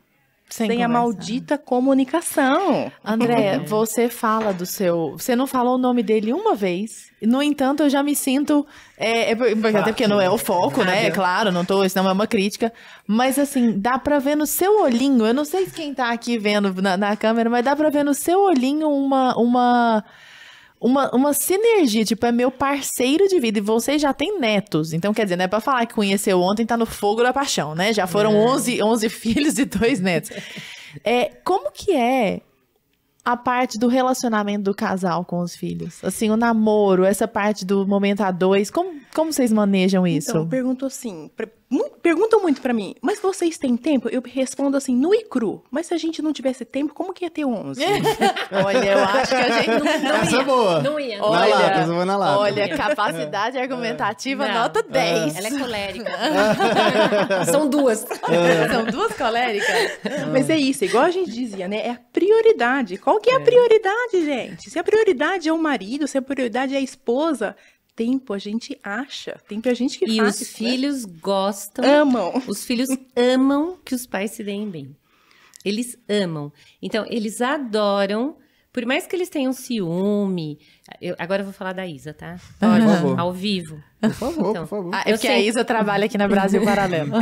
[0.53, 0.88] sem, a conversar.
[0.88, 2.92] maldita comunicação?
[3.03, 5.12] André, você fala do seu.
[5.12, 7.11] Você não falou o nome dele uma vez.
[7.22, 8.66] No entanto, eu já me sinto.
[8.98, 11.07] É, é até porque não é o foco, né?
[11.07, 12.72] É claro, não tô, isso não é uma crítica.
[13.07, 15.24] Mas assim, dá pra ver no seu olhinho.
[15.24, 18.12] Eu não sei quem tá aqui vendo na, na câmera, mas dá pra ver no
[18.12, 19.34] seu olhinho uma.
[19.36, 20.05] uma
[20.83, 23.59] uma, uma sinergia, tipo, é meu parceiro de vida.
[23.59, 24.93] E você já tem netos.
[24.93, 27.74] Então, quer dizer, não é pra falar que conheceu ontem, tá no fogo da paixão,
[27.74, 27.93] né?
[27.93, 30.30] Já foram 11, 11 filhos e dois netos.
[31.05, 32.41] É, como que é
[33.24, 36.03] a parte do relacionamento do casal com os filhos?
[36.03, 40.30] Assim, o namoro, essa parte do momento a dois, como, como vocês manejam isso?
[40.30, 41.30] Então, pergunto assim,
[41.79, 44.09] pra- mu- perguntam muito pra mim, mas vocês têm tempo?
[44.09, 45.62] Eu respondo assim, nu e cru.
[45.70, 47.83] Mas se a gente não tivesse tempo, como que ia ter 11?
[48.64, 50.45] Olha, eu acho que a gente não, não Essa é ia.
[50.45, 50.83] boa.
[50.83, 51.18] Não ia.
[51.18, 52.39] Na Olha, lata, essa foi na lata.
[52.39, 54.55] Olha, capacidade argumentativa, Não.
[54.55, 55.37] nota 10.
[55.37, 56.12] Ela é colérica.
[57.51, 58.01] São duas.
[58.70, 59.99] São duas coléricas.
[60.31, 61.87] Mas é isso, igual a gente dizia, né?
[61.87, 62.97] É a prioridade.
[62.99, 64.70] Qual que é a prioridade, gente?
[64.70, 67.57] Se a prioridade é o marido, se a prioridade é a esposa,
[68.05, 69.40] tempo a gente acha.
[69.48, 70.34] Tempo a gente que E faz.
[70.34, 70.46] os né?
[70.46, 71.84] filhos gostam.
[71.84, 72.42] amam.
[72.48, 74.96] Os filhos amam que os pais se deem bem.
[75.64, 76.53] Eles amam.
[76.80, 78.36] Então, eles adoram
[78.73, 80.59] por mais que eles tenham ciúme,
[81.01, 82.37] eu- agora eu vou falar da Isa, tá?
[82.59, 83.20] Por favor.
[83.20, 83.83] Ao vivo.
[84.01, 84.66] Por favor, Então.
[84.66, 84.91] por favor.
[84.95, 85.47] Ah, é porque a sei.
[85.49, 87.12] Isa trabalha aqui na Brasil Paralelo.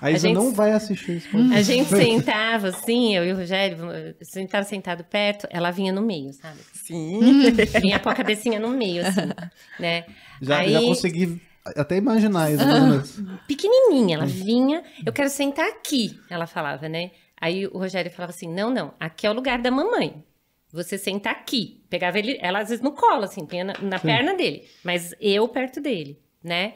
[0.00, 1.28] A Isa gente- não vai assistir isso.
[1.54, 3.78] A gente sentava assim, eu e o Rogério,
[4.20, 6.58] sentava sentado perto, ela vinha no meio, sabe?
[6.72, 7.20] Sim.
[7.80, 9.30] Vinha com a cabecinha no meio, assim,
[9.78, 10.04] né?
[10.42, 11.40] Já, Aí- já consegui
[11.76, 12.66] até imaginar isso.
[12.66, 13.20] menos.
[13.46, 17.10] pequenininha, ela vinha, eu quero sentar aqui, ela falava, né?
[17.40, 20.22] Aí o Rogério falava assim: não, não, aqui é o lugar da mamãe.
[20.74, 21.80] Você senta aqui.
[21.88, 25.46] Pegava ele, ela às vezes no colo, assim, punha na, na perna dele, mas eu
[25.48, 26.74] perto dele, né?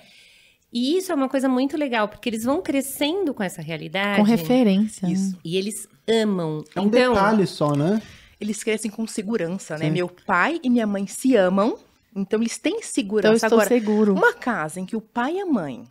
[0.72, 4.18] E isso é uma coisa muito legal, porque eles vão crescendo com essa realidade.
[4.18, 5.06] Com referência.
[5.08, 5.14] né?
[5.14, 5.36] Isso.
[5.44, 6.62] E eles amam.
[6.76, 8.00] É um então, detalhe só, né?
[8.40, 9.86] Eles crescem com segurança, né?
[9.86, 9.90] Sim.
[9.90, 11.76] Meu pai e minha mãe se amam,
[12.14, 13.46] então eles têm Então eu segurança.
[13.46, 14.14] estou Agora, seguro.
[14.14, 15.84] uma casa em que o pai e a mãe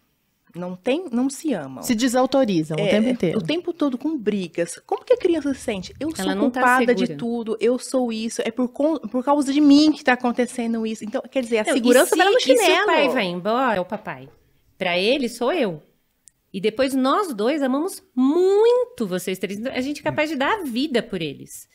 [0.56, 1.84] não tem, não se amam.
[1.84, 3.38] Se desautorizam o É, tempo inteiro.
[3.40, 4.80] O tempo todo com brigas.
[4.86, 5.94] Como que a criança se sente?
[6.00, 7.18] Eu sou Ela tá culpada de segura.
[7.18, 11.04] tudo, eu sou isso, é por, por causa de mim que tá acontecendo isso.
[11.04, 12.84] Então, quer dizer, a Não, segurança e dela no se, e se chinelo.
[12.84, 14.30] o pai vai embora, é o papai.
[14.78, 15.82] Pra ele, sou eu.
[16.54, 19.64] E depois nós dois amamos muito vocês três.
[19.68, 21.68] A gente é capaz de dar a vida por eles.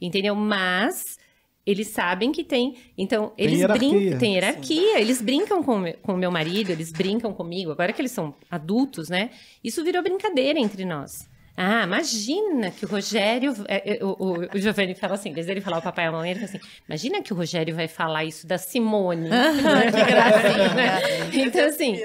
[0.00, 0.34] Entendeu?
[0.34, 1.18] Mas
[1.66, 2.76] eles sabem que tem.
[2.96, 3.88] Então, Tem eles hierarquia.
[3.90, 4.18] brincam.
[4.18, 5.00] Tem hierarquia.
[5.00, 7.70] Eles brincam com o meu- com o meu marido, eles brincam comigo.
[7.70, 9.30] Agora que eles são adultos, né?
[9.62, 11.28] Isso virou brincadeira entre nós.
[11.56, 13.54] Ah, imagina que o Rogério.
[13.68, 16.12] é, é, o, o, o Giovanni fala assim, vez dele falar o papai e a
[16.12, 19.28] mamãe, ele fala assim: imagina que o Rogério vai falar isso da Simone.
[19.92, 21.44] que gracinha.
[21.46, 22.00] Então, assim,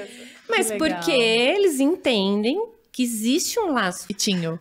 [0.49, 4.05] mas porque eles entendem que existe um laço.
[4.09, 4.59] E Tinho.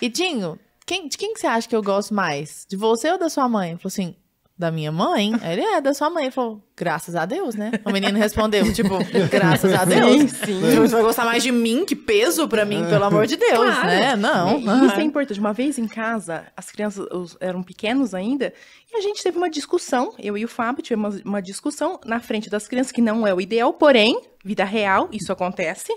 [0.00, 2.64] E Tinho, quem, de quem que você acha que eu gosto mais?
[2.68, 3.70] De você ou da sua mãe?
[3.70, 4.14] Ele falou assim,
[4.60, 5.32] da minha mãe?
[5.42, 6.24] Ele é, da sua mãe.
[6.24, 7.72] Ele falou, graças a Deus, né?
[7.84, 8.90] O menino respondeu, tipo,
[9.30, 10.30] graças a Deus.
[10.32, 10.60] sim.
[10.60, 11.84] Tipo, Você vai gostar mais de mim?
[11.86, 13.86] Que peso pra mim, pelo amor de Deus, Claro.
[13.86, 14.14] né?
[14.16, 14.58] Não.
[14.60, 15.40] E Isso é importante.
[15.40, 18.52] Uma vez em casa, as crianças os- eram pequenos ainda,
[18.92, 22.20] e a gente teve uma discussão, eu e o Fábio tivemos uma, uma discussão na
[22.20, 25.92] frente das crianças, que não é o ideal, porém, vida real, isso acontece.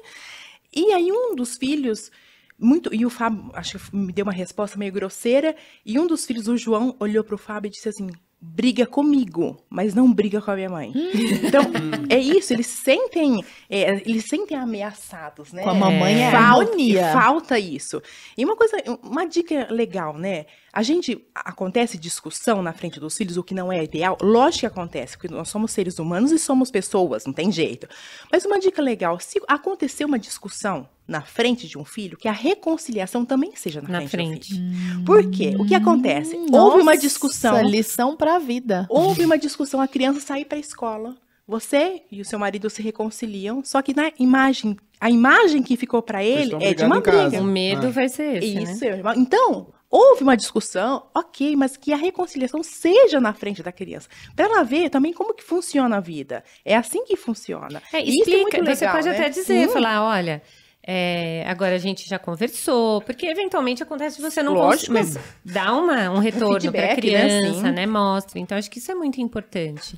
[0.73, 2.09] E aí um dos filhos,
[2.57, 5.55] muito, e o Fábio, acho que me deu uma resposta meio grosseira,
[5.85, 8.09] e um dos filhos, o João, olhou pro Fábio e disse assim,
[8.45, 10.91] briga comigo, mas não briga com a minha mãe.
[11.53, 11.63] Então,
[12.09, 15.63] é isso, eles sentem, é, eles sentem ameaçados, né?
[15.63, 17.11] Com a mamãe é Falta- harmonia.
[17.13, 18.01] Falta isso.
[18.37, 20.45] E uma coisa, uma dica legal, né?
[20.71, 24.17] A gente acontece discussão na frente dos filhos, o que não é ideal.
[24.21, 27.87] Lógico que acontece, porque nós somos seres humanos e somos pessoas, não tem jeito.
[28.31, 32.31] Mas uma dica legal, se acontecer uma discussão na frente de um filho, que a
[32.31, 34.53] reconciliação também seja na, Na frente, frente.
[34.53, 35.03] do filho.
[35.05, 35.53] Por quê?
[35.59, 36.35] O que acontece?
[36.51, 37.61] Houve uma Nossa, discussão.
[37.63, 38.85] lição pra vida.
[38.89, 41.15] Houve uma discussão, a criança sair para a escola.
[41.45, 46.01] Você e o seu marido se reconciliam, só que na imagem, a imagem que ficou
[46.01, 47.41] para ele é de uma briga.
[47.41, 47.91] O medo Ah.
[47.91, 48.63] vai ser esse, né?
[48.63, 49.01] Isso, é.
[49.17, 54.07] então, houve uma discussão, ok, mas que a reconciliação seja na frente da criança.
[54.33, 56.45] Para ela ver também como que funciona a vida.
[56.63, 57.81] É assim que funciona.
[57.91, 58.57] É, isso é explica.
[58.63, 59.15] você legal, pode né?
[59.17, 59.73] até dizer, Sim.
[59.73, 60.41] falar, olha,
[60.85, 64.93] é, agora a gente já conversou, porque eventualmente acontece você não Lógico.
[64.93, 66.95] conseguir, mas dá uma, um retorno para a né?
[66.95, 67.71] criança, Sim.
[67.71, 67.85] né?
[67.85, 68.39] Mostra.
[68.39, 69.95] Então acho que isso é muito importante.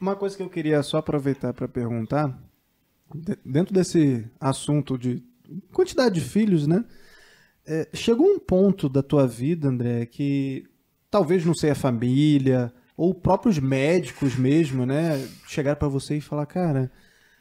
[0.00, 2.36] Uma coisa que eu queria só aproveitar para perguntar,
[3.14, 5.22] de- dentro desse assunto de
[5.72, 6.84] quantidade de filhos, né?
[7.66, 10.64] é, chegou um ponto da tua vida, André, que
[11.10, 15.24] talvez não sei a família ou próprios médicos mesmo, né?
[15.46, 16.90] Chegaram para você e falar, cara,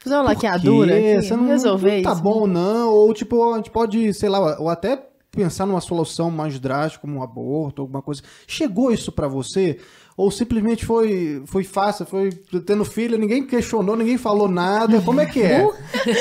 [0.03, 2.21] Fazer uma laqueadura aqui, Você não, resolver não tá isso.
[2.23, 4.97] bom não, ou tipo, a gente pode, sei lá, ou até
[5.31, 8.21] pensar numa solução mais drástica, como um aborto, alguma coisa.
[8.47, 9.79] Chegou isso pra você?
[10.17, 12.29] Ou simplesmente foi, foi fácil, foi
[12.65, 15.65] tendo filho, ninguém questionou, ninguém falou nada, como é que é?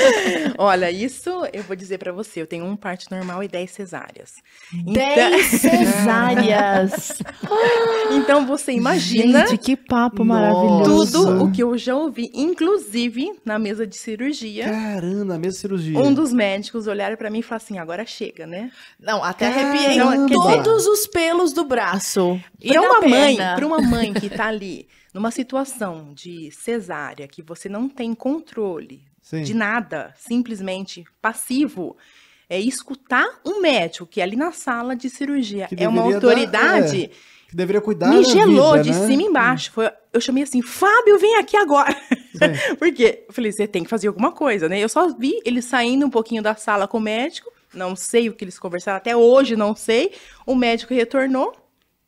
[0.56, 2.40] Olha, isso eu vou dizer para você.
[2.42, 4.34] Eu tenho um parte normal e 10 cesáreas.
[4.72, 7.18] Então, Dez cesáreas.
[8.12, 11.24] então você imagina Gente, que papo maravilhoso.
[11.24, 14.64] tudo o que eu já ouvi, inclusive na mesa de cirurgia.
[14.64, 15.98] Caramba, a mesma cirurgia.
[15.98, 18.70] Um dos médicos olharam para mim e falaram assim: agora chega, né?
[18.98, 19.68] Não, até Caramba.
[19.70, 22.40] arrepiei dizer- todos os pelos do braço.
[22.60, 27.26] E Para da uma mãe, para uma mãe que tá ali numa situação de cesárea,
[27.28, 29.42] que você não tem controle Sim.
[29.42, 31.96] de nada, simplesmente passivo,
[32.48, 36.20] é escutar um médico que é ali na sala de cirurgia Que é uma deveria
[36.20, 37.10] dar- autoridade, é,
[37.48, 39.06] que deveria cuidar me gelou vida, de né?
[39.06, 39.72] cima e embaixo.
[39.72, 41.96] Foi, eu chamei assim, Fábio, vem aqui agora.
[42.78, 44.78] Porque eu falei, você tem que fazer alguma coisa, né?
[44.80, 48.32] Eu só vi ele saindo um pouquinho da sala com o médico, não sei o
[48.34, 50.12] que eles conversaram, até hoje não sei.
[50.46, 51.52] O médico retornou,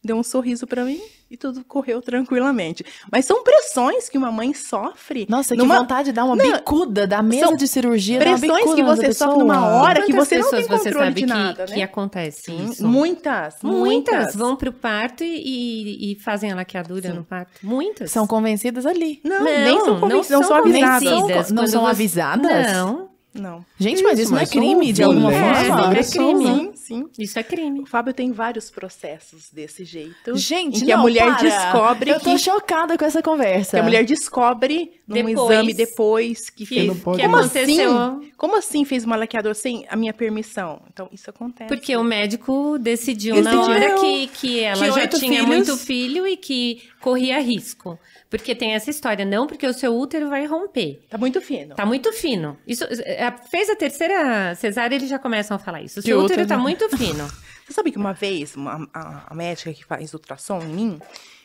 [0.02, 1.00] deu um sorriso para mim
[1.32, 2.84] e tudo correu tranquilamente.
[3.10, 5.26] Mas são pressões que uma mãe sofre.
[5.28, 5.74] Nossa, numa...
[5.74, 8.18] que vontade de dar uma Não, bicuda da mesa são de cirurgia.
[8.18, 11.20] pressões que você sofre numa hora que você não tem pessoas você controle sabe de
[11.22, 11.82] que, nada, que né?
[11.82, 12.86] acontece Sim, isso?
[12.86, 14.36] muitas, Muitas muitas.
[14.36, 17.14] vão pro parto e, e- fazem a laqueadura Sim.
[17.16, 17.52] no parto.
[17.62, 18.10] Muitas.
[18.10, 19.20] São convencidas ali.
[19.24, 21.08] Não, nem são convencidas, não, são são avisadas.
[21.08, 21.50] convencidas.
[21.50, 22.72] Não são você- avisadas?
[22.72, 23.64] Não, Não.
[23.78, 25.46] Gente, mas Isso, isso, não é mas crime de alguma forma?
[25.46, 26.44] é agressão, crime.
[26.44, 26.54] né?
[26.54, 27.08] Sim, sim.
[27.18, 27.80] isso é crime.
[27.80, 30.36] O Fábio tem vários processos desse jeito.
[30.36, 31.42] Gente, em que a não, mulher para.
[31.42, 33.70] descobre Eu tô que, chocada com essa conversa.
[33.72, 36.98] que a mulher descobre num Depois exame depois que, que fez.
[37.00, 37.96] pode- que Como aconteceu.
[37.98, 38.32] assim?
[38.36, 40.82] Como assim fez uma laqueadora sem a minha permissão?
[40.92, 41.68] Então, isso acontece.
[41.68, 46.26] Porque o médico decidiu na hora que, que ela que já tinha filhos- muito filho
[46.26, 47.98] e que corria risco.
[48.30, 51.02] Porque tem essa história, não porque o seu útero vai romper.
[51.10, 51.74] Tá muito fino.
[51.74, 52.56] Tá muito fino.
[52.66, 56.00] Isso, é, fez a terceira cesárea, eles já começam a falar isso.
[56.00, 57.28] O seu útero útero tá não- muito fino.
[57.66, 60.98] Você sabe que uma vez, uma- a, a médica que faz ultrassom em mim,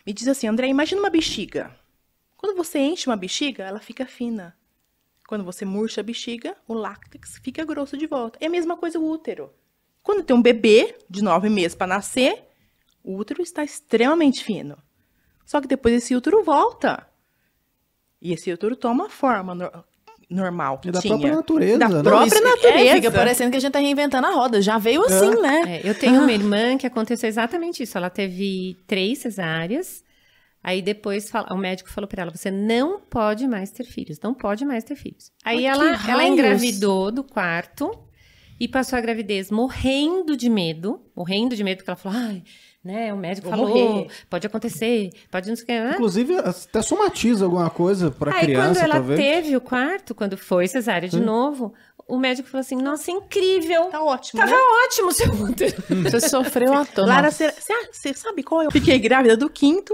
[0.06, 1.70] me diz assim, André, imagina uma bexiga.
[2.38, 4.56] Quando você enche uma bexiga, ela fica fina.
[5.28, 8.38] Quando você murcha a bexiga, o látex fica grosso de volta.
[8.42, 9.52] É a mesma coisa o útero.
[10.02, 12.44] Quando tem um bebê de nove meses para nascer,
[13.04, 14.78] o útero está extremamente fino.
[15.46, 17.06] Só que depois esse útero volta.
[18.22, 19.84] E esse útero toma a forma nor-
[20.30, 21.14] normal que E da tinha.
[21.14, 22.04] própria natureza, Da né?
[22.04, 22.78] própria Isso- natureza.
[22.90, 24.62] É, fica parecendo que a gente tá reinventando a roda.
[24.62, 25.82] Já veio assim, né?
[25.84, 27.98] É, eu tenho uma irmã que aconteceu exatamente isso.
[27.98, 30.04] Ela teve três cesáreas.
[30.68, 34.34] Aí depois fala- o médico falou pra ela: você não pode mais ter filhos, não
[34.34, 35.32] pode mais ter filhos.
[35.46, 37.90] Aí ela, ela engravidou do quarto
[38.60, 42.44] e passou a gravidez morrendo de medo, morrendo de medo, porque ela falou: ai,
[42.84, 44.08] né, o médico Vou falou, morrer.
[44.30, 45.80] pode acontecer, pode não sei o que.
[45.80, 45.92] né?
[45.94, 49.20] Inclusive, até somatiza alguma coisa pra Aí criança, quando ela talvez.
[49.22, 51.74] teve o quarto, quando foi cesárea de novo,
[52.10, 53.86] o médico falou assim: nossa, incrível!
[53.86, 54.58] Tá ótimo, Tava né?
[54.86, 55.82] ótimo o seu útero.
[56.04, 57.06] Você sofreu à toa.
[57.06, 57.54] Lara, Nossa.
[57.92, 58.66] você sabe qual é?
[58.66, 59.94] Eu fiquei grávida do quinto.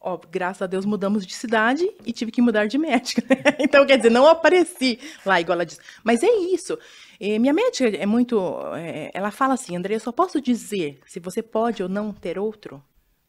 [0.00, 3.22] Ó, graças a Deus mudamos de cidade e tive que mudar de médica.
[3.58, 5.80] então, quer dizer, não apareci lá, igual ela disse.
[6.02, 6.78] Mas é isso.
[7.20, 8.40] Eh, minha médica é muito.
[8.76, 12.38] eh, ela fala assim, André, eu só posso dizer se você pode ou não ter
[12.38, 12.82] outro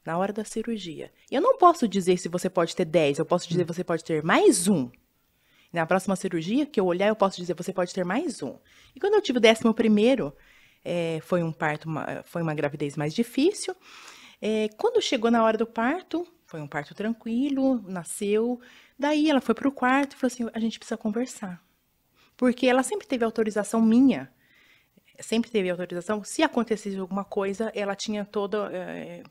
[0.05, 1.11] na hora da cirurgia.
[1.30, 4.24] Eu não posso dizer se você pode ter 10, eu posso dizer você pode ter
[4.24, 4.89] mais um.
[5.74, 8.55] Na próxima cirurgia, que eu olhar, eu posso dizer você pode ter mais um.
[8.95, 10.34] E quando eu tive o décimo primeiro,
[10.86, 13.76] eh, foi um parto, ma- foi uma gravidez mais difícil.
[14.41, 18.59] É, quando chegou na hora do parto, foi um parto tranquilo, nasceu.
[18.99, 21.63] Daí ela foi pro quarto e falou assim: a gente precisa conversar.
[22.35, 24.29] Porque ela sempre teve autorização minha.
[25.19, 26.23] Sempre teve autorização.
[26.23, 28.69] Se acontecesse alguma coisa, ela tinha toda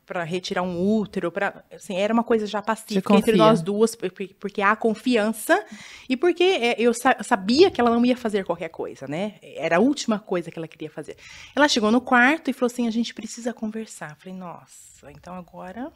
[0.05, 4.09] para retirar um útero, para assim, era uma coisa já pacífica entre nós duas, por-
[4.11, 5.63] por- porque há confiança
[6.07, 9.35] e porque é, eu sa- sabia que ela não ia fazer qualquer coisa, né?
[9.41, 11.17] Era a última coisa que ela queria fazer.
[11.53, 14.11] Ela chegou no quarto e falou assim: a gente precisa conversar.
[14.11, 15.91] Eu falei, nossa, então agora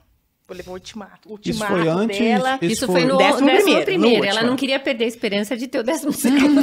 [0.47, 1.29] vou levar o ultimato.
[1.33, 2.19] O Isso ultimato foi antes?
[2.19, 2.59] dela.
[2.61, 4.17] Isso Isso foi foi no décimo décimo, primeiro, primeiro.
[4.19, 4.49] no Ela último.
[4.51, 6.59] não queria perder a esperança de ter o décimo segundo.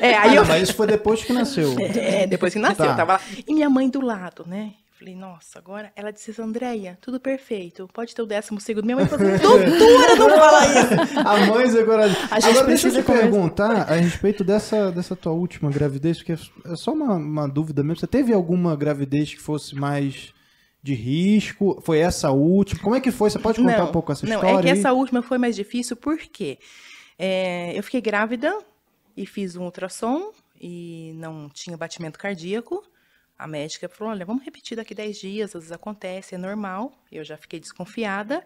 [0.00, 1.74] É, Ah, aí eu não, mas isso foi depois que nasceu.
[1.96, 2.92] É, depois que nasceu, Tá.
[2.92, 3.20] eu tava lá.
[3.46, 4.72] E minha mãe do lado, né?
[4.98, 8.84] Falei, nossa, agora ela disse, Andréia, tudo perfeito, pode ter o décimo segundo.
[8.84, 11.18] Minha mãe falou assim, doutora, não fala isso.
[11.18, 12.04] A mãe agora.
[12.30, 13.28] A gente agora deixa eu te conversar.
[13.30, 17.98] perguntar a respeito dessa, dessa tua última gravidez, porque é só uma, uma dúvida mesmo.
[17.98, 20.32] Você teve alguma gravidez que fosse mais
[20.82, 21.80] de risco?
[21.82, 22.80] Foi essa última?
[22.82, 23.30] Como é que foi?
[23.30, 24.58] Você pode contar um pouco essa não, história?
[24.58, 24.78] é que aí?
[24.78, 26.58] essa última foi mais difícil porque
[27.18, 28.56] é, eu fiquei grávida
[29.16, 32.82] e fiz um ultrassom e não tinha batimento cardíaco.
[33.38, 36.92] A médica falou, olha, vamos repetir daqui 10 dias, às vezes acontece, é normal.
[37.10, 38.44] Eu já fiquei desconfiada.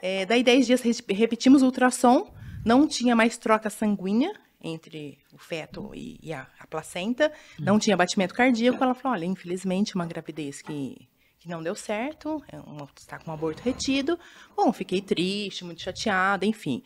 [0.00, 2.32] É, daí 10 dias re- repetimos o ultrassom,
[2.64, 7.96] não tinha mais troca sanguínea entre o feto e, e a, a placenta, não tinha
[7.96, 8.82] batimento cardíaco.
[8.82, 11.08] Ela falou, olha, infelizmente uma gravidez que,
[11.38, 12.56] que não deu certo, é
[12.96, 14.18] está com um aborto retido.
[14.56, 16.82] Bom, fiquei triste, muito chateada, enfim.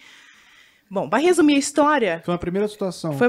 [0.91, 3.15] Bom, para resumir a história, Foi a primeira situação.
[3.15, 3.29] foi,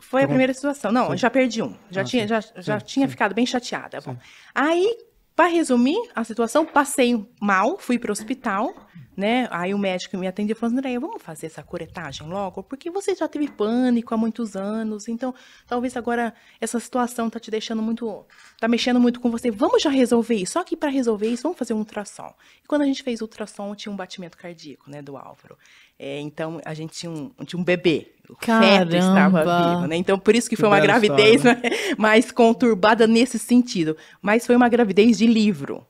[0.00, 0.90] foi a primeira situação.
[0.90, 1.16] Não, Sim.
[1.18, 1.76] já perdi um.
[1.90, 2.28] Já Ah, tinha, sim.
[2.28, 4.00] já, já Sim, tinha ficado bem chateada.
[4.00, 4.16] Bom,
[4.54, 4.96] aí,
[5.36, 8.72] para resumir a situação, passei mal, fui para o hospital,
[9.16, 9.46] né?
[9.50, 12.62] Aí o médico me atendeu e falou: Andréia, vamos fazer essa curetagem logo?
[12.62, 15.34] Porque você já teve pânico há muitos anos, então
[15.66, 18.24] talvez agora essa situação tá te deixando muito.
[18.58, 19.50] tá mexendo muito com você.
[19.50, 20.52] Vamos já resolver isso.
[20.52, 22.32] Só que para resolver isso, vamos fazer um ultrassom.
[22.62, 25.56] E quando a gente fez o ultrassom, tinha um batimento cardíaco, né, do Álvaro.
[25.98, 28.12] É, então a gente tinha um, tinha um bebê.
[28.28, 29.74] O feto estava Caramba!
[29.74, 29.96] vivo, né?
[29.96, 31.60] Então por isso que, Que foi uma gravidez né,
[31.98, 33.96] mais conturbada nesse sentido.
[34.20, 35.86] Mas foi uma gravidez de livro.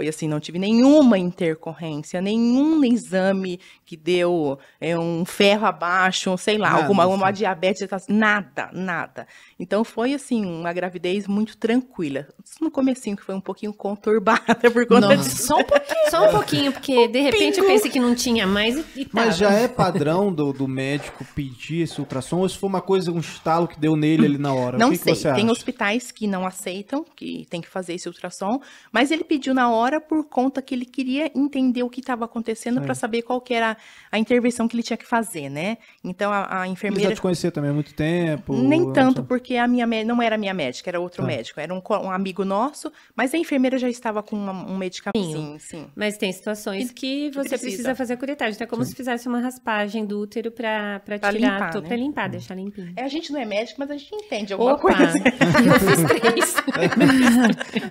[0.00, 6.56] Foi assim, não tive nenhuma intercorrência, nenhum exame que deu é, um ferro abaixo, sei
[6.56, 7.40] lá, Nada, alguma uma assim.
[7.40, 9.26] diabetes, nada, nada.
[9.58, 12.26] Então foi assim, uma gravidez muito tranquila.
[12.62, 15.48] No comecinho que foi um pouquinho conturbada por conta Nossa, disso.
[15.48, 16.10] só um pouquinho.
[16.10, 19.08] Só um pouquinho, porque de repente eu pensei que não tinha mais e, e.
[19.12, 23.12] Mas já é padrão do, do médico pedir esse ultrassom ou se foi uma coisa,
[23.12, 24.78] um estalo que deu nele ali na hora?
[24.78, 25.52] Não o que sei, que você tem acha?
[25.52, 29.89] hospitais que não aceitam, que tem que fazer esse ultrassom, mas ele pediu na hora
[29.98, 33.76] por conta que ele queria entender o que estava acontecendo para saber qual que era
[34.12, 35.78] a intervenção que ele tinha que fazer, né?
[36.04, 38.52] Então a, a Ele já enfermeira te conhecia também há muito tempo?
[38.54, 41.26] nem tanto, porque a minha não era minha médica, era outro Tá.
[41.26, 45.32] médico, era um, um amigo nosso, mas a enfermeira já estava com uma- um medicamento.
[45.32, 45.86] Sim, sim.
[45.96, 47.60] Mas tem situações que você precisa.
[47.70, 47.94] precisa.
[47.94, 48.54] fazer a curetagem.
[48.54, 51.88] Então é como se fizesse uma raspagem do útero Pra tirar, limpar, né?
[51.88, 52.92] pra limpar, deixar limpinho.
[52.96, 54.82] É, a gente não é médico, mas a gente entende alguma Opa!
[54.82, 55.14] coisa.
[55.70, 56.54] Eu fiz três.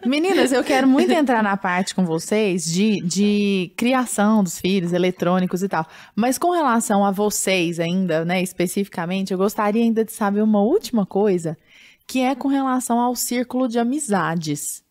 [0.05, 5.63] Meninas, eu quero muito entrar na parte com vocês de, de criação dos filhos, eletrônicos
[5.63, 5.85] e tal.
[6.15, 11.05] Mas com relação a vocês ainda, né, especificamente, eu gostaria ainda de saber uma última
[11.05, 11.57] coisa,
[12.05, 14.83] que é com relação ao círculo de amizades.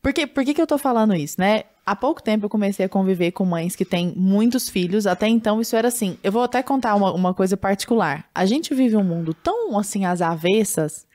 [0.00, 1.64] Por, que, por que, que eu tô falando isso, né?
[1.84, 5.06] Há pouco tempo eu comecei a conviver com mães que têm muitos filhos.
[5.06, 6.16] Até então isso era assim.
[6.22, 8.24] Eu vou até contar uma, uma coisa particular.
[8.34, 11.06] A gente vive um mundo tão assim às avessas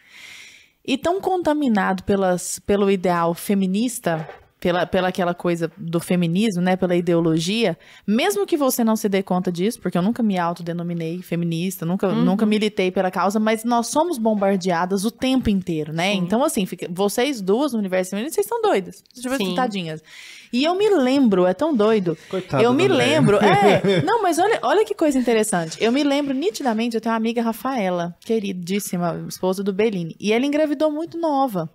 [0.86, 4.28] e tão contaminado pelas, pelo ideal feminista,
[4.60, 9.22] pela, pela aquela coisa do feminismo, né, pela ideologia, mesmo que você não se dê
[9.22, 13.88] conta disso, porque eu nunca me autodenominei feminista, nunca, nunca militei pela causa, mas nós
[13.88, 16.14] somos bombardeadas o tempo inteiro, né?
[16.14, 19.54] Então, assim, fica- vocês duas no universo feminino, vocês são doidas, deixa eu ver Sim.
[19.54, 20.02] tadinhas.
[20.52, 24.60] E eu me lembro, é tão doido, Coitada eu me lembro, é, não, mas olha,
[24.64, 25.78] olha que coisa interessante.
[25.80, 30.46] Eu me lembro nitidamente, eu tenho uma amiga Rafaela, queridíssima, esposa do Bellini, e ela
[30.46, 31.70] engravidou muito nova.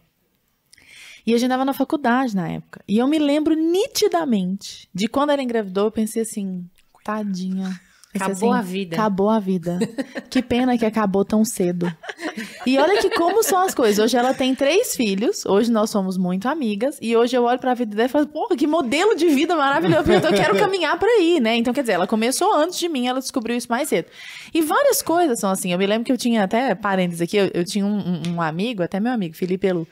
[1.26, 2.80] E a gente tava na faculdade na época.
[2.88, 6.64] E eu me lembro nitidamente de quando ela engravidou, eu pensei assim,
[7.04, 7.80] tadinha.
[8.12, 8.94] Pensei Acabou assim, a vida.
[8.96, 9.78] Acabou a vida.
[10.28, 11.90] que pena que acabou tão cedo.
[12.66, 14.04] E olha que como são as coisas.
[14.04, 17.72] Hoje ela tem três filhos, hoje nós somos muito amigas, e hoje eu olho pra
[17.72, 21.40] vida dela e falo, porra, que modelo de vida maravilhoso, eu quero caminhar por aí,
[21.40, 21.56] né?
[21.56, 24.08] Então, quer dizer, ela começou antes de mim, ela descobriu isso mais cedo.
[24.52, 25.72] E várias coisas são assim.
[25.72, 28.42] Eu me lembro que eu tinha até, parênteses aqui, eu, eu tinha um, um- um
[28.42, 29.88] amigo, até meu amigo, Felipe Elu,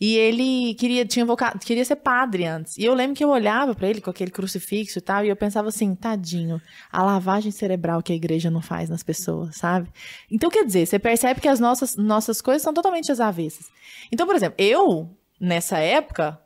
[0.00, 1.56] e ele queria, tinha voca...
[1.58, 2.78] queria ser padre antes.
[2.78, 5.36] E eu lembro que eu olhava pra ele com aquele crucifixo e tal, e eu
[5.36, 9.90] pensava assim, tadinho, a lavagem cerebral que a igreja não faz nas pessoas, sabe?
[10.30, 13.66] Então, quer dizer, você percebe que as nossas, nossas coisas são totalmente às avessas.
[14.10, 16.40] Então, por exemplo, eu, nessa época,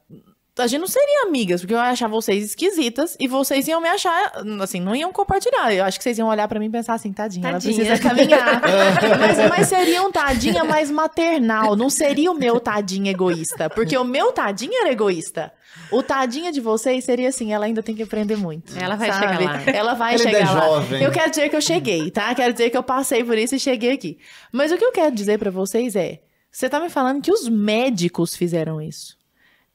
[0.56, 3.88] a gente não seria amigas, porque eu ia achar vocês esquisitas e vocês iam me
[3.88, 4.32] achar,
[4.62, 5.74] assim, não iam compartilhar.
[5.74, 7.74] Eu acho que vocês iam olhar pra mim e pensar assim, tadinha, ela Tadinha.
[7.74, 8.60] precisa caminhar.
[9.18, 14.04] mas, mas seria um tadinha mais maternal, não seria o meu tadinha egoísta, porque o
[14.04, 15.52] meu tadinha era egoísta.
[15.90, 18.78] O tadinha de vocês seria assim, ela ainda tem que aprender muito.
[18.78, 19.26] Ela vai sabe?
[19.26, 19.62] chegar lá.
[19.66, 20.66] Ela vai Ela ainda chegar é lá.
[20.66, 21.02] jovem.
[21.02, 22.32] Eu quero dizer que eu cheguei, tá?
[22.32, 24.18] Quero dizer que eu passei por isso e cheguei aqui.
[24.52, 27.48] Mas o que eu quero dizer pra vocês é, você tá me falando que os
[27.48, 29.16] médicos fizeram isso.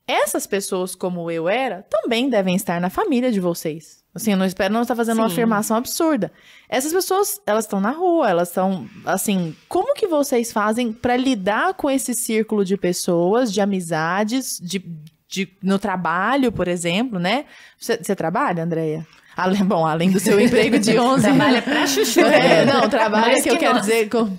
[0.09, 4.03] Essas pessoas, como eu era, também devem estar na família de vocês.
[4.11, 5.33] Assim, eu não espero não estar fazendo uma Sim.
[5.33, 6.31] afirmação absurda.
[6.67, 11.75] Essas pessoas, elas estão na rua, elas estão, assim, como que vocês fazem pra lidar
[11.75, 14.83] com esse círculo de pessoas, de amizades, de,
[15.27, 17.45] de no trabalho, por exemplo, né?
[17.77, 19.05] Você você trabalha, Andréia?
[19.43, 21.23] Ale- Bom, além do seu emprego de 11...
[21.23, 22.19] Trabalha pra chuchu.
[22.21, 24.29] É, não, trabalho Mais que eu que quero dizer com,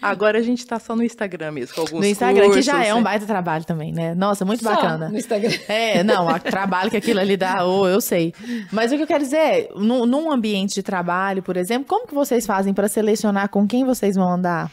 [0.00, 2.88] Agora a gente tá só no Instagram mesmo, com alguns no Instagram, que já cursos,
[2.90, 3.02] é um né?
[3.04, 4.14] baita trabalho também, né?
[4.14, 5.08] Nossa, muito Só bacana.
[5.08, 5.50] No Instagram.
[5.68, 8.32] É, não, o trabalho que aquilo ali dá, oh, eu sei.
[8.70, 12.06] Mas o que eu quero dizer é, num, num ambiente de trabalho, por exemplo, como
[12.06, 14.70] que vocês fazem para selecionar com quem vocês vão andar?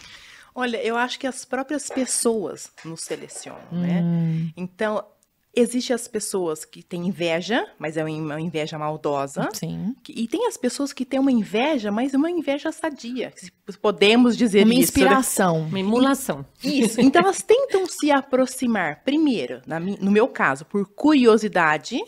[0.54, 3.80] Olha, eu acho que as próprias pessoas nos selecionam, Hum.
[3.82, 4.52] né?
[4.58, 5.02] Então,
[5.56, 9.50] existem as pessoas que têm inveja, mas é uma inveja maldosa.
[9.54, 9.96] Sim.
[10.08, 13.34] E tem as pessoas que têm uma inveja, mas uma inveja sadia.
[13.82, 14.80] Podemos dizer Uma isso.
[14.80, 14.84] né?
[14.84, 15.60] inspiração.
[15.62, 16.46] Uma emulação.
[16.64, 17.02] Isso.
[17.02, 22.02] Então elas tentam se aproximar, primeiro, na no meu caso, por curiosidade,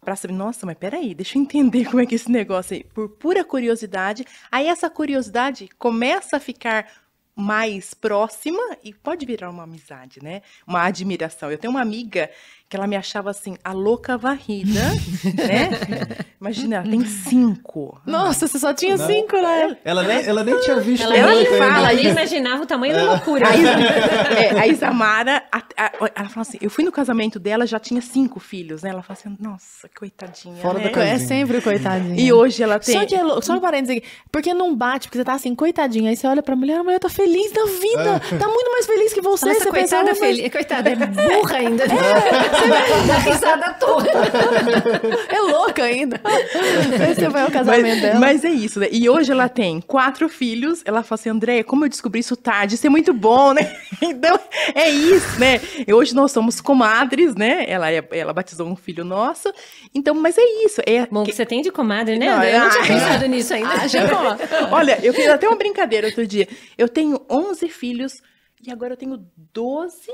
[0.00, 2.84] para saber, nossa, mas peraí, deixa eu entender como é que é esse negócio aí.
[2.84, 4.24] Por pura curiosidade.
[4.50, 6.86] Aí essa curiosidade começa a ficar
[7.36, 10.42] mais próxima e pode virar uma amizade, né?
[10.66, 11.50] Uma admiração.
[11.50, 12.30] Eu tenho uma amiga
[12.74, 14.80] que ela me achava assim, a louca varrida,
[15.46, 15.70] né?
[16.40, 18.00] Imagina, ela tem cinco.
[18.04, 19.06] Nossa, você só tinha Não.
[19.06, 19.76] cinco, né?
[19.84, 21.56] Ela nem, ela nem tinha visto Ela, Ela nem ainda.
[21.58, 23.48] fala, nem imaginava o tamanho da loucura.
[23.48, 27.64] A, Isa, é, a Isamara, a- a- ela fala assim, eu fui no casamento dela,
[27.64, 28.90] já tinha cinco filhos, né?
[28.90, 30.84] Ela fala assim, nossa, coitadinha, Fora né?
[30.86, 31.14] da casinha.
[31.14, 32.20] É sempre coitadinha.
[32.20, 32.98] E hoje ela tem...
[32.98, 34.06] Só que é só um parênteses aqui.
[34.32, 36.10] Porque não bate, porque você tá assim, coitadinha.
[36.10, 38.20] Aí você olha pra mulher, a mulher tá feliz da vida.
[38.36, 39.46] Tá muito mais feliz que você.
[39.46, 40.52] Nossa, você pensa, coitada, "Ah, mas- feliz.
[40.52, 41.84] Coitada, é burra ainda.
[41.86, 42.63] Você
[43.06, 44.10] Da risada toda.
[45.28, 46.20] É louca ainda.
[47.14, 48.20] Você vai ao casamento Mas, dela.
[48.20, 48.88] mas é isso, né?
[48.90, 50.82] E hoje ela tem quatro filhos.
[50.84, 53.74] Ela fala assim, Andréia, como eu descobri isso tarde, isso é muito bom, né?
[54.02, 54.38] Então,
[54.74, 55.60] é isso, né?
[55.86, 57.64] E hoje nós somos comadres, né?
[57.68, 59.52] Ela, é- ela batizou um filho nosso.
[59.94, 60.80] Então, mas é isso.
[60.86, 62.26] É, Bom, que- você tem de comadre, né?
[62.26, 62.54] Não, André?
[62.54, 63.70] Eu não ah, tinha pensado nisso ainda.
[63.70, 64.68] Ah.
[64.72, 66.46] Olha, eu fiz até uma brincadeira outro dia.
[66.76, 68.14] Eu tenho 11 filhos
[68.66, 69.18] e agora eu tenho
[69.52, 70.10] 12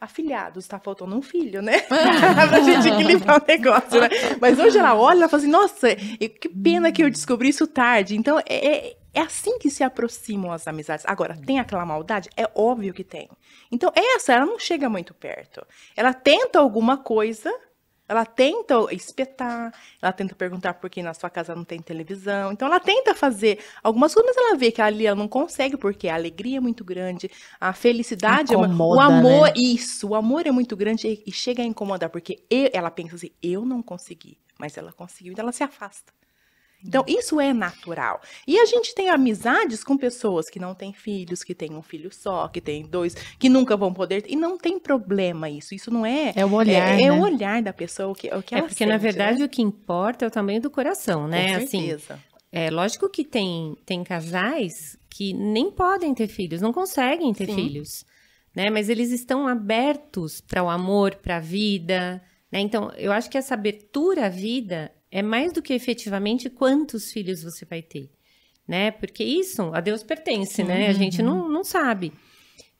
[0.00, 0.66] afilhados.
[0.66, 1.80] Tá faltando um filho, né?
[1.86, 4.08] pra gente equilibrar o negócio, né?
[4.40, 8.16] Mas hoje ela olha e fala assim, nossa, que pena que eu descobri isso tarde.
[8.16, 11.04] Então, é, é, é assim que se aproximam as amizades.
[11.06, 12.30] Agora, tem aquela maldade?
[12.36, 13.28] É óbvio que tem.
[13.70, 15.64] Então, essa, ela não chega muito perto.
[15.94, 17.52] Ela tenta alguma coisa...
[18.10, 22.52] Ela tenta espetar, ela tenta perguntar por que na sua casa não tem televisão.
[22.52, 26.08] Então, ela tenta fazer algumas coisas, mas ela vê que ali ela não consegue, porque
[26.08, 27.30] a alegria é muito grande,
[27.60, 29.54] a felicidade, é mu- o Incomoda, amor, né?
[29.54, 33.14] isso, o amor é muito grande e, e chega a incomodar, porque eu- ela pensa
[33.16, 36.12] assim, eu não consegui, mas ela conseguiu, então ela se afasta.
[36.86, 38.20] Então, isso é natural.
[38.46, 42.12] E a gente tem amizades com pessoas que não têm filhos, que têm um filho
[42.12, 44.24] só, que têm dois, que nunca vão poder.
[44.28, 45.74] E não tem problema isso.
[45.74, 46.32] Isso não é.
[46.34, 47.12] É o olhar, É, é né?
[47.12, 49.44] o olhar da pessoa, o que, o que É ela porque, na sente, verdade, né?
[49.44, 51.50] o que importa é o tamanho do coração, né?
[51.58, 52.18] Com Assim, certeza.
[52.50, 57.54] é lógico que tem, tem casais que nem podem ter filhos, não conseguem ter Sim.
[57.54, 58.04] filhos,
[58.56, 58.70] né?
[58.70, 62.60] Mas eles estão abertos para o amor, para a vida, né?
[62.60, 67.42] Então, eu acho que essa abertura à vida é mais do que efetivamente quantos filhos
[67.42, 68.10] você vai ter,
[68.66, 68.90] né?
[68.90, 70.88] Porque isso a Deus pertence, né?
[70.88, 72.12] A gente não, não sabe.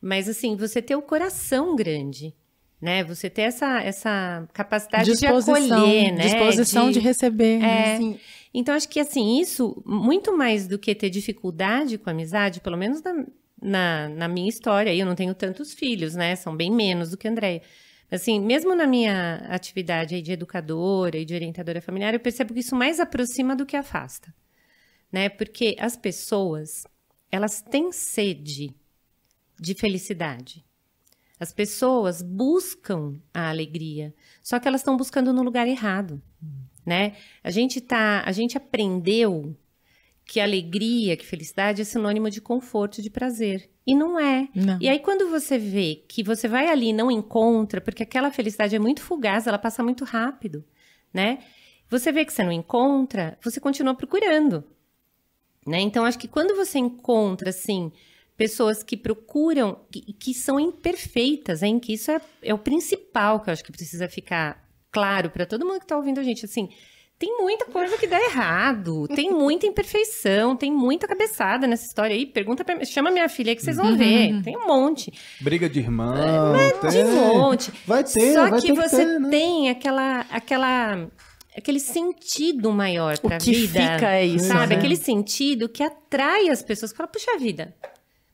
[0.01, 2.33] Mas, assim, você ter o coração grande,
[2.81, 3.03] né?
[3.03, 6.23] Você ter essa, essa capacidade de acolher, né?
[6.23, 7.59] disposição de, receber.
[7.59, 7.93] né?
[7.93, 7.97] É.
[7.97, 8.19] Sim.
[8.53, 12.75] Então, acho que assim, isso, muito mais do que ter dificuldade com a amizade, pelo
[12.75, 13.25] menos na,
[13.61, 16.35] na, na minha história, eu não tenho tantos filhos, né?
[16.35, 17.61] São bem menos do que a Andréia.
[18.11, 22.75] Assim, mesmo na minha atividade de educadora e de orientadora familiar, eu percebo que isso
[22.75, 24.35] mais aproxima do que afasta,
[25.09, 25.29] né?
[25.29, 26.85] Porque as pessoas,
[27.31, 28.75] elas têm sede
[29.57, 30.65] de felicidade.
[31.39, 36.21] As pessoas buscam a alegria, só que elas estão buscando no lugar errado,
[36.85, 37.15] né?
[37.41, 39.55] A gente tá, a gente aprendeu
[40.31, 43.69] que alegria, que felicidade é sinônimo de conforto, de prazer.
[43.85, 44.47] E não é.
[44.55, 44.77] Não.
[44.79, 48.73] E aí, quando você vê que você vai ali e não encontra, porque aquela felicidade
[48.73, 50.63] é muito fugaz, ela passa muito rápido,
[51.13, 51.39] né?
[51.89, 54.63] Você vê que você não encontra, você continua procurando,
[55.67, 55.81] né?
[55.81, 57.91] Então, acho que quando você encontra, assim,
[58.37, 61.77] pessoas que procuram, que, que são imperfeitas, hein?
[61.77, 65.65] Que isso é, é o principal que eu acho que precisa ficar claro para todo
[65.65, 66.69] mundo que está ouvindo a gente, assim...
[67.21, 72.25] Tem muita coisa que dá errado, tem muita imperfeição, tem muita cabeçada nessa história aí.
[72.25, 74.41] Pergunta pra, chama minha filha aí que vocês vão ver.
[74.41, 75.13] Tem um monte.
[75.39, 76.15] Briga de irmão.
[76.81, 77.05] De tem.
[77.05, 77.71] um monte.
[77.85, 79.29] Vai ter, Só vai que ter que você ter, né?
[79.29, 81.07] tem aquela, aquela,
[81.55, 83.79] aquele sentido maior O pra que vida.
[83.93, 84.73] fica é isso, Sabe?
[84.73, 84.75] né?
[84.77, 86.91] Aquele sentido que atrai as pessoas.
[86.91, 87.71] Fala, puxa vida.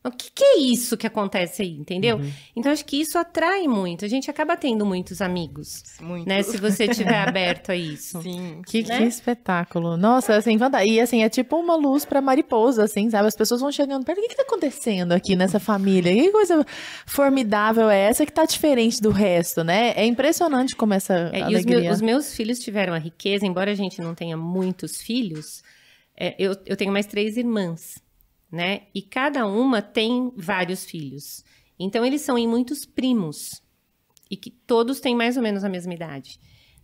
[0.03, 2.17] O que, que é isso que acontece aí, entendeu?
[2.17, 2.31] Uhum.
[2.55, 4.05] Então, acho que isso atrai muito.
[4.05, 6.27] A gente acaba tendo muitos amigos, Muito.
[6.27, 6.41] né?
[6.43, 8.21] Se você estiver aberto a isso.
[8.23, 8.61] Sim.
[8.65, 8.99] Que, né?
[8.99, 9.97] que espetáculo.
[9.97, 13.27] Nossa, assim, e assim, é tipo uma luz pra mariposa, assim, sabe?
[13.27, 14.19] As pessoas vão chegando perto.
[14.19, 16.13] O que que tá acontecendo aqui nessa família?
[16.13, 16.65] Que coisa
[17.05, 19.93] formidável é essa que tá diferente do resto, né?
[19.95, 21.81] É impressionante como essa É, e os, alegria...
[21.81, 25.63] meus, os meus filhos tiveram a riqueza, embora a gente não tenha muitos filhos,
[26.15, 28.01] é, eu, eu tenho mais três irmãs,
[28.51, 28.81] né?
[28.93, 31.43] E cada uma tem vários filhos.
[31.79, 33.61] Então, eles são em muitos primos.
[34.29, 36.39] E que todos têm mais ou menos a mesma idade.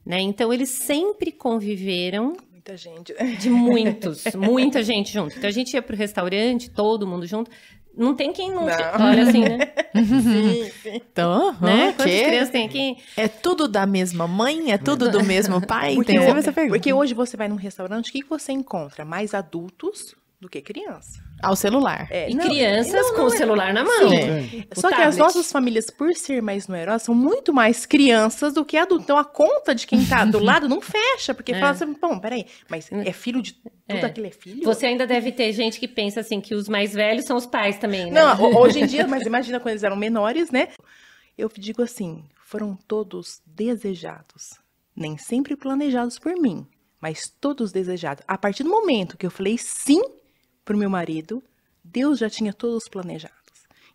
[0.05, 0.20] Né?
[0.22, 3.14] Então, eles sempre conviveram Muita gente.
[3.39, 5.36] de muitos, muita gente junto.
[5.38, 7.49] Então, a gente ia pro restaurante, todo mundo junto.
[7.95, 8.66] Não tem quem não...
[8.66, 9.05] Não.
[9.07, 9.72] Olha assim, né?
[9.95, 10.89] sim, sim.
[10.95, 11.89] Então, né?
[11.89, 12.24] o Quantas quê?
[12.24, 12.97] crianças tem aqui?
[13.16, 14.72] É tudo da mesma mãe?
[14.72, 15.93] É tudo do mesmo pai?
[15.95, 16.78] Porque, Tem ho- sempre essa pergunta.
[16.78, 19.05] porque hoje você vai num restaurante, o que que você encontra?
[19.05, 21.22] Mais adultos do que criança.
[21.44, 22.08] Ao celular.
[22.10, 24.10] É, E não- crianças não, com não o é- celular na mão.
[24.10, 24.68] Tem.
[24.76, 28.64] O Só que as nossas famílias, por ser mais numerosas, são muito mais crianças do
[28.66, 29.04] que adultos.
[29.04, 31.60] Então a conta de quem tá do lado não fecha, porque É.
[31.60, 34.06] fala assim, bom, peraí, mas é filho de tudo É.
[34.06, 34.64] aquilo é filho?
[34.64, 37.78] Você ainda deve ter gente que pensa assim que os mais velhos são os pais
[37.78, 38.22] também, né?
[38.22, 40.70] Não, ho- hoje em dia, mas imagina quando eles eram menores, né?
[41.38, 44.50] Eu digo assim, foram todos desejados.
[44.96, 46.66] Nem sempre planejados por mim,
[47.02, 48.24] mas todos desejados.
[48.28, 50.02] A partir do momento que eu falei sim
[50.64, 51.43] pro meu marido,
[51.84, 53.34] Deus já tinha todos planejados.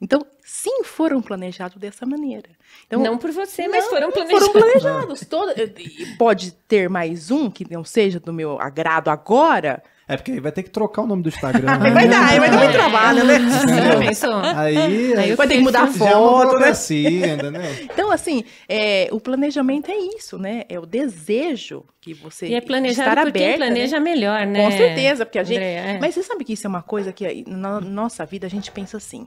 [0.01, 2.51] Então, sim, foram planejados dessa maneira.
[2.87, 4.53] Então, não por você, mas Não, foram Foram planejados.
[4.53, 5.21] planejados.
[5.27, 10.33] Todo, e pode ter mais um que não seja do meu agrado agora, É porque
[10.33, 11.77] aí vai ter que trocar o nome do Instagram.
[11.79, 11.91] né?
[11.91, 12.73] Vai dar, aí vai dar muito É.
[12.73, 13.39] trabalho, né?
[13.39, 14.35] Já pensou?
[14.37, 16.47] Aí, Aí Vai ter que mudar a é foto, né?
[16.47, 17.63] burocracia, entendeu?
[17.83, 20.65] Então, assim, é, o planejamento é isso, né?
[20.69, 23.57] É o desejo que você E é planejado estar aberta, né?
[23.57, 24.65] planeja melhor, né?
[24.65, 25.59] Com certeza, porque a gente.
[25.59, 25.99] Andréia, é.
[25.99, 28.97] Mas você sabe que isso é uma coisa que na nossa vida a gente pensa
[28.97, 29.27] assim: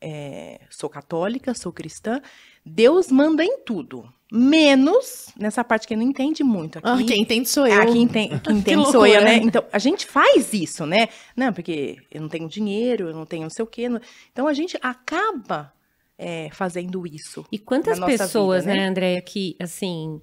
[0.00, 2.20] é, sou católica, sou cristã,
[2.66, 4.12] Deus manda em tudo.
[4.30, 6.78] Menos nessa parte que não entende muito.
[6.78, 7.80] Aqui, Ah, quem entende sou eu.
[7.80, 9.36] Ah, quem entende, quem Que entende sou eu, né?
[9.38, 11.08] Então, a gente faz isso, né?
[11.36, 13.88] Não, porque eu não tenho dinheiro, eu não tenho não sei o quê.
[13.88, 14.00] não-
[14.32, 15.72] Então, a gente acaba
[16.18, 17.46] é, fazendo isso.
[17.52, 18.88] E quantas na nossa pessoas, vida, né, né?
[18.88, 20.20] Andréia, que, assim,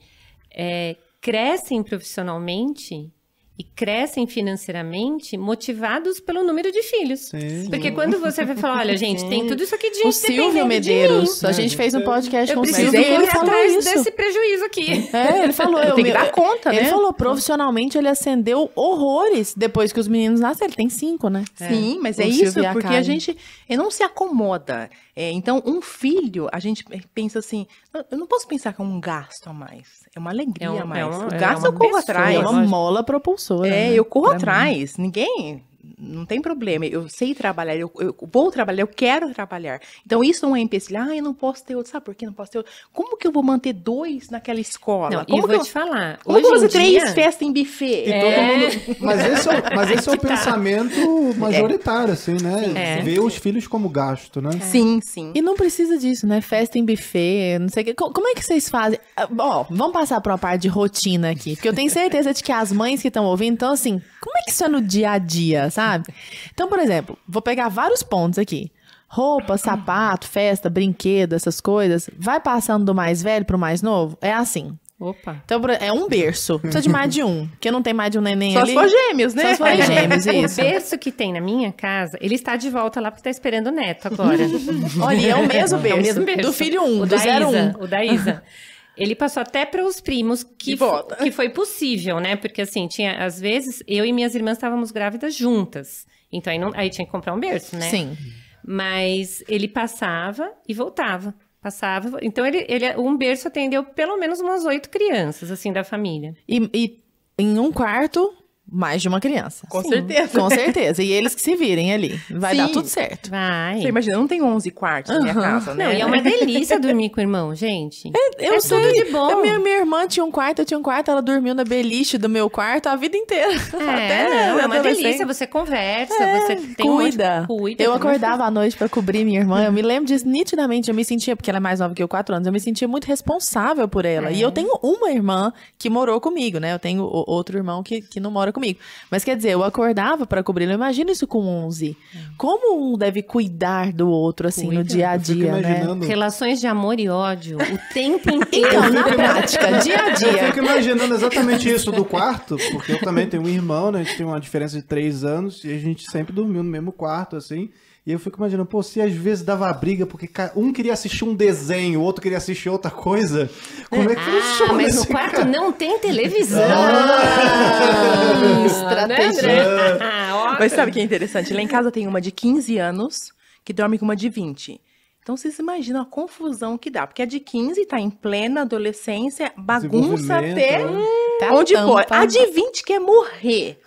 [0.54, 3.12] é, crescem profissionalmente
[3.58, 7.22] e crescem financeiramente motivados pelo número de filhos.
[7.30, 7.70] Sim.
[7.70, 11.42] Porque quando você vai falar, olha, gente, tem tudo isso aqui de O Silvio Medeiros.
[11.42, 11.48] mim.
[11.50, 13.74] A gente fez um podcast Eu com o preciso Silvio e correr ele falou atrás
[13.76, 13.94] isso.
[13.94, 15.10] desse prejuízo aqui.
[15.16, 15.80] É, ele falou.
[15.82, 16.90] eu Tem que me- dar conta, Ele né?
[16.90, 20.68] falou, profissionalmente, ele acendeu horrores depois que os meninos nasceram.
[20.72, 21.46] Ele tem cinco, né?
[21.56, 23.38] Sim, mas O é isso, a porque a gente
[23.70, 24.90] não se acomoda.
[25.16, 26.84] É, então, um filho, a gente
[27.14, 30.04] pensa assim, "Eu- eu não posso pensar que é um gasto a mais.
[30.16, 31.02] É uma alegria É um- a mais.
[31.02, 32.36] é um- o é gasto uma eu corro pessoa, atrás.
[32.36, 33.68] É uma mola propulsora.
[33.68, 33.94] É, né?
[33.94, 34.38] eu corro Pra mim.
[34.38, 34.98] atrás.
[34.98, 35.62] Ninguém.
[35.98, 36.86] Não tem problema.
[36.86, 39.80] Eu sei trabalhar, eu, eu vou trabalhar, eu quero trabalhar.
[40.06, 41.00] Então, isso não é empecilho.
[41.02, 41.92] Ah, eu não posso ter outro.
[41.92, 42.72] Sabe por que não posso ter outro?
[42.94, 45.10] Como que eu vou manter dois naquela escola?
[45.10, 46.20] Não, como eu que vou eu, te falar.
[46.24, 48.06] como que hoje fazer três dia, festas em E buffet?
[48.20, 48.96] todo mundo.
[49.00, 50.28] Mas esse é, o- mas esse é o tá.
[50.28, 52.74] pensamento majoritário, assim, né?
[53.00, 53.02] É.
[53.02, 54.52] Ver os filhos como gasto, né?
[54.62, 55.32] Sim, sim.
[55.36, 56.42] E não precisa disso, né?
[56.42, 57.94] Festa em buffet, não sei o quê.
[57.94, 59.00] Co- Como é que vocês fazem?
[59.16, 61.56] Ah, Ó, vamos passar pra uma parte de rotina aqui.
[61.56, 64.42] Porque eu tenho certeza de que as mães que estão ouvindo, então, assim, como é
[64.44, 66.06] que isso é no dia a dia, sabe?
[66.54, 68.72] Então, por exemplo, vou pegar vários pontos aqui.
[69.08, 72.10] Roupa, sapato, festa, brinquedo, essas coisas.
[72.18, 74.18] Vai passando do mais velho pro mais novo?
[74.22, 74.78] É assim.
[75.00, 75.42] Opa.
[75.44, 76.58] Então, é um berço.
[76.58, 77.48] Precisa de mais de um.
[77.48, 78.70] Porque não tem mais de um neném Só ali.
[78.70, 79.44] se for gêmeos, né?
[79.44, 80.62] Só se for gêmeos, isso.
[80.62, 83.68] O berço que tem na minha casa, ele está de volta lá porque está esperando
[83.68, 84.38] o neto agora.
[85.02, 86.00] Olha, é o mesmo É berço.
[86.00, 86.42] o mesmo berço.
[86.42, 87.50] Do filho 1, um, o do da 01.
[87.50, 88.44] Isa, O da Isa.
[88.98, 90.78] Ele passou até para os primos que,
[91.24, 92.36] que foi possível, né?
[92.36, 96.06] Porque assim, tinha, às vezes, eu e minhas irmãs estávamos grávidas juntas.
[96.32, 97.90] Então aí, não, aí tinha que comprar um berço, né?
[97.90, 98.18] Sim.
[98.66, 101.34] Mas ele passava e voltava.
[101.62, 102.20] Passava.
[102.22, 106.36] Então ele, ele um berço atendeu pelo menos umas oito crianças, assim, da família.
[106.48, 107.04] E, e
[107.38, 108.34] em um quarto,
[108.76, 109.66] mais de uma criança.
[109.70, 109.90] Com Sim.
[109.90, 110.40] certeza.
[110.40, 111.02] Com certeza.
[111.02, 112.20] E eles que se virem ali.
[112.30, 112.74] Vai dar Sim.
[112.74, 113.30] tudo certo.
[113.30, 113.82] Vai.
[113.82, 115.86] Você imagina, não tem 11 quartos na minha casa, né?
[115.86, 118.12] Não, e é uma delícia dormir com o irmão, gente.
[118.38, 118.78] Eu é sei.
[118.80, 119.30] tudo de bom.
[119.32, 122.18] A minha, minha irmã tinha um quarto, eu tinha um quarto, ela dormiu na beliche
[122.18, 123.54] do meu quarto a vida inteira.
[123.54, 125.26] É, não, é uma delícia.
[125.26, 127.46] Você conversa, você tem um monte- Cuida.
[127.48, 127.84] cuida.
[127.84, 129.64] eu um monte de acordava à noite pra cobrir minha irmã.
[129.64, 130.90] Eu me lembro disso nitidamente.
[130.90, 132.88] Eu me sentia, porque ela é mais nova que eu, quatro anos, eu me sentia
[132.88, 134.30] muito responsável por ela.
[134.30, 134.34] É.
[134.34, 136.74] E eu tenho uma irmã que morou comigo, né?
[136.74, 138.65] Eu tenho outro irmão que, que não mora comigo.
[139.12, 140.66] Mas quer dizer, eu acordava pra cobrir.
[140.66, 141.96] Eu imagino isso com 11.
[142.38, 144.84] Como um deve cuidar do outro, assim, no Cuida.
[144.84, 145.60] dia a Eu fico dia, né?
[145.60, 146.06] imaginando.
[146.06, 148.68] Relações de amor e ódio o tempo inteiro.
[148.68, 150.46] Então, na prática, dia a Eu dia.
[150.48, 154.00] fico imaginando exatamente isso do quarto, porque eu também tenho um irmão, né?
[154.02, 156.92] A gente tem uma diferença de três anos e a gente sempre dormiu no mesmo
[156.92, 157.70] quarto, assim.
[158.06, 161.34] E eu fico imaginando, pô, se às vezes dava briga porque um queria assistir um
[161.34, 163.50] desenho, o outro queria assistir outra coisa,
[163.90, 165.46] como é que Ah, funciona mas no esse quarto cara?
[165.46, 166.62] não tem televisão.
[166.64, 169.66] Ah, Né, estratégia.
[170.02, 170.58] Ah.
[170.60, 171.52] Mas sabe o que é interessante?
[171.54, 173.34] Lá em casa tem uma de 15 anos
[173.64, 174.80] que dorme com uma de 20.
[175.22, 177.08] Então vocês imaginam a confusão que dá.
[177.08, 181.02] Porque a de 15 tá em plena adolescência, bagunça até né?
[181.40, 182.06] Tá onde tampa.
[182.06, 182.14] pode.
[182.14, 183.80] A de 20 quer morrer.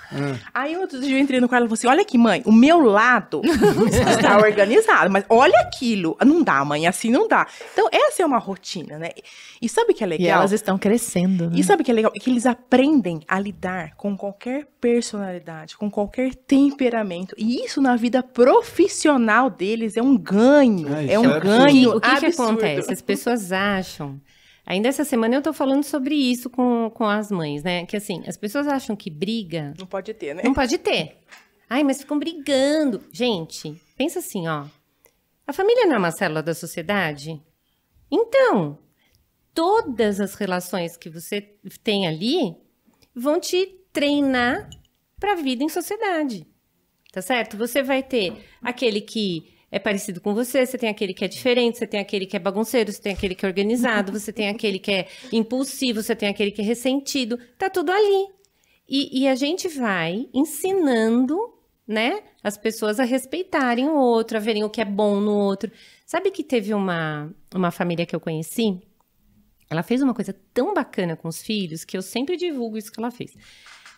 [0.55, 2.81] Aí outro dia eu entrei no quarto e falei assim: olha aqui, mãe, o meu
[2.81, 3.43] lado
[4.17, 6.17] está organizado, mas olha aquilo.
[6.25, 7.47] Não dá, mãe, assim não dá.
[7.73, 9.11] Então, essa é uma rotina, né?
[9.61, 10.27] E sabe o que é legal?
[10.27, 11.51] E elas estão crescendo.
[11.51, 11.57] né?
[11.57, 12.13] E sabe o que é legal?
[12.15, 17.35] É que eles aprendem a lidar com qualquer personalidade, com qualquer temperamento.
[17.37, 20.95] E isso na vida profissional deles é um ganho.
[20.95, 21.97] Ah, isso é um é ganho.
[21.97, 22.93] O que, que acontece?
[22.93, 24.21] As pessoas acham.
[24.69, 27.87] Ainda essa semana eu tô falando sobre isso com, com as mães, né?
[27.87, 30.43] Que assim, as pessoas acham que briga Não pode ter, né?
[30.45, 31.17] não pode ter.
[31.71, 33.03] Ai, mas ficam brigando.
[33.11, 34.67] Gente, pensa assim, ó.
[35.47, 37.43] A família não é uma célula da sociedade?
[38.11, 38.79] Então,
[39.55, 41.41] todas as relações que você
[41.83, 42.55] tem ali
[43.15, 44.69] vão te treinar
[45.19, 46.47] para a vida em sociedade.
[47.11, 47.57] Tá certo?
[47.57, 51.79] Você vai ter aquele que é parecido com você, você tem aquele que é diferente,
[51.79, 54.79] você tem aquele que é bagunceiro, você tem aquele que é organizado, você tem aquele
[54.79, 57.39] que é impulsivo, você tem aquele que é ressentido.
[57.59, 58.29] Tá tudo ali.
[58.89, 61.39] E, e a gente vai ensinando,
[61.87, 65.71] né, as pessoas a respeitarem o outro, a verem o que é bom no outro.
[66.07, 68.81] Sabe que teve uma, uma família que eu conheci?
[69.69, 72.99] Ela fez uma coisa tão bacana com os filhos que eu sempre divulgo isso que
[72.99, 73.35] ela fez.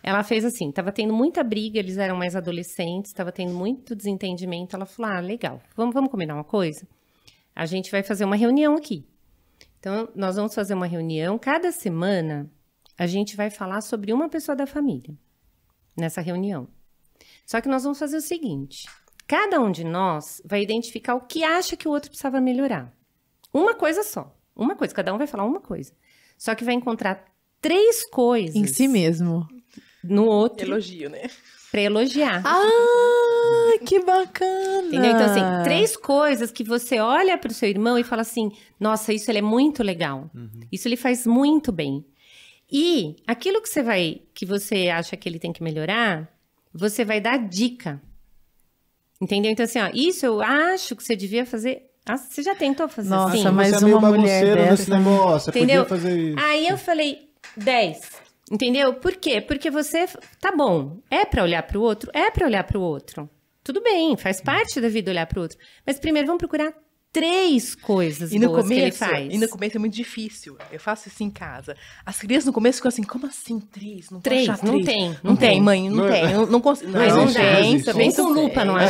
[0.03, 4.75] Ela fez assim, tava tendo muita briga, eles eram mais adolescentes, tava tendo muito desentendimento.
[4.75, 6.87] Ela falou: ah, legal, vamos, vamos combinar uma coisa?
[7.55, 9.07] A gente vai fazer uma reunião aqui.
[9.79, 11.39] Então, nós vamos fazer uma reunião.
[11.39, 12.51] Cada semana,
[12.99, 15.15] a gente vai falar sobre uma pessoa da família
[15.97, 16.69] nessa reunião.
[17.47, 18.89] Só que nós vamos fazer o seguinte:
[19.27, 22.95] cada um de nós vai identificar o que acha que o outro precisava melhorar.
[23.53, 24.35] Uma coisa só.
[24.55, 25.93] Uma coisa, cada um vai falar uma coisa.
[26.39, 27.25] Só que vai encontrar
[27.61, 29.47] três coisas Em si mesmo.
[30.05, 31.23] No outro Elogio, né?
[31.71, 32.43] para elogiar.
[32.45, 34.89] Ah, que bacana!
[34.89, 35.11] Entendeu?
[35.13, 39.13] Então, assim, três coisas que você olha para o seu irmão e fala assim: nossa,
[39.13, 40.29] isso ele é muito legal.
[40.73, 42.05] Isso ele faz muito bem.
[42.73, 46.29] E aquilo que você vai, que você acha que ele tem que melhorar,
[46.73, 48.01] você vai dar dica.
[49.21, 49.51] Entendeu?
[49.53, 51.83] Então, assim, ó, isso eu acho que você devia fazer.
[52.07, 53.49] Ah, você já tentou fazer Nossa, assim?
[53.51, 55.51] mas você é meio uma mulher bagunceiro dessa- nesse negócio.
[55.51, 55.85] Entendeu?
[55.85, 56.41] podia fazer isso.
[56.41, 58.01] Aí eu falei 10.
[58.51, 58.95] Entendeu?
[58.95, 59.41] Por quê?
[59.41, 60.07] Porque você
[60.41, 60.99] tá bom.
[61.11, 62.11] É pra olhar pro outro?
[62.13, 63.29] É pra olhar pro outro.
[63.63, 65.57] Tudo bem, faz parte da vida olhar pro outro.
[65.87, 66.73] Mas primeiro vamos procurar
[67.13, 69.35] três coisas E no boas que ele começo, faz.
[69.35, 70.57] e no começo é muito difícil.
[70.73, 71.77] Eu faço isso em casa.
[72.07, 74.11] As crianças no começo ficam assim, como assim três?
[74.11, 74.49] Não Três?
[74.49, 74.87] achar Não três.
[74.87, 75.61] tem, Não, não tem, tem.
[75.61, 76.33] mãe, não, Não- tem.
[76.33, 76.91] Não, não consigo.
[76.93, 77.93] Mas Não não existe.
[77.93, 78.89] Vem com lupa, não é?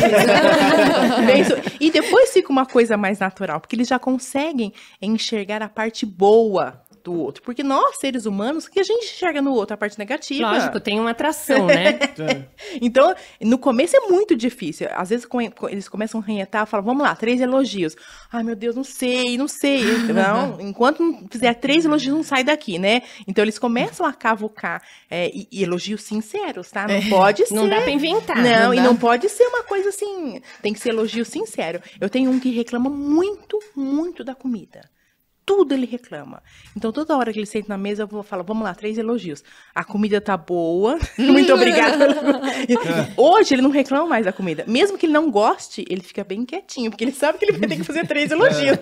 [1.81, 6.83] E depois fica uma coisa mais natural, porque eles já conseguem enxergar a parte boa
[7.03, 7.43] do outro.
[7.43, 9.75] Porque nós, seres humanos, o que a gente enxerga no outro?
[9.75, 10.51] A parte negativa.
[10.51, 11.99] Lógico, tem uma atração, né?
[12.21, 12.45] É.
[12.83, 14.89] Então, no começo é muito difícil.
[14.93, 15.27] Às vezes
[15.71, 17.97] eles começam a ranhetar, falam, vamos lá, três elogios.
[18.31, 19.83] Ai, meu Deus, não sei, não sei.
[20.13, 23.03] Não, enquanto não fizer três elogios, não sai daqui, né?
[23.27, 24.83] Então, eles começam a cavucar.
[25.09, 26.87] é, e, e elogios sinceros, tá?
[26.87, 27.55] Não pode ser.
[27.55, 28.37] Não dá pra inventar.
[28.37, 28.83] Não, não e dá.
[28.83, 30.41] não pode ser uma coisa assim.
[30.61, 31.81] Tem que ser elogio sincero.
[32.01, 34.83] Eu tenho um que reclama muito, muito da comida.
[35.51, 36.41] Tudo ele reclama.
[36.77, 39.43] Então, toda hora que ele senta na mesa, eu vou falar, vamos lá, três elogios.
[39.75, 40.97] A comida tá boa.
[41.19, 42.07] Muito obrigada.
[43.19, 44.65] Hoje ele não reclama mais da comida.
[44.69, 47.69] Mesmo que ele não goste, ele fica bem quietinho, porque ele sabe que ele vai
[47.69, 48.79] ter que fazer três elogios.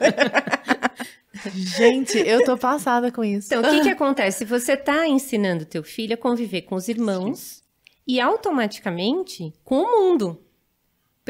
[1.56, 3.48] Gente, eu tô passada com isso.
[3.48, 4.44] Então, o que que acontece?
[4.44, 7.62] Você tá ensinando teu filho a conviver com os irmãos
[8.06, 10.38] e automaticamente com o mundo.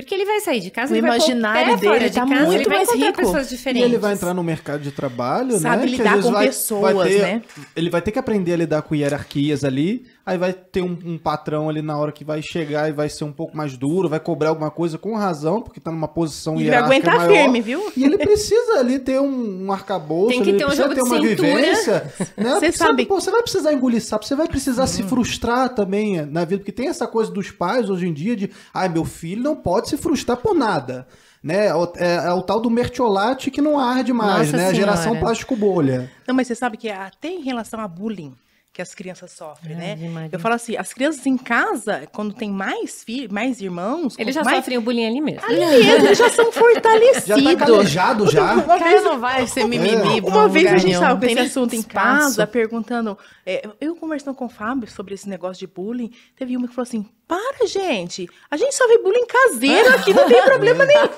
[0.00, 2.44] Porque ele vai sair de casa, O ele vai imaginário fora dele de tá casa,
[2.46, 3.18] muito ele vai mais encontrar rico.
[3.20, 3.88] pessoas E diferentes.
[3.88, 5.84] ele vai entrar no mercado de trabalho, Sabe né?
[5.84, 7.42] às lidar com vai- pessoas, vai ter- né?
[7.74, 10.06] Ele vai ter que aprender a lidar com hierarquias ali.
[10.28, 13.24] Aí vai ter um, um patrão ali na hora que vai chegar e vai ser
[13.24, 16.56] um pouco mais duro, vai cobrar alguma coisa com razão, porque tá numa posição E
[16.56, 17.42] vai hierárquica aguentar maior.
[17.42, 17.92] firme, viu?
[17.96, 20.94] E ele precisa ali ter um, um arcabouço, Tem que ele ter um precisa jogo
[20.94, 21.48] ter de uma cintura.
[21.60, 22.12] vivência.
[22.36, 22.50] Né?
[22.60, 26.44] Você sabe- pô, você vai precisar engolir sapo, você vai precisar se frustrar também na
[26.44, 29.56] vida, porque tem essa coisa dos pais hoje em dia de, ai, meu filho não
[29.56, 31.06] pode se frustrar por nada.
[31.42, 31.66] Né?
[31.68, 34.68] É, o- é- é o tal do mertiolate que não arde mais, Nossa né?
[34.68, 35.20] A geração Senhora.
[35.20, 36.10] plástico bolha.
[36.26, 38.34] Não, mas você sabe que até em relação a bullying
[38.78, 39.96] que as crianças sofrem, né?
[40.08, 40.28] Maria.
[40.30, 44.44] Eu falo assim, as crianças em casa, quando tem mais filhos, mais irmãos, Eles já
[44.44, 44.58] mais...
[44.58, 45.44] sofrem o bullying ali mesmo.
[45.44, 47.26] Ali mesmo, eles já são fortalecidos.
[47.26, 48.52] Já tá calejado já.
[48.54, 51.14] Uma O cara vez, não vai ser mimimi pra uma um vez a gente estava
[51.14, 53.18] com Tem esse assunto em casa, perguntando.
[53.44, 56.86] é, eu conversando com o Fábio sobre esse negócio de bullying, teve uma que falou
[56.86, 61.08] assim: para, gente, a gente sofre bullying caseiro aqui, não tem problema nenhum.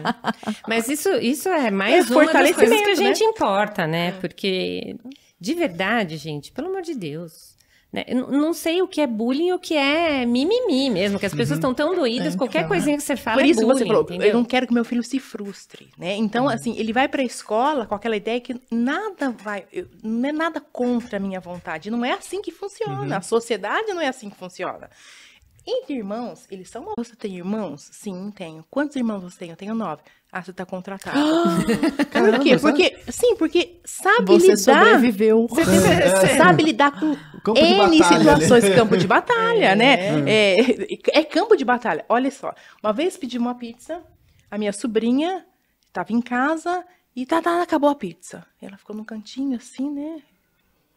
[0.66, 4.12] Mas isso, isso é mais É uma das coisas que a gente importa, né?
[4.20, 4.96] Porque,
[5.40, 7.54] de verdade, gente, pelo amor de Deus.
[7.92, 8.04] Né?
[8.12, 11.58] Não sei o que é bullying e o que é mimimi mesmo, que as pessoas
[11.58, 12.68] estão tão doídas, É, qualquer então.
[12.70, 14.26] coisinha que você fala Por isso é bullying, você falou, entendeu?
[14.28, 16.16] eu não quero que meu filho se frustre, né?
[16.16, 20.28] Então, assim, ele vai para a escola com aquela ideia que nada vai, eu- não
[20.28, 23.16] é nada contra a minha vontade, não é assim que funciona.
[23.18, 24.90] A sociedade não é assim que funciona.
[25.66, 26.84] Entre irmãos, eles são.
[26.98, 27.88] Você tem irmãos?
[27.92, 28.64] Sim, tenho.
[28.70, 29.50] Quantos irmãos você tem?
[29.50, 30.02] Eu tenho nove.
[30.36, 31.16] Ah, você tá contratado.
[32.10, 32.58] Por quê?
[32.58, 32.60] sabe?
[32.60, 34.84] Porque, sim, porque sabe Você lidar.
[34.84, 35.46] sobreviveu.
[35.48, 38.74] Você sabe lidar com Campo N batalha, situações, né?
[38.74, 40.28] campo de batalha, né?
[40.28, 42.04] É, é campo de batalha.
[42.08, 42.52] Olha só,
[42.82, 44.02] uma vez pedi uma pizza,
[44.50, 45.46] a minha sobrinha
[45.86, 46.84] estava em casa
[47.14, 48.44] e tá, tá, acabou a pizza.
[48.60, 50.20] Ela ficou num cantinho assim, né?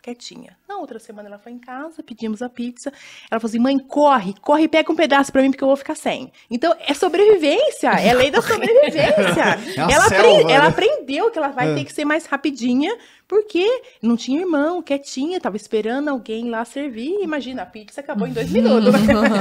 [0.01, 0.55] Quietinha.
[0.69, 2.93] Na outra semana ela foi em casa, pedimos a pizza.
[3.29, 5.75] Ela falou assim: mãe, corre, corre e pega um pedaço pra mim porque eu vou
[5.75, 6.31] ficar sem.
[6.49, 9.41] Então é sobrevivência, é lei da sobrevivência.
[9.41, 10.53] É ela, selva, apre- né?
[10.53, 11.75] ela aprendeu que ela vai É.
[11.75, 12.95] ter que ser mais rapidinha,
[13.27, 13.65] porque
[14.01, 17.17] não tinha irmão, quietinha, tava esperando alguém lá servir.
[17.21, 18.93] Imagina, a pizza acabou em dois minutos.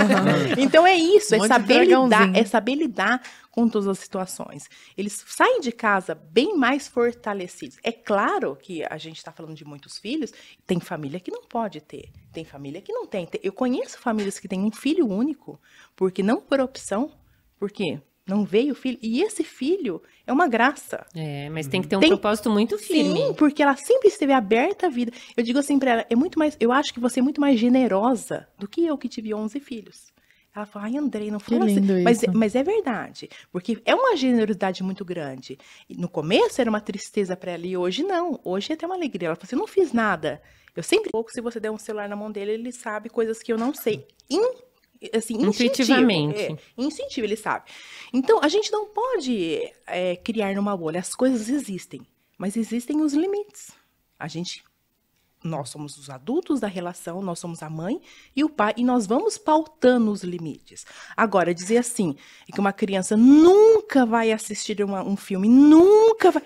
[0.58, 3.22] então é isso, é Um saber lidar, é saber lidar
[3.56, 4.68] com todas as situações.
[4.98, 7.78] Eles saem de casa bem mais fortalecidos.
[7.82, 10.30] É claro que a gente está falando de muitos filhos,
[10.66, 13.26] tem família que não pode ter, tem família que não tem.
[13.42, 15.58] Eu conheço famílias que têm um filho único,
[15.96, 17.10] porque não por opção,
[17.58, 17.98] por quê?
[18.26, 18.98] Não veio filho.
[19.00, 21.06] E esse filho é uma graça.
[21.14, 23.28] É, mas tem que ter um Tem- propósito muito firme.
[23.28, 25.12] Sim, porque ela sempre esteve aberta à vida.
[25.34, 27.58] Eu digo assim pra ela, é muito mais, eu acho que você é muito mais
[27.58, 30.12] generosa do que eu que tive 11 filhos.
[30.56, 32.02] Ela fala, ai, Andrei, não fala assim.
[32.02, 32.32] Mas, isso.
[32.34, 35.58] mas é verdade, porque é uma generosidade muito grande.
[35.86, 38.40] E no começo era uma tristeza pra ela, e hoje não.
[38.42, 39.28] Hoje é até uma alegria.
[39.28, 40.40] Ela fala assim, não fiz nada.
[40.74, 43.52] Eu sempre, pouco, se você der um celular na mão dele, ele sabe coisas que
[43.52, 44.06] eu não sei.
[44.30, 44.40] In,
[45.12, 46.38] assim, instintivo, Intuitivamente.
[46.40, 47.70] É, instintivo, ele sabe.
[48.10, 51.00] Então, a gente não pode é, criar numa bolha.
[51.00, 52.00] As coisas existem,
[52.38, 53.72] mas existem os limites.
[54.18, 54.64] A gente,
[55.47, 58.01] nós somos os adultos da relação, nós somos a mãe
[58.35, 60.85] e o pai, e nós vamos pautando os limites.
[61.16, 62.14] Agora, dizer assim,
[62.52, 66.43] que uma criança nunca vai assistir uma- um filme, nunca vai.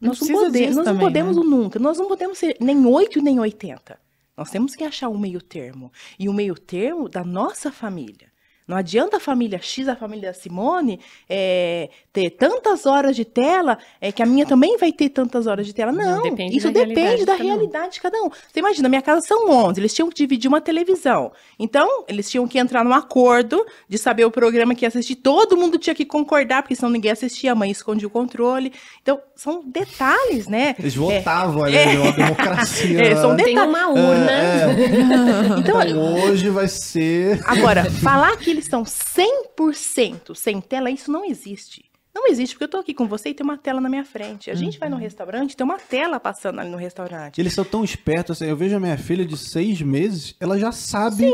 [0.00, 1.42] Não Nós não, precisa podemos, nós não também, podemos né?
[1.44, 3.98] nunca, nós não podemos ser nem 8 nem 80.
[4.36, 5.92] Nós temos que achar um meio termo.
[6.18, 8.29] E o meio termo da nossa família.
[8.70, 13.76] Não adianta a família X, a família da Simone, é, ter tantas horas de tela,
[14.00, 15.90] é, que a minha também vai ter tantas horas de tela.
[15.90, 18.28] Não, Não, depende isso da depende da realidade de cada um.
[18.28, 21.32] Você imagina, minha casa são 11, eles tinham que dividir uma televisão.
[21.58, 25.16] Então, eles tinham que entrar num acordo de saber o programa que ia assistir.
[25.16, 28.72] Todo mundo tinha que concordar, porque senão ninguém assistia, a mãe escondia o controle.
[29.02, 30.76] Então, são detalhes, né?
[30.78, 33.00] Eles votavam ali, uma democracia.
[33.10, 33.44] É, são né?
[33.44, 34.30] Tem uma urna.
[34.30, 35.58] É, é.
[35.58, 37.40] Então, Então hoje vai ser.
[37.44, 41.90] Agora, falar que eles estão 100% sem tela, isso não existe.
[42.12, 44.50] Não existe, porque eu tô aqui com você e tem uma tela na minha frente.
[44.50, 47.40] A gente vai no restaurante, tem uma tela passando ali no restaurante.
[47.40, 50.72] Eles são tão espertos, assim, eu vejo a minha filha de seis meses, ela já
[50.72, 51.30] sabe.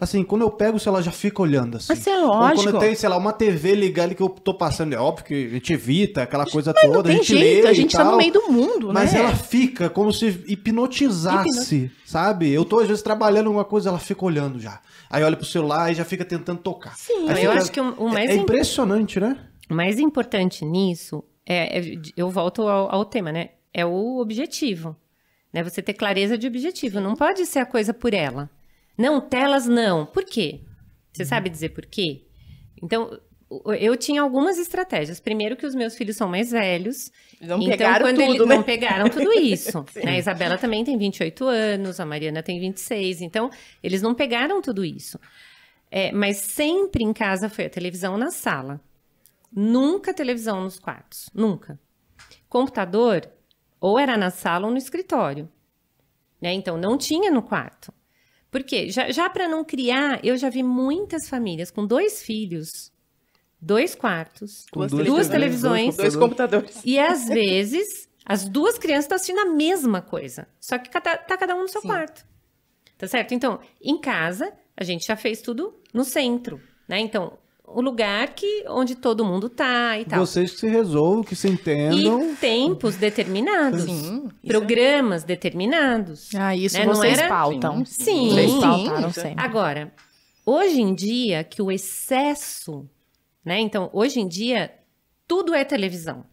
[0.00, 1.88] Assim, quando eu pego, ela já fica olhando assim.
[1.88, 2.78] Mas é Ou quando lógico.
[2.78, 5.48] tem, sei lá, uma TV ligada ali que eu tô passando, é óbvio que a
[5.48, 8.02] gente evita aquela coisa Mas toda, não tem a gente jeito, lê a gente tá
[8.04, 9.18] tal, no meio do mundo, Mas né?
[9.18, 12.48] ela fica como se hipnotizasse, sabe?
[12.48, 14.80] Eu tô às vezes trabalhando alguma coisa, ela fica olhando já.
[15.12, 16.96] Aí olha pro celular e já fica tentando tocar.
[16.96, 17.28] Sim.
[17.28, 19.38] Aí Eu fica- acho que o, o mais é, é im- impressionante, né?
[19.70, 23.50] O mais importante nisso é, é- eu volto ao, ao tema, né?
[23.74, 24.96] É o objetivo,
[25.52, 25.62] né?
[25.62, 26.98] Você ter clareza de objetivo.
[27.00, 28.50] Não pode ser a coisa por ela.
[28.96, 30.06] Não, telas não.
[30.06, 30.60] Por quê?
[31.12, 32.22] Você sabe dizer por quê?
[32.82, 33.18] Então,
[33.78, 35.20] eu tinha algumas estratégias.
[35.20, 37.10] Primeiro que os meus filhos são mais velhos.
[37.40, 38.54] Não então, pegaram quando tudo, eles né?
[38.54, 39.84] não pegaram tudo isso.
[40.02, 40.12] né?
[40.12, 43.20] A Isabela também tem 28 anos, a Mariana tem 26.
[43.20, 43.50] Então,
[43.82, 45.18] eles não pegaram tudo isso.
[45.90, 48.80] É, mas sempre em casa foi a televisão na sala.
[49.50, 51.28] Nunca televisão nos quartos.
[51.34, 51.78] Nunca.
[52.48, 53.30] Computador,
[53.80, 55.50] ou era na sala ou no escritório.
[56.40, 56.52] Né?
[56.52, 57.92] Então, não tinha no quarto.
[58.50, 58.90] Por quê?
[58.90, 62.91] Já, já para não criar, eu já vi muitas famílias com dois filhos,
[63.62, 66.82] dois quartos, Com Duas duas televisões, televisões, Dois computadores.
[66.84, 71.36] e às vezes as duas crianças estão assistindo a mesma coisa, só que cada, tá
[71.38, 71.88] cada um no seu Sim.
[71.88, 72.24] quarto.
[72.98, 73.32] Tá certo?
[73.34, 77.00] Então, em casa, a gente já fez tudo no centro, né?
[77.00, 77.36] Então,
[77.66, 80.20] o lugar que onde todo mundo tá e tal.
[80.26, 82.32] Vocês que se resolvam, que se entendam.
[82.32, 83.82] E tempos determinados.
[83.84, 86.28] Sim, é- Programas determinados.
[86.34, 87.84] Ah, isso Né, não vocês era- pautam.
[87.84, 88.28] Sim.
[88.30, 88.60] Vocês Sim.
[88.60, 89.44] pautaram Isso é- sempre.
[89.44, 89.92] Agora,
[90.46, 92.88] hoje em dia, que o excesso,
[93.44, 93.60] né?
[93.60, 94.72] Então, hoje em dia,
[95.26, 96.24] tudo é televisão.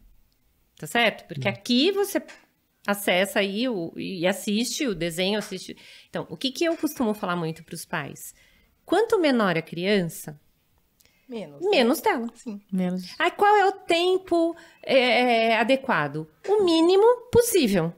[0.77, 1.27] Tá certo?
[1.27, 2.21] Porque aqui você
[2.87, 5.75] acessa aí o- e assiste o desenho, assiste.
[6.09, 8.33] Então, o que, que eu costumo falar muito para os pais?
[8.85, 10.39] Quanto menor a criança,
[11.27, 11.59] Menos.
[11.69, 12.27] menos tela.
[12.33, 12.59] Sim.
[12.71, 13.03] Menos.
[13.19, 16.27] Aí, qual é o tempo é, adequado?
[16.47, 17.93] O mínimo possível.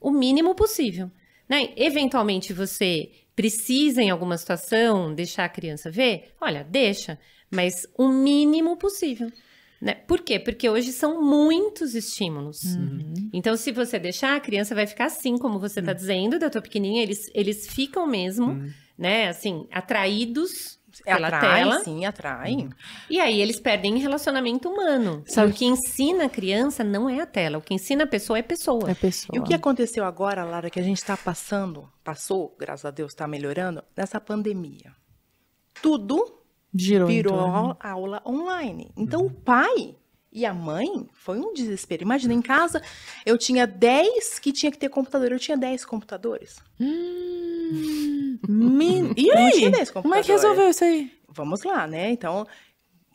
[0.00, 1.10] O mínimo possível.
[1.48, 1.72] Né?
[1.76, 6.34] Eventualmente, você precisa, em alguma situação, deixar a criança ver?
[6.40, 7.18] Olha, deixa.
[7.50, 9.30] Mas o mínimo possível.
[9.80, 9.94] Né?
[9.94, 10.38] Por quê?
[10.40, 12.60] Porque hoje são muitos estímulos.
[13.32, 16.62] Então, se você deixar, a criança vai ficar assim, como você está dizendo, da tua
[16.62, 17.02] pequenininha.
[17.02, 18.62] Eles, eles ficam mesmo,
[18.96, 19.28] né?
[19.28, 21.80] Assim, atraídos pela atrai, tela.
[21.84, 22.68] sim, atrai.
[23.10, 25.22] E aí eles perdem relacionamento humano.
[25.26, 27.58] Sabe- O que ensina a criança não é a tela.
[27.58, 28.90] O que ensina a pessoa é pessoa.
[28.90, 29.36] É pessoa.
[29.36, 33.12] E o que aconteceu agora, Lara, que a gente está passando, passou, graças a Deus,
[33.12, 34.90] está melhorando, nessa pandemia?
[35.82, 36.40] Tudo
[36.78, 37.54] Girou virou torno.
[37.56, 38.90] aula, aula online.
[38.96, 39.96] Então, o pai
[40.32, 42.02] e a mãe foi um desespero.
[42.02, 42.82] Imagina, em casa,
[43.24, 45.32] eu tinha 10 que tinha que ter computador.
[45.32, 46.56] Eu tinha 10 computadores.
[46.80, 49.52] Hum, men- E aí?
[49.52, 51.10] tinha 10 Como é que resolveu isso aí?
[51.28, 52.10] Vamos lá, né?
[52.10, 52.46] Então,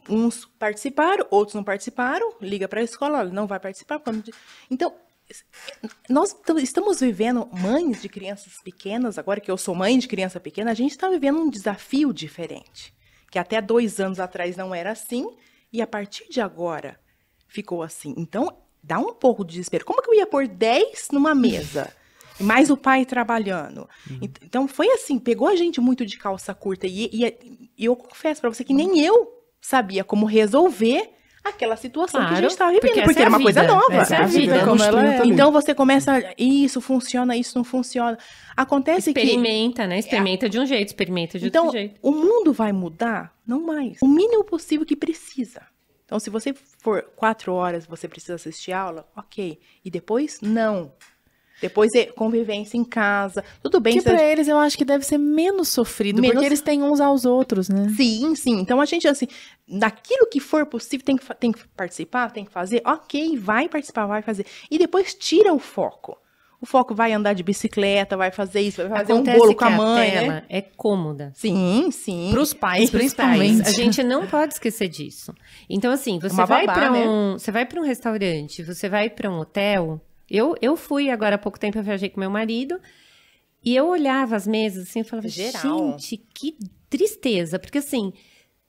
[0.09, 2.33] uns participaram, outros não participaram.
[2.41, 3.99] Liga para a escola, olha, não vai participar.
[3.99, 4.31] quando-
[4.69, 4.93] Então,
[6.09, 10.39] nós tam- estamos vivendo, mães de crianças pequenas, agora que eu sou mãe de criança
[10.39, 12.93] pequena, a gente está vivendo um desafio diferente.
[13.31, 15.25] Que até dois anos atrás não era assim,
[15.73, 16.99] e a partir de agora
[17.47, 18.13] ficou assim.
[18.17, 19.85] Então, dá um pouco de desespero.
[19.85, 21.91] Como que eu ia pôr 10 numa mesa?
[22.39, 23.87] E mais o pai trabalhando.
[24.21, 26.85] Ent- Então, foi assim, pegou a gente muito de calça curta.
[26.87, 29.31] E, e- e eu confesso para você que nem eu
[29.61, 31.09] sabia como resolver
[31.43, 33.73] aquela situação que a Claro, gente estava vivendo, porque porque, é era uma coisa vida,
[33.73, 33.95] nova.
[33.95, 34.65] essa é a vida vida.
[34.65, 35.25] como ela é.
[35.25, 38.17] Então você começa, isso funciona, isso não funciona.
[38.55, 39.99] Acontece que Experimenta, né?
[39.99, 41.99] Experimenta de um jeito, experimenta de então, outro jeito.
[42.01, 43.33] o mundo vai mudar?
[43.45, 43.97] Não mais.
[44.01, 45.61] O mínimo possível que precisa.
[46.05, 46.53] Então, se você
[46.83, 49.57] for quatro horas, você precisa assistir aula, ok.
[49.83, 50.91] E depois, não.
[51.61, 53.43] Depois é convivência em casa.
[53.61, 53.93] Tudo bem.
[53.93, 56.81] Que a- pra eles eu acho que deve ser menos sofrido, Menos- porque eles têm
[56.81, 57.87] uns aos outros, né?
[57.95, 58.59] Sim, sim.
[58.59, 59.27] Então, a gente, assim,
[59.67, 64.05] naquilo que for possível, tem que, tem que participar, tem que fazer, ok, vai participar,
[64.07, 64.45] vai fazer.
[64.69, 66.17] E depois tira o foco.
[66.59, 69.63] O foco vai andar de bicicleta, vai fazer isso, vai fazer Acontece um bolo com
[69.63, 70.43] a a mãe, tela né?
[70.47, 71.31] é cômoda.
[71.33, 72.29] Sim, sim.
[72.31, 73.63] Pros pais, Pros principalmente.
[73.63, 73.67] pais.
[73.67, 75.33] A gente não pode esquecer disso.
[75.67, 77.07] Então, assim, você Uma vai babá, para né?
[77.07, 79.99] um, você vai para um restaurante, você vai para um hotel.
[80.31, 82.79] Eu, eu fui agora há pouco tempo, eu viajei com meu marido
[83.63, 85.99] e eu olhava as mesas assim, e falava, Geral.
[85.99, 86.55] gente, que
[86.89, 88.13] tristeza, porque assim,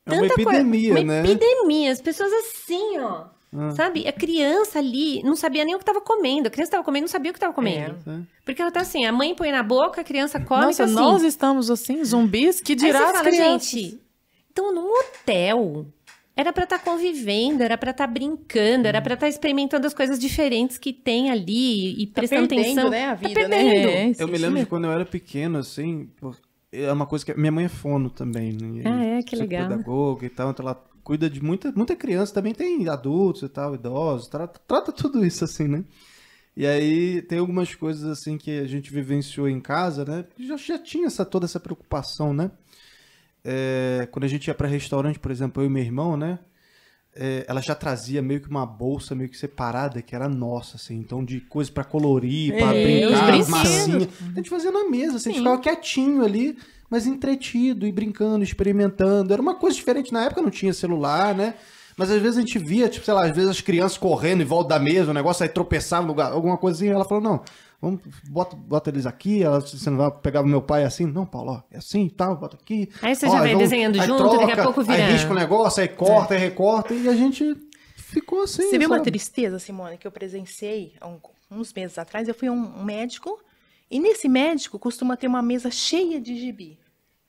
[0.05, 1.21] É uma tanta coisa- epidemia, uma né?
[1.31, 3.27] epidemia, as pessoas assim, ó.
[3.55, 3.71] Ah.
[3.73, 4.09] Sabe?
[4.09, 6.49] A criança ali não sabia nem o que estava comendo.
[6.49, 7.97] A criança estava comendo, não sabia o que estava comendo.
[8.11, 8.21] É.
[8.47, 10.95] Porque ela tá assim, a mãe põe na boca, a criança come, Nossa, tá assim.
[10.95, 13.69] nós estamos assim, zumbis, que Aí dirá você as fala, crianças.
[13.71, 14.01] gente,
[14.51, 15.87] então num hotel
[16.37, 20.79] era pra estar convivendo, era pra estar brincando, era pra estar experimentando as coisas diferentes
[20.79, 22.91] que tem ali e Tá prestando perdendo, atenção.
[22.91, 23.87] né, a Tá vida, perdendo.
[23.87, 24.11] né?
[24.11, 26.09] É, Eu me lembro de quando eu era pequeno, assim,
[26.73, 27.35] é uma coisa que.
[27.35, 28.83] Minha mãe é fono também, né?
[28.87, 29.23] Ah, é?
[29.23, 29.69] Que legal.
[30.23, 34.29] e tal, então ela cuida de muita, muita criança, também tem adultos e tal, idosos,
[34.29, 35.85] trata, trata tudo isso assim, né?
[36.57, 40.25] E aí tem algumas coisas assim que a gente vivenciou em casa, né?
[40.39, 42.51] Já, já tinha essa, toda essa preocupação, né?
[43.45, 46.39] É, quando a gente ia para restaurante, por exemplo, eu e meu irmão, né?
[47.15, 50.97] é, ela já trazia meio que uma bolsa meio que separada, que era nossa, assim.
[50.97, 54.09] Então, de coisas pra colorir, pra É, brincar, massinha.
[54.33, 56.57] A gente fazia na mesa, assim, a gente ficava quietinho ali,
[56.89, 59.33] mas entretido e brincando, experimentando.
[59.33, 60.13] Era uma coisa diferente.
[60.13, 61.55] Na época não tinha celular, né?
[61.97, 64.47] Mas às vezes a gente via, tipo, sei lá, às vezes as crianças correndo em
[64.47, 66.95] volta da mesa, o negócio aí tropeçava no lugar, alguma coisinha.
[66.95, 67.43] Ela falou, não,
[67.83, 68.01] vamos,
[68.31, 69.43] bota, bota eles aqui.
[69.43, 71.05] Ela, você não vai pegar o meu pai assim?
[71.05, 72.89] Não, Paulo, ó, é assim e tal, bota aqui.
[73.03, 75.35] Aí você Ó, já vai vamos- desenhando junto, daqui a pouco vira- Aí risca o
[75.35, 77.55] negócio, aí corta, aí recorta, e a gente
[77.97, 78.63] ficou assim.
[78.71, 82.29] Você viu uma tristeza, Simone, que eu presenciei há um- uns meses atrás?
[82.29, 83.39] Eu fui a um um médico,
[83.91, 86.79] e nesse médico costuma ter uma mesa cheia de gibi.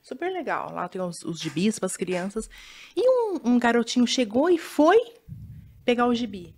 [0.01, 0.71] Super legal.
[0.73, 2.49] Lá tem os, os gibis para as crianças.
[2.95, 4.97] E um, um garotinho chegou e foi
[5.85, 6.53] pegar o gibi.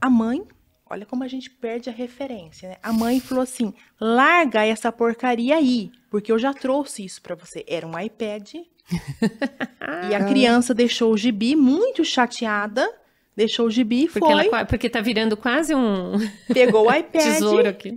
[0.00, 0.42] A mãe,
[0.88, 2.76] olha como a gente perde a referência, né?
[2.82, 7.64] A mãe falou assim: larga essa porcaria aí, porque eu já trouxe isso para você.
[7.68, 8.54] Era um iPad.
[8.54, 12.88] e a criança deixou o gibi muito chateada.
[13.34, 16.12] Deixou o gibi e foi ela, porque tá virando quase um
[16.54, 17.22] pegou o iPad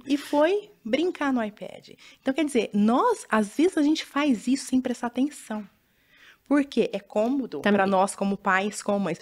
[0.06, 1.92] e foi brincar no iPad.
[2.22, 5.66] Então, quer dizer, nós, às vezes, a gente faz isso sem prestar atenção.
[6.48, 7.78] Porque é cômodo Também.
[7.78, 9.20] para nós, como pais, como mães.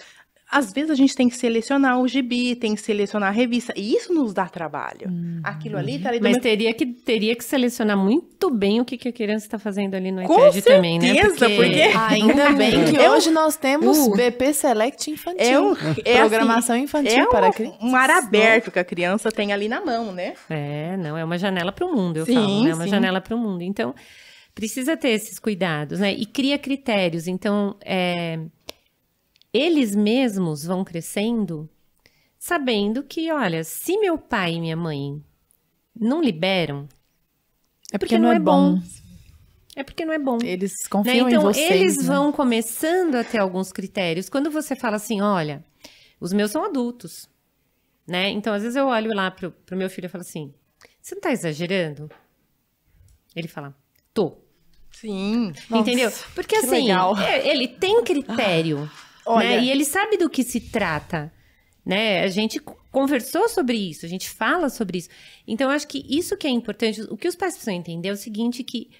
[0.50, 3.94] Às vezes a gente tem que selecionar o gibi, tem que selecionar a revista, e
[3.94, 5.10] isso nos dá trabalho.
[5.44, 8.96] Aquilo ali tá ali Mas meu- teria que, teria que selecionar muito bem o que,
[8.96, 11.12] que a criança está fazendo ali no Com iPad também, né?
[11.14, 14.12] certeza, porque- Ainda bem que É um- hoje nós temos Uh.
[14.16, 15.44] BP Select infantil.
[15.44, 17.78] é, um, é Programação assim, infantil é para crianças.
[17.82, 20.32] um mar aberto que a criança tem ali na mão, né?
[20.48, 22.70] É, não, é uma janela para o mundo, eu Sim, falo, né?
[22.70, 22.90] É uma sim.
[22.90, 23.60] janela para o mundo.
[23.62, 23.94] Então,
[24.54, 26.10] precisa ter esses cuidados, né?
[26.12, 27.28] E cria critérios.
[27.28, 28.38] Então, é,
[29.52, 31.68] eles mesmos vão crescendo
[32.38, 35.20] sabendo que, olha, se meu pai e minha mãe
[35.98, 36.88] não liberam,
[37.92, 38.80] É porque, não é bom.
[39.74, 40.38] é porque não é bom.
[40.42, 40.88] Eles Né?
[40.90, 41.70] confiam Então, em vocês.
[41.70, 42.04] eles né?
[42.04, 44.28] vão começando a ter alguns critérios.
[44.28, 45.64] Quando você fala assim, olha,
[46.20, 47.28] os meus são adultos,
[48.06, 48.30] né?
[48.30, 50.54] Então, às vezes eu olho lá pro, pro meu filho e falo assim,
[51.02, 52.08] você não tá exagerando?
[53.34, 53.74] Ele fala,
[54.14, 54.36] tô.
[54.92, 55.52] Sim.
[55.68, 56.12] Nossa, Entendeu?
[56.34, 57.16] Porque que assim, legal.
[57.18, 58.88] é, ele tem critério,
[59.28, 59.64] Olha- né?
[59.64, 61.32] E ele sabe do que se trata,
[61.84, 62.22] né?
[62.22, 62.60] A gente
[62.90, 65.08] conversou sobre isso, a gente fala sobre isso.
[65.46, 67.02] Então, acho que isso que é importante.
[67.02, 68.90] O que os pais precisam entender é o seguinte, que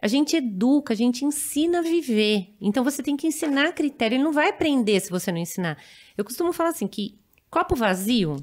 [0.00, 2.54] a gente educa, a gente ensina a viver.
[2.60, 4.16] Então, você tem que ensinar critério.
[4.16, 5.78] Ele não vai aprender se você não ensinar.
[6.16, 7.18] Eu costumo falar assim, que
[7.50, 8.36] copo vazio,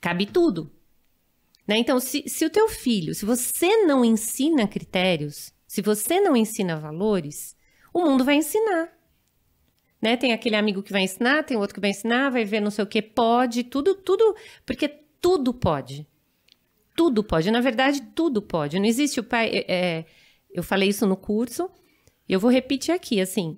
[0.00, 0.70] cabe tudo.
[1.66, 1.76] Né?
[1.78, 6.76] Então, se, se o teu filho, se você não ensina critérios, se você não ensina
[6.78, 7.56] valores,
[7.92, 8.90] o mundo vai ensinar.
[10.02, 10.16] Né?
[10.16, 12.82] Tem aquele amigo que vai ensinar, tem outro que vai ensinar, vai ver não sei
[12.82, 14.34] o que, pode, tudo, tudo,
[14.66, 16.06] porque tudo pode.
[16.96, 17.50] Tudo pode.
[17.52, 18.78] Na verdade, tudo pode.
[18.78, 19.48] Não existe o pai.
[19.48, 20.04] é, é,
[20.52, 21.70] eu falei isso no curso,
[22.28, 23.56] eu vou repetir aqui, assim.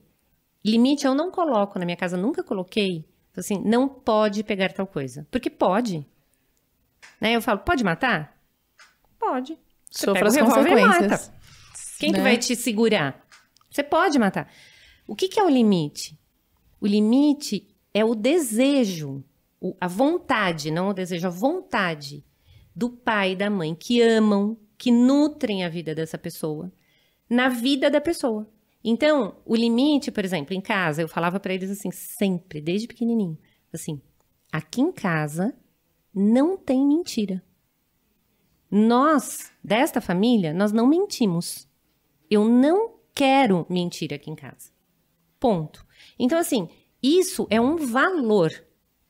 [0.64, 3.04] Limite eu não coloco na minha casa, nunca coloquei.
[3.36, 5.26] Assim, não pode pegar tal coisa.
[5.30, 6.06] Porque pode.
[7.20, 7.34] Né?
[7.34, 8.38] Eu falo, pode matar?
[9.18, 9.58] Pode.
[9.90, 11.32] Você Sofra as consequências.
[11.98, 12.22] Quem que né?
[12.22, 13.26] vai te segurar?
[13.70, 14.48] Você pode matar.
[15.06, 16.18] O que, que é o limite?
[16.84, 19.24] O limite é o desejo,
[19.80, 22.22] a vontade, não o desejo, a vontade
[22.76, 26.70] do pai e da mãe que amam, que nutrem a vida dessa pessoa,
[27.26, 28.46] na vida da pessoa.
[28.84, 33.38] Então, o limite, por exemplo, em casa, eu falava para eles assim, sempre, desde pequenininho,
[33.72, 33.98] assim,
[34.52, 35.56] aqui em casa
[36.14, 37.42] não tem mentira.
[38.70, 41.66] Nós, desta família, nós não mentimos.
[42.30, 44.70] Eu não quero mentir aqui em casa.
[45.40, 45.83] Ponto.
[46.18, 46.68] Então, assim,
[47.02, 48.50] isso é um valor.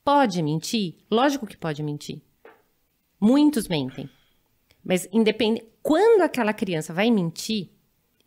[0.03, 0.95] Pode mentir?
[1.09, 2.21] Lógico que pode mentir.
[3.19, 4.09] Muitos mentem.
[4.83, 5.65] Mas independente.
[5.81, 7.69] Quando aquela criança vai mentir,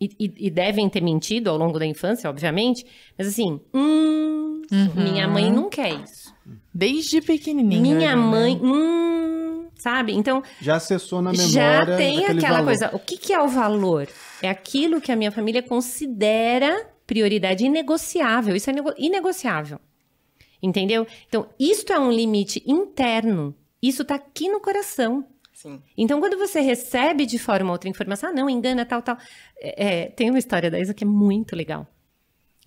[0.00, 2.86] e, e- e devem ter mentido ao longo da infância, obviamente,
[3.16, 4.62] mas assim, hum,
[4.94, 6.32] minha mãe não quer isso.
[6.72, 7.80] Desde pequenininha.
[7.80, 8.16] Minha né?
[8.16, 10.12] mãe, hum, sabe?
[10.14, 12.64] Então, Já acessou na memória já tem aquele aquela valor.
[12.66, 12.90] coisa.
[12.94, 14.08] O que, que é o valor?
[14.40, 18.54] É aquilo que a minha família considera prioridade inegociável.
[18.54, 19.80] Isso é nego- inegociável.
[20.62, 21.06] Entendeu?
[21.26, 23.54] Então, isto é um limite interno.
[23.82, 25.26] Isso tá aqui no coração.
[25.54, 25.82] Sim.
[25.96, 29.16] Então, quando você recebe de fora uma outra informação, ah, não, engana, tal, tal.
[29.58, 31.86] É, é, tem uma história da Isa que é muito legal.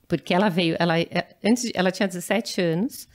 [0.07, 3.07] Porque ela veio, ela, é, antes, ela tinha 17 anos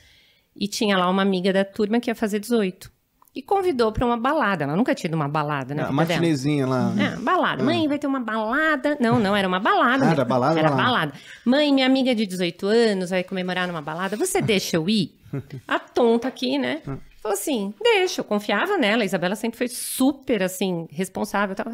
[0.54, 2.90] e tinha lá uma amiga da turma que ia fazer 18.
[3.36, 4.64] E convidou para uma balada.
[4.64, 5.84] Ela nunca tinha ido uma balada, né?
[5.86, 6.90] Ah, matinezinha lá.
[6.98, 7.62] É, balada.
[7.62, 8.96] Mãe, vai ter uma balada.
[8.98, 10.08] Não, não, era uma balada.
[10.08, 10.88] Ah, era balada, Era balada.
[10.90, 11.12] balada.
[11.44, 14.16] Mãe, minha amiga de 18 anos vai comemorar numa balada.
[14.16, 15.14] Você deixa eu ir?
[15.68, 16.80] A tonta aqui, né?
[17.20, 18.22] Falou assim, deixa.
[18.22, 19.02] Eu confiava nela.
[19.02, 21.54] A Isabela sempre foi super, assim, responsável.
[21.54, 21.66] tal.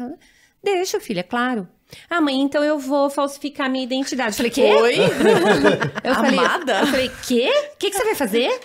[0.61, 1.65] Deixa, filha, claro.
[2.09, 4.31] Ah, mãe, então eu vou falsificar minha identidade.
[4.31, 4.73] Eu falei, quê?
[4.73, 4.95] Oi?
[6.03, 6.79] Eu falei, Amada?
[6.81, 7.49] Eu falei, quê?
[7.73, 8.59] O que, que você vai fazer?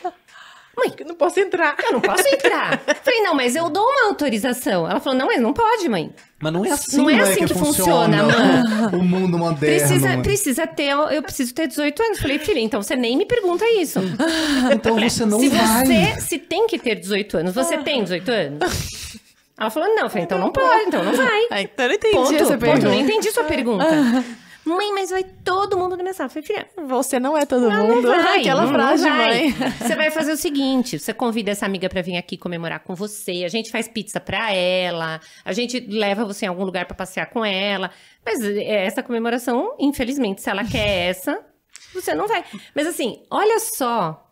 [0.79, 1.77] Mãe, Eu não posso entrar.
[1.85, 2.79] eu não posso entrar.
[3.03, 4.89] Falei, não, mas eu dou uma autorização.
[4.89, 6.13] Ela falou, não, mas não pode, mãe.
[6.41, 8.19] Mas não é assim, Não é assim que funciona,
[8.95, 9.59] o mundo moderno.
[9.59, 12.19] Precisa, precisa ter, eu preciso ter 18 anos.
[12.21, 13.99] Falei, filha, então você nem me pergunta isso.
[14.73, 15.85] Então você não se vai.
[15.85, 19.19] você se tem que ter 18 anos, você tem 18 anos?
[19.59, 21.47] Ela falou, não, eu falei, então não pode, então não vai.
[21.51, 22.95] Ah, então eu não entendi Ponto, essa ponto, eu não pergunta.
[22.97, 24.25] entendi sua pergunta.
[24.69, 26.27] Mãe, mas vai todo mundo na minha sala.
[26.29, 28.09] Eu falei, filha, Você não é todo não, mundo.
[28.09, 29.27] não vai, Aquela não, frase, não vai.
[29.27, 29.51] mãe.
[29.81, 33.43] Você vai fazer o seguinte: você convida essa amiga pra vir aqui comemorar com você.
[33.45, 35.21] A gente faz pizza pra ela.
[35.45, 37.91] A gente leva você em algum lugar pra passear com ela.
[38.25, 41.41] Mas é, essa comemoração, infelizmente, se ela quer essa,
[41.95, 42.45] você não vai.
[42.75, 44.25] Mas assim, olha só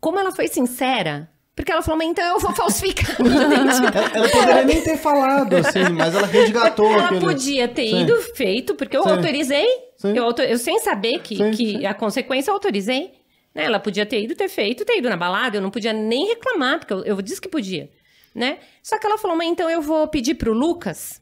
[0.00, 1.30] como ela foi sincera.
[1.60, 4.16] Porque ela falou, mas então eu vou falsificar a minha identidade.
[4.16, 7.20] Ela poderia nem ter falado, assim, mas ela resgatou Ela aquele...
[7.20, 8.00] podia ter Sim.
[8.02, 9.10] ido feito, porque eu Sim.
[9.10, 9.66] autorizei.
[9.98, 10.16] Sim.
[10.16, 11.86] Eu, auto- eu sem saber que, Sim, que sim.
[11.86, 13.12] a consequência eu autorizei.
[13.54, 13.64] né?
[13.64, 15.58] Ela podia ter ido, ter feito, ter ido na balada.
[15.58, 17.90] Eu não podia nem reclamar, porque eu, eu disse que podia.
[18.34, 18.58] Né?
[18.82, 21.19] Só que ela falou, mas então eu vou pedir pro Lucas,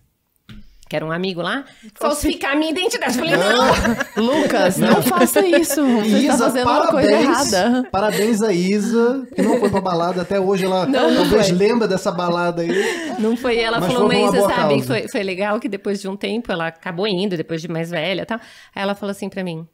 [0.88, 3.18] que era um amigo lá, falsificar a minha identidade.
[3.18, 4.24] Eu falei, não.
[4.24, 5.84] Lucas, não, faça isso.
[5.84, 7.88] Você Isa, tá fazendo uma coisa parabéns, errada.
[7.90, 10.64] parabéns a Isa, que não foi pra balada até hoje.
[10.64, 11.56] Ela Não, não talvez foi.
[11.56, 13.14] lembra dessa balada aí.
[13.18, 16.16] Não foi ela, Mas falou, mas você sabe, foi, foi legal que depois de um
[16.16, 18.38] tempo ela acabou indo, depois de mais velha e tal.
[18.74, 19.66] Aí ela falou assim pra mim: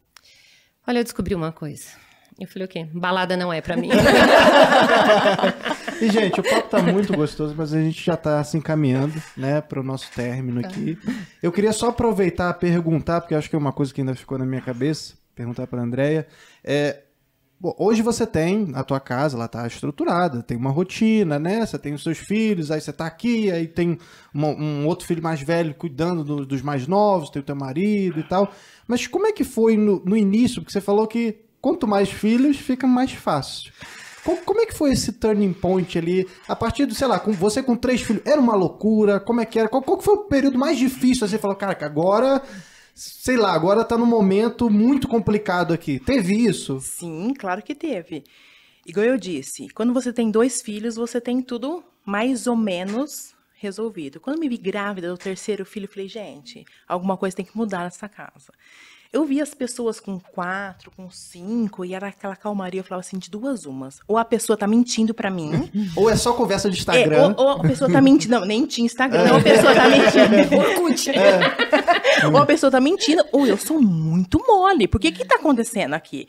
[0.86, 2.03] Olha, eu descobri uma coisa.
[2.39, 2.86] Eu falei, o quê?
[2.93, 3.90] Balada não é pra mim.
[6.01, 9.61] E, gente, o papo tá muito gostoso, mas a gente já tá se encaminhando, né,
[9.61, 10.98] pro nosso término aqui.
[11.43, 14.36] Eu queria só aproveitar e perguntar, porque acho que é uma coisa que ainda ficou
[14.36, 16.27] na minha cabeça, perguntar pra Andrea.
[16.65, 17.02] É,
[17.61, 21.65] bom, hoje você tem a tua casa, ela tá estruturada, tem uma rotina, né?
[21.65, 23.97] Você tem os seus filhos, aí você tá aqui, aí tem
[24.35, 28.19] uma- um outro filho mais velho cuidando do- dos mais novos, tem o teu marido
[28.19, 28.52] e tal.
[28.89, 30.61] Mas como é que foi no, no início?
[30.61, 33.72] Porque você falou que quanto mais filhos, fica mais fácil.
[34.22, 36.28] Co- Como é que foi esse turning point ali?
[36.46, 39.18] A partir do, sei lá, com você com três filhos, era uma loucura?
[39.18, 39.66] Como é que era?
[39.68, 41.26] Qual, qual foi o período mais difícil?
[41.26, 42.42] Você falou, cara, agora,
[42.94, 45.98] sei lá, agora tá num momento muito complicado aqui.
[45.98, 46.78] Teve isso?
[46.80, 48.24] Sim, claro que teve.
[48.86, 54.20] Igual eu disse, quando você tem dois filhos, você tem tudo mais ou menos resolvido.
[54.20, 57.56] Quando eu me vi grávida do terceiro filho, eu falei, gente, alguma coisa tem que
[57.56, 58.52] mudar nessa casa.
[59.14, 63.16] Eu vi as pessoas com quatro, com cinco, e era aquela calmaria, eu falava assim,
[63.16, 64.00] de duas umas.
[64.08, 67.32] Ou a pessoa tá mentindo pra mim, Ou é só conversa de é, Instagram?
[67.38, 70.58] ou, ou a pessoa tá mentindo, não, nem tinha Instagram, a pessoa tá mentindo.
[70.58, 71.12] Orkut.
[72.32, 74.88] ou a pessoa tá mentindo, ou eu sou muito mole.
[74.88, 76.26] Por que que tá acontecendo aqui?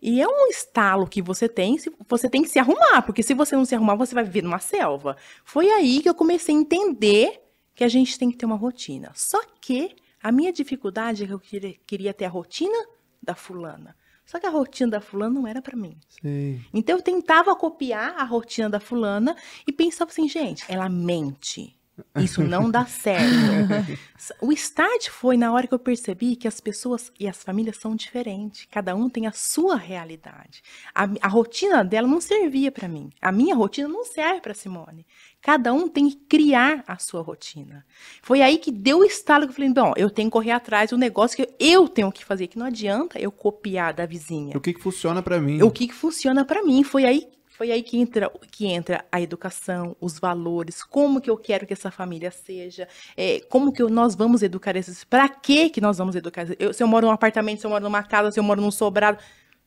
[0.00, 1.78] E é um estalo que você tem,
[2.08, 4.60] você tem que se arrumar, porque se você não se arrumar, você vai viver numa
[4.60, 5.16] selva.
[5.44, 7.42] Foi aí que eu comecei a entender
[7.74, 9.10] que a gente tem que ter uma rotina.
[9.16, 12.76] Só que a minha dificuldade é que eu queria, queria ter a rotina
[13.22, 13.96] da fulana.
[14.24, 15.98] Só que a rotina da fulana não era pra mim.
[16.08, 16.60] Sei.
[16.72, 19.36] Então eu tentava copiar a rotina da fulana
[19.66, 21.76] e pensava assim, gente, ela mente.
[22.16, 23.24] Isso não dá certo.
[24.40, 27.94] o start foi na hora que eu percebi que as pessoas e as famílias são
[27.94, 28.66] diferentes.
[28.70, 30.62] Cada um tem a sua realidade.
[30.94, 33.10] A, a rotina dela não servia para mim.
[33.20, 35.06] A minha rotina não serve para Simone.
[35.42, 37.84] Cada um tem que criar a sua rotina.
[38.22, 40.90] Foi aí que deu o estalo que eu falei, bom, eu tenho que correr atrás
[40.90, 44.56] do negócio que eu tenho que fazer, que não adianta eu copiar da vizinha.
[44.56, 45.62] O que, que funciona para mim?
[45.62, 46.82] O que, que funciona para mim.
[46.82, 47.26] Foi aí
[47.60, 51.74] foi aí que entra, que entra a educação, os valores, como que eu quero que
[51.74, 55.98] essa família seja, é, como que eu, nós vamos educar esses, para que que nós
[55.98, 56.46] vamos educar?
[56.58, 58.70] Eu, se eu moro num apartamento, se eu moro numa casa, se eu moro num
[58.70, 59.18] sobrado,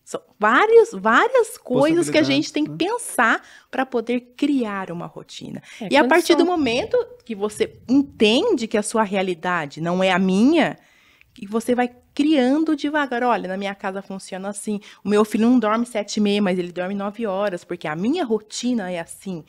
[0.03, 2.77] são várias, várias coisas que a gente tem que né?
[2.79, 5.61] pensar para poder criar uma rotina.
[5.79, 10.11] É, e a partir do momento que você entende que a sua realidade não é
[10.11, 10.79] a minha,
[11.33, 13.23] que você vai criando devagar.
[13.23, 14.79] Olha, na minha casa funciona assim.
[15.03, 17.95] O meu filho não dorme sete e meia, mas ele dorme nove horas, porque a
[17.95, 19.43] minha rotina é assim.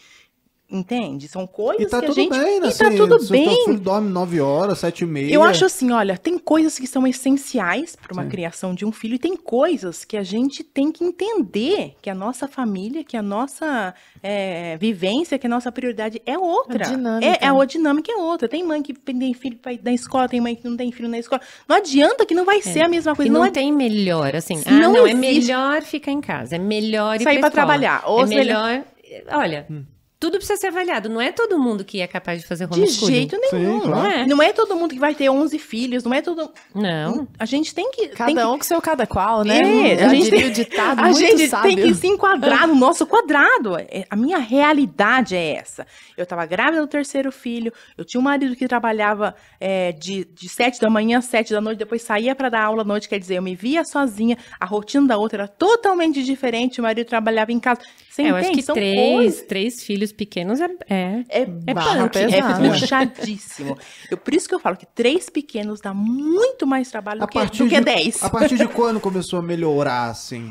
[0.71, 1.29] Entende?
[1.29, 2.31] São coisas tá que a gente.
[2.31, 3.45] Bem, e assim, tá tudo bem.
[3.45, 5.33] Seu filho dorme 9 horas, 7 e meia.
[5.33, 8.31] Eu acho assim, olha, tem coisas que são essenciais para uma Sim.
[8.31, 12.15] criação de um filho e tem coisas que a gente tem que entender que a
[12.15, 16.87] nossa família, que a nossa é, vivência, que a nossa prioridade é outra.
[16.87, 17.27] A dinâmica.
[17.27, 18.49] É, é, a dinâmica é outra.
[18.49, 21.43] Tem mãe que tem filho na escola, tem mãe que não tem filho na escola.
[21.69, 22.63] Não adianta que não vai é.
[22.63, 23.31] ser a mesma coisa.
[23.31, 24.63] E não, não tem melhor, assim.
[24.65, 28.03] Ah, não, não é melhor ficar em casa, é melhor ir sair para trabalhar.
[28.07, 28.83] Ou é melhor.
[29.31, 29.85] Olha, hum
[30.25, 31.11] tudo precisa ser avaliado.
[31.11, 33.13] Não é todo mundo que é capaz de fazer homeschooling.
[33.13, 33.83] De jeito nenhum.
[33.83, 34.03] Sim, claro.
[34.03, 34.27] não, é.
[34.27, 36.03] não é todo mundo que vai ter 11 filhos.
[36.03, 36.51] Não é todo...
[36.75, 37.29] Não.
[37.39, 38.09] A gente tem que...
[38.09, 39.93] Cada tem um com seu cada qual, né?
[39.93, 41.77] É, a gente tem, o ditado a gente sábio.
[41.77, 43.77] tem que se enquadrar no nosso quadrado.
[43.77, 45.87] É, a minha realidade é essa.
[46.17, 47.71] Eu estava grávida do terceiro filho.
[47.99, 51.61] Eu tinha um marido que trabalhava é, de, de 7 da manhã às 7 da
[51.61, 51.81] noite.
[51.81, 53.11] Depois saía para dar aula à noite.
[53.11, 54.39] Quer dizer, eu me via sozinha.
[54.59, 56.81] A rotina da outra era totalmente diferente.
[56.81, 57.83] O marido trabalhava em casa.
[58.15, 59.43] Você é, eu acho que São três, coisas.
[59.43, 63.77] três filhos pequenos é é é, é punk, é puxadíssimo.
[64.11, 67.39] Eu, por isso que eu falo que três pequenos dá muito mais trabalho do que,
[67.45, 68.23] do que de, dez.
[68.23, 70.51] A partir de quando começou a melhorar, assim,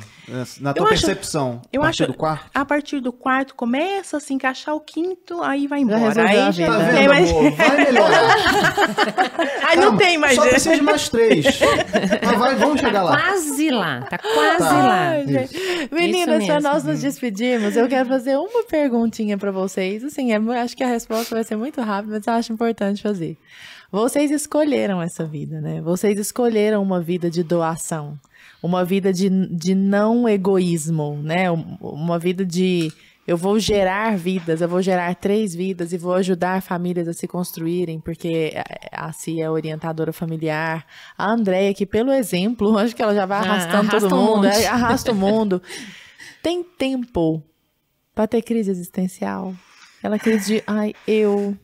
[0.59, 1.61] na tua eu percepção?
[1.71, 2.51] eu a partir acho, do quarto?
[2.53, 6.27] A partir do quarto começa a se encaixar o quinto, aí vai embora.
[6.27, 7.31] Aí já tá vendo, mais...
[7.53, 8.35] Vai melhorar.
[9.67, 10.35] aí não tem mais.
[10.35, 11.45] Só precisa de mais três.
[12.25, 13.19] Mas vai, vamos chegar lá.
[13.19, 14.87] Quase lá, tá quase tá.
[14.87, 15.11] lá.
[15.91, 20.03] Meninas, para nós nos despedirmos, eu quero fazer uma perguntinha para vocês.
[20.03, 23.37] Assim, é, acho que a resposta vai ser muito rápida, mas eu acho importante fazer.
[23.91, 25.79] Vocês escolheram essa vida, né?
[25.81, 28.17] Vocês escolheram uma vida de doação,
[28.63, 31.51] uma vida de, de não egoísmo, né?
[31.51, 32.93] Uma vida de
[33.27, 37.27] eu vou gerar vidas, eu vou gerar três vidas e vou ajudar famílias a se
[37.27, 38.53] construírem, porque
[38.89, 40.85] a Cia é orientadora familiar.
[41.17, 44.67] A Andréia, que pelo exemplo, acho que ela já vai arrastando ah, todo mundo, um
[44.67, 45.61] arrasta o mundo.
[46.41, 47.43] Tem tempo
[48.15, 49.53] para ter crise existencial?
[50.01, 51.57] Ela crise de, ai, eu.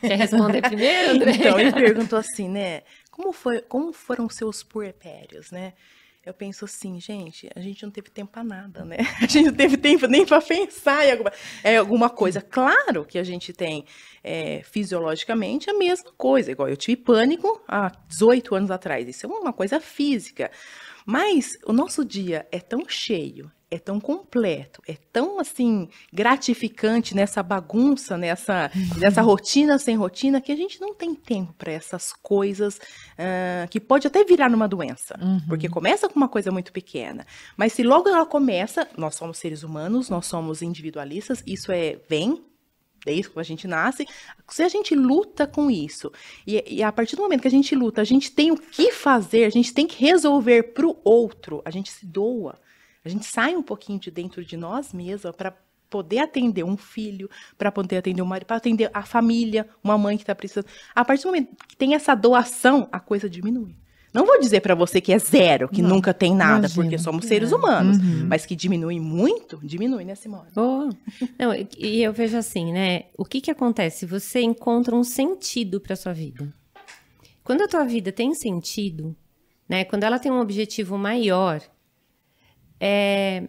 [0.00, 1.32] Quer responder primeiro, André?
[1.32, 2.82] Então, ele perguntou assim, né?
[3.12, 5.74] Como, foi, como foram seus puerpérios, né?
[6.24, 8.96] Eu penso assim, gente, a gente não teve tempo para nada, né?
[9.20, 11.32] A gente não teve tempo nem para pensar em alguma,
[11.62, 12.40] é, alguma coisa.
[12.40, 13.84] Claro que a gente tem
[14.22, 19.08] é, fisiologicamente a mesma coisa, igual eu tive pânico há 18 anos atrás.
[19.08, 20.50] Isso é uma coisa física.
[21.04, 27.42] Mas o nosso dia é tão cheio, é tão completo, é tão assim gratificante nessa
[27.42, 32.76] bagunça, nessa, nessa rotina sem rotina, que a gente não tem tempo para essas coisas
[32.76, 35.40] uh, que pode até virar numa doença, uhum.
[35.48, 37.26] porque começa com uma coisa muito pequena,
[37.56, 42.44] mas se logo ela começa, nós somos seres humanos, nós somos individualistas, isso é vem
[43.04, 44.06] desde que a gente nasce,
[44.48, 46.12] se a gente luta com isso,
[46.46, 48.92] e, e, a partir do momento que a gente luta, a gente tem o que
[48.92, 52.60] fazer, a gente tem que resolver para o outro, a gente se doa.
[53.04, 55.54] A gente sai um pouquinho de dentro de nós mesmos para
[55.90, 60.16] poder atender um filho, para poder atender um marido, para atender a família, uma mãe
[60.16, 60.66] que está precisando.
[60.94, 63.76] A partir do momento que tem essa doação, a coisa diminui.
[64.12, 66.82] Não vou dizer para você que é zero, que não, nunca tem nada, imagina.
[66.82, 67.56] porque somos seres é.
[67.56, 67.96] humanos.
[67.96, 68.26] Uhum.
[68.28, 70.50] Mas que diminui muito, diminui, né, Simone?
[71.38, 73.04] Não, e eu vejo assim, né?
[73.16, 74.04] O que que acontece?
[74.04, 76.52] Você encontra um sentido para sua vida.
[77.42, 79.16] Quando a tua vida tem sentido,
[79.66, 79.84] né?
[79.84, 81.62] Quando ela tem um objetivo maior,
[82.84, 83.46] é,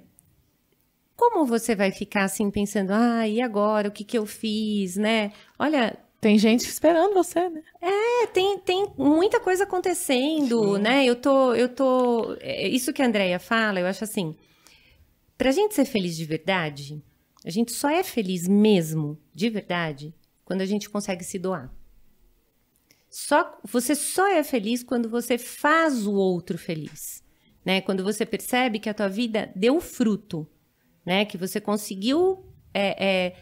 [1.15, 3.89] como você vai ficar assim pensando, ah, e agora?
[3.89, 5.31] O que, que eu fiz, né?
[5.57, 5.97] Olha.
[6.21, 7.63] Tem gente esperando você, né?
[7.81, 10.81] É, tem, tem muita coisa acontecendo, Sim.
[10.83, 11.03] né?
[11.03, 12.37] Eu tô, eu tô.
[12.41, 14.35] É, isso que a Andrea fala, eu acho assim.
[15.35, 17.03] Pra gente ser feliz de verdade,
[17.43, 20.13] a gente só é feliz mesmo, de verdade,
[20.45, 21.73] quando a gente consegue se doar.
[23.09, 27.22] Só, você só é feliz quando você faz o outro feliz
[27.65, 27.81] né?
[27.81, 30.47] Quando você percebe que a tua vida deu fruto,
[31.05, 31.25] né?
[31.25, 33.35] Que você conseguiu é, é,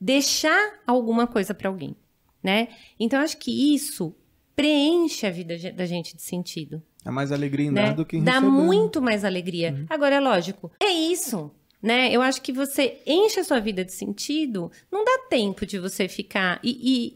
[0.00, 1.96] deixar alguma coisa para alguém,
[2.42, 2.68] né?
[2.98, 4.14] Então acho que isso
[4.54, 6.82] preenche a vida da gente de sentido.
[7.04, 7.86] É mais alegria em né?
[7.88, 8.50] dar do que em Dá receber.
[8.50, 9.72] muito mais alegria.
[9.72, 9.86] Uhum.
[9.90, 11.50] Agora é lógico, é isso.
[11.82, 12.10] Né?
[12.10, 16.08] Eu acho que você enche a sua vida de sentido, não dá tempo de você
[16.08, 16.58] ficar.
[16.62, 16.70] E,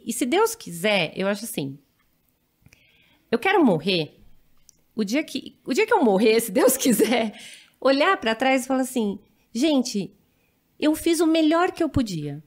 [0.05, 1.79] e, e se Deus quiser, eu acho assim.
[3.31, 4.18] Eu quero morrer.
[4.99, 7.33] O dia que, o dia que eu morrer, se Deus quiser,
[7.81, 9.21] olhar para trás e falar assim:
[9.55, 10.13] gente,
[10.79, 12.43] eu fiz o melhor que eu podia.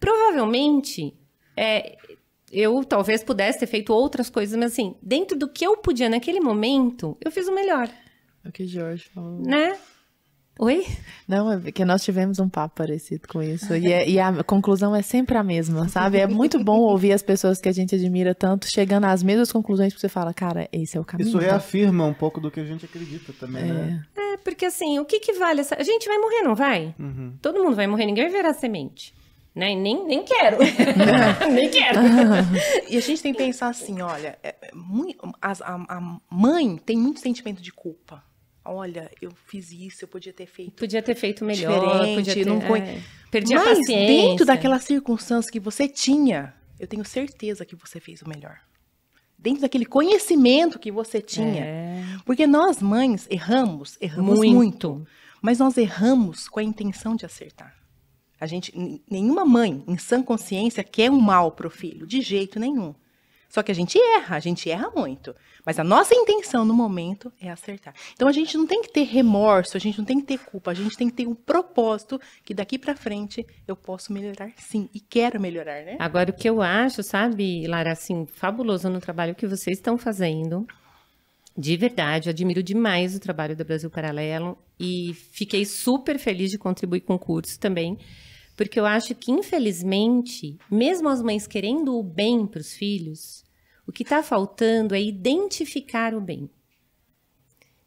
[0.00, 1.14] Provavelmente,
[1.56, 1.96] é,
[2.50, 6.40] eu talvez pudesse ter feito outras coisas, mas assim, dentro do que eu podia naquele
[6.40, 7.88] momento, eu fiz o melhor.
[8.44, 9.40] É o que Jorge falou.
[9.40, 9.78] Né?
[10.62, 10.86] Oi?
[11.26, 13.74] Não, é que nós tivemos um papo parecido com isso.
[13.74, 16.18] E, é, e, a conclusão é sempre a mesma, sabe?
[16.18, 19.94] É muito bom ouvir as pessoas que a gente admira tanto chegando às mesmas conclusões
[19.94, 21.28] que você fala, cara, esse é o caminho.
[21.28, 23.72] Isso reafirma um pouco do que a gente acredita também, é.
[23.72, 24.06] né?
[24.14, 25.76] É, porque assim, o que, que vale essa.
[25.76, 26.94] A gente vai morrer, não vai?
[26.98, 27.38] Uhum.
[27.40, 29.14] Todo mundo vai morrer, ninguém vai virar semente.
[29.54, 29.74] Né?
[29.74, 30.58] Nem, nem quero.
[31.50, 32.00] nem quero.
[32.86, 34.70] e a gente tem que pensar assim: olha, é, é
[35.40, 38.22] a, a mãe tem muito sentimento de culpa
[38.64, 40.72] olha, eu fiz isso, eu podia ter feito.
[40.72, 42.80] Podia ter feito melhor, podia ter, não foi.
[42.80, 44.06] É, perdi Mas a paciência.
[44.06, 48.58] dentro daquela circunstância que você tinha, eu tenho certeza que você fez o melhor.
[49.38, 51.64] Dentro daquele conhecimento que você tinha.
[51.64, 52.04] É.
[52.26, 54.54] Porque nós mães erramos, erramos muito.
[54.54, 55.06] muito,
[55.40, 57.74] mas nós erramos com a intenção de acertar.
[58.38, 58.72] A gente,
[59.10, 62.94] nenhuma mãe em sã consciência quer um mal pro filho, de jeito nenhum.
[63.50, 65.34] Só que a gente erra, a gente erra muito.
[65.66, 67.92] Mas a nossa intenção no momento é acertar.
[68.14, 70.70] Então a gente não tem que ter remorso, a gente não tem que ter culpa,
[70.70, 74.88] a gente tem que ter um propósito que daqui para frente eu posso melhorar sim
[74.94, 75.96] e quero melhorar, né?
[75.98, 80.64] Agora o que eu acho, sabe, Lara, assim, fabuloso no trabalho que vocês estão fazendo.
[81.58, 87.00] De verdade, admiro demais o trabalho do Brasil Paralelo e fiquei super feliz de contribuir
[87.00, 87.98] com o curso também,
[88.60, 93.42] porque eu acho que, infelizmente, mesmo as mães querendo o bem para os filhos,
[93.86, 96.50] o que está faltando é identificar o bem.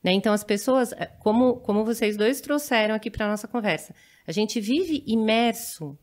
[0.04, 0.14] Né?
[0.14, 3.94] Então, as pessoas, eh, como, como vocês dois trouxeram aqui para a nossa conversa,
[4.26, 5.96] a gente vive imerso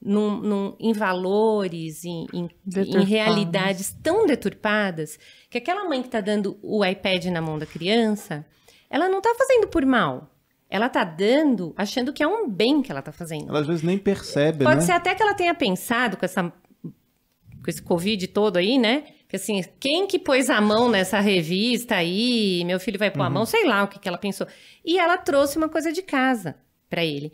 [0.00, 5.18] num, num, em valores, em, em, em, realidades tão deturpadas,
[5.50, 8.46] que aquela mãe que está dando o iPad na mão da criança,
[8.88, 10.34] ela não está fazendo por mal.
[10.68, 13.48] Ela está dando achando que é um bem que ela está fazendo.
[13.48, 14.82] Ela às vezes nem percebe, Pode né?
[14.82, 19.04] ser até que ela tenha pensado com essa com esse Covid todo aí, né?
[19.28, 22.62] Que assim, quem que pôs a mão nessa revista aí?
[22.64, 23.26] Meu filho vai pôr uhum.
[23.26, 24.46] a mão, sei lá o que, que ela pensou.
[24.84, 26.56] E ela trouxe uma coisa de casa
[26.88, 27.32] para ele.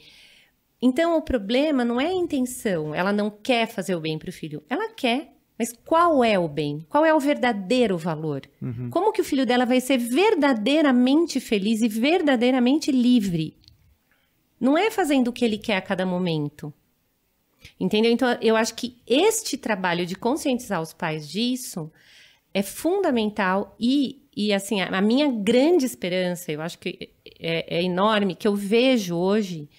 [0.81, 2.95] Então, o problema não é a intenção.
[2.95, 4.65] Ela não quer fazer o bem para o filho.
[4.69, 5.33] Ela quer.
[5.62, 6.84] Mas qual é o bem?
[6.89, 8.43] Qual é o verdadeiro valor?
[8.60, 8.90] Uhum.
[8.90, 13.56] Como que o filho dela vai ser verdadeiramente feliz e verdadeiramente livre?
[14.59, 16.74] Não é fazendo o que ele quer a cada momento.
[17.78, 18.10] Entendeu?
[18.10, 21.93] Então, eu acho que este trabalho de conscientizar os pais disso
[22.52, 27.09] é fundamental e, e assim, a, a minha grande esperança, eu acho que
[27.39, 29.70] é, é enorme, que eu vejo hoje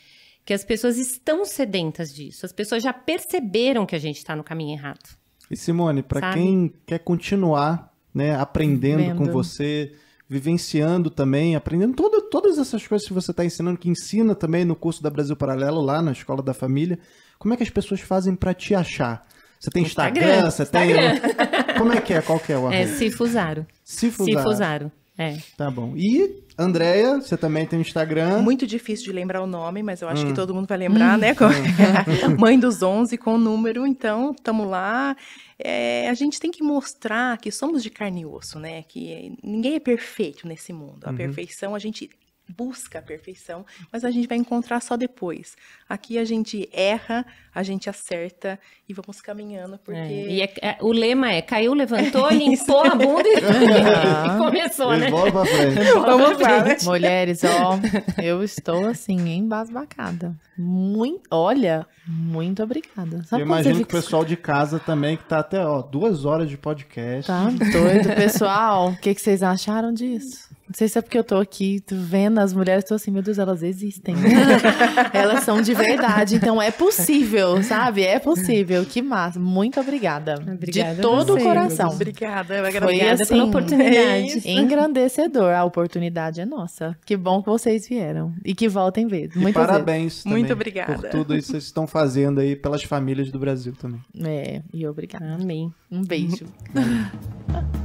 [0.45, 2.45] que as pessoas estão sedentas disso.
[2.45, 5.21] As pessoas já perceberam que a gente está no caminho errado.
[5.53, 9.17] E Simone, para quem quer continuar né, aprendendo Vendo.
[9.17, 9.93] com você,
[10.29, 14.75] vivenciando também, aprendendo todo, todas essas coisas que você está ensinando, que ensina também no
[14.75, 16.99] curso da Brasil Paralelo, lá na Escola da Família,
[17.39, 19.27] como é que as pessoas fazem para te achar?
[19.59, 21.19] Você tem Instagram, Instagram você Instagram.
[21.19, 21.75] tem.
[21.77, 22.21] Como é que é?
[22.21, 23.65] Qual que é o É Cifuzaro.
[23.83, 24.37] Cifuzaro.
[24.39, 24.91] Cifuzaro.
[25.17, 25.37] É.
[25.57, 25.93] Tá bom.
[25.95, 28.39] E, Andréia, você também tem um Instagram.
[28.39, 30.27] Muito difícil de lembrar o nome, mas eu acho hum.
[30.27, 31.21] que todo mundo vai lembrar, hum.
[31.21, 31.35] né?
[32.39, 35.15] Mãe dos 11 com o número, então, estamos lá.
[35.57, 38.83] É, a gente tem que mostrar que somos de carne e osso, né?
[38.83, 41.05] Que ninguém é perfeito nesse mundo.
[41.05, 41.17] A uhum.
[41.17, 42.09] perfeição a gente
[42.47, 45.55] busca a perfeição, mas a gente vai encontrar só depois.
[45.87, 49.99] Aqui a gente erra, a gente acerta e vamos caminhando, porque...
[49.99, 53.37] É, e é, é, o lema é, caiu, levantou, limpou a bunda e,
[54.27, 55.09] e começou, e né?
[55.09, 55.75] Bola pra frente.
[55.93, 56.85] Vamos pra frente.
[56.85, 57.79] Mulheres, ó,
[58.21, 60.35] eu estou assim, embasbacada.
[60.57, 63.23] Muito, olha, muito obrigada.
[63.23, 66.49] Sabe eu imagino que o pessoal de casa também, que tá até, ó, duas horas
[66.49, 67.27] de podcast.
[67.27, 68.89] Tá doido, pessoal.
[68.89, 70.52] O que, que vocês acharam disso?
[70.67, 73.37] Não sei se é porque eu tô aqui vendo as mulheres, tô assim, meu Deus,
[73.37, 74.15] elas existem.
[75.13, 78.03] elas são de verdade, então é possível, sabe?
[78.03, 78.85] É possível.
[78.85, 79.39] Que massa.
[79.39, 80.35] Muito obrigada.
[80.35, 81.89] obrigada de todo o coração.
[81.89, 84.41] Obrigada, eu Foi assim, pela oportunidade.
[84.45, 85.53] É engrandecedor.
[85.53, 86.97] A oportunidade é nossa.
[87.05, 88.33] Que bom que vocês vieram.
[88.45, 89.35] E que voltem vezes.
[89.35, 90.93] Muito parabéns Muito obrigada.
[90.93, 94.01] Por tudo isso que vocês estão fazendo aí pelas famílias do Brasil também.
[94.23, 95.33] É, e obrigada.
[95.33, 95.73] Amém.
[95.91, 96.45] Um beijo.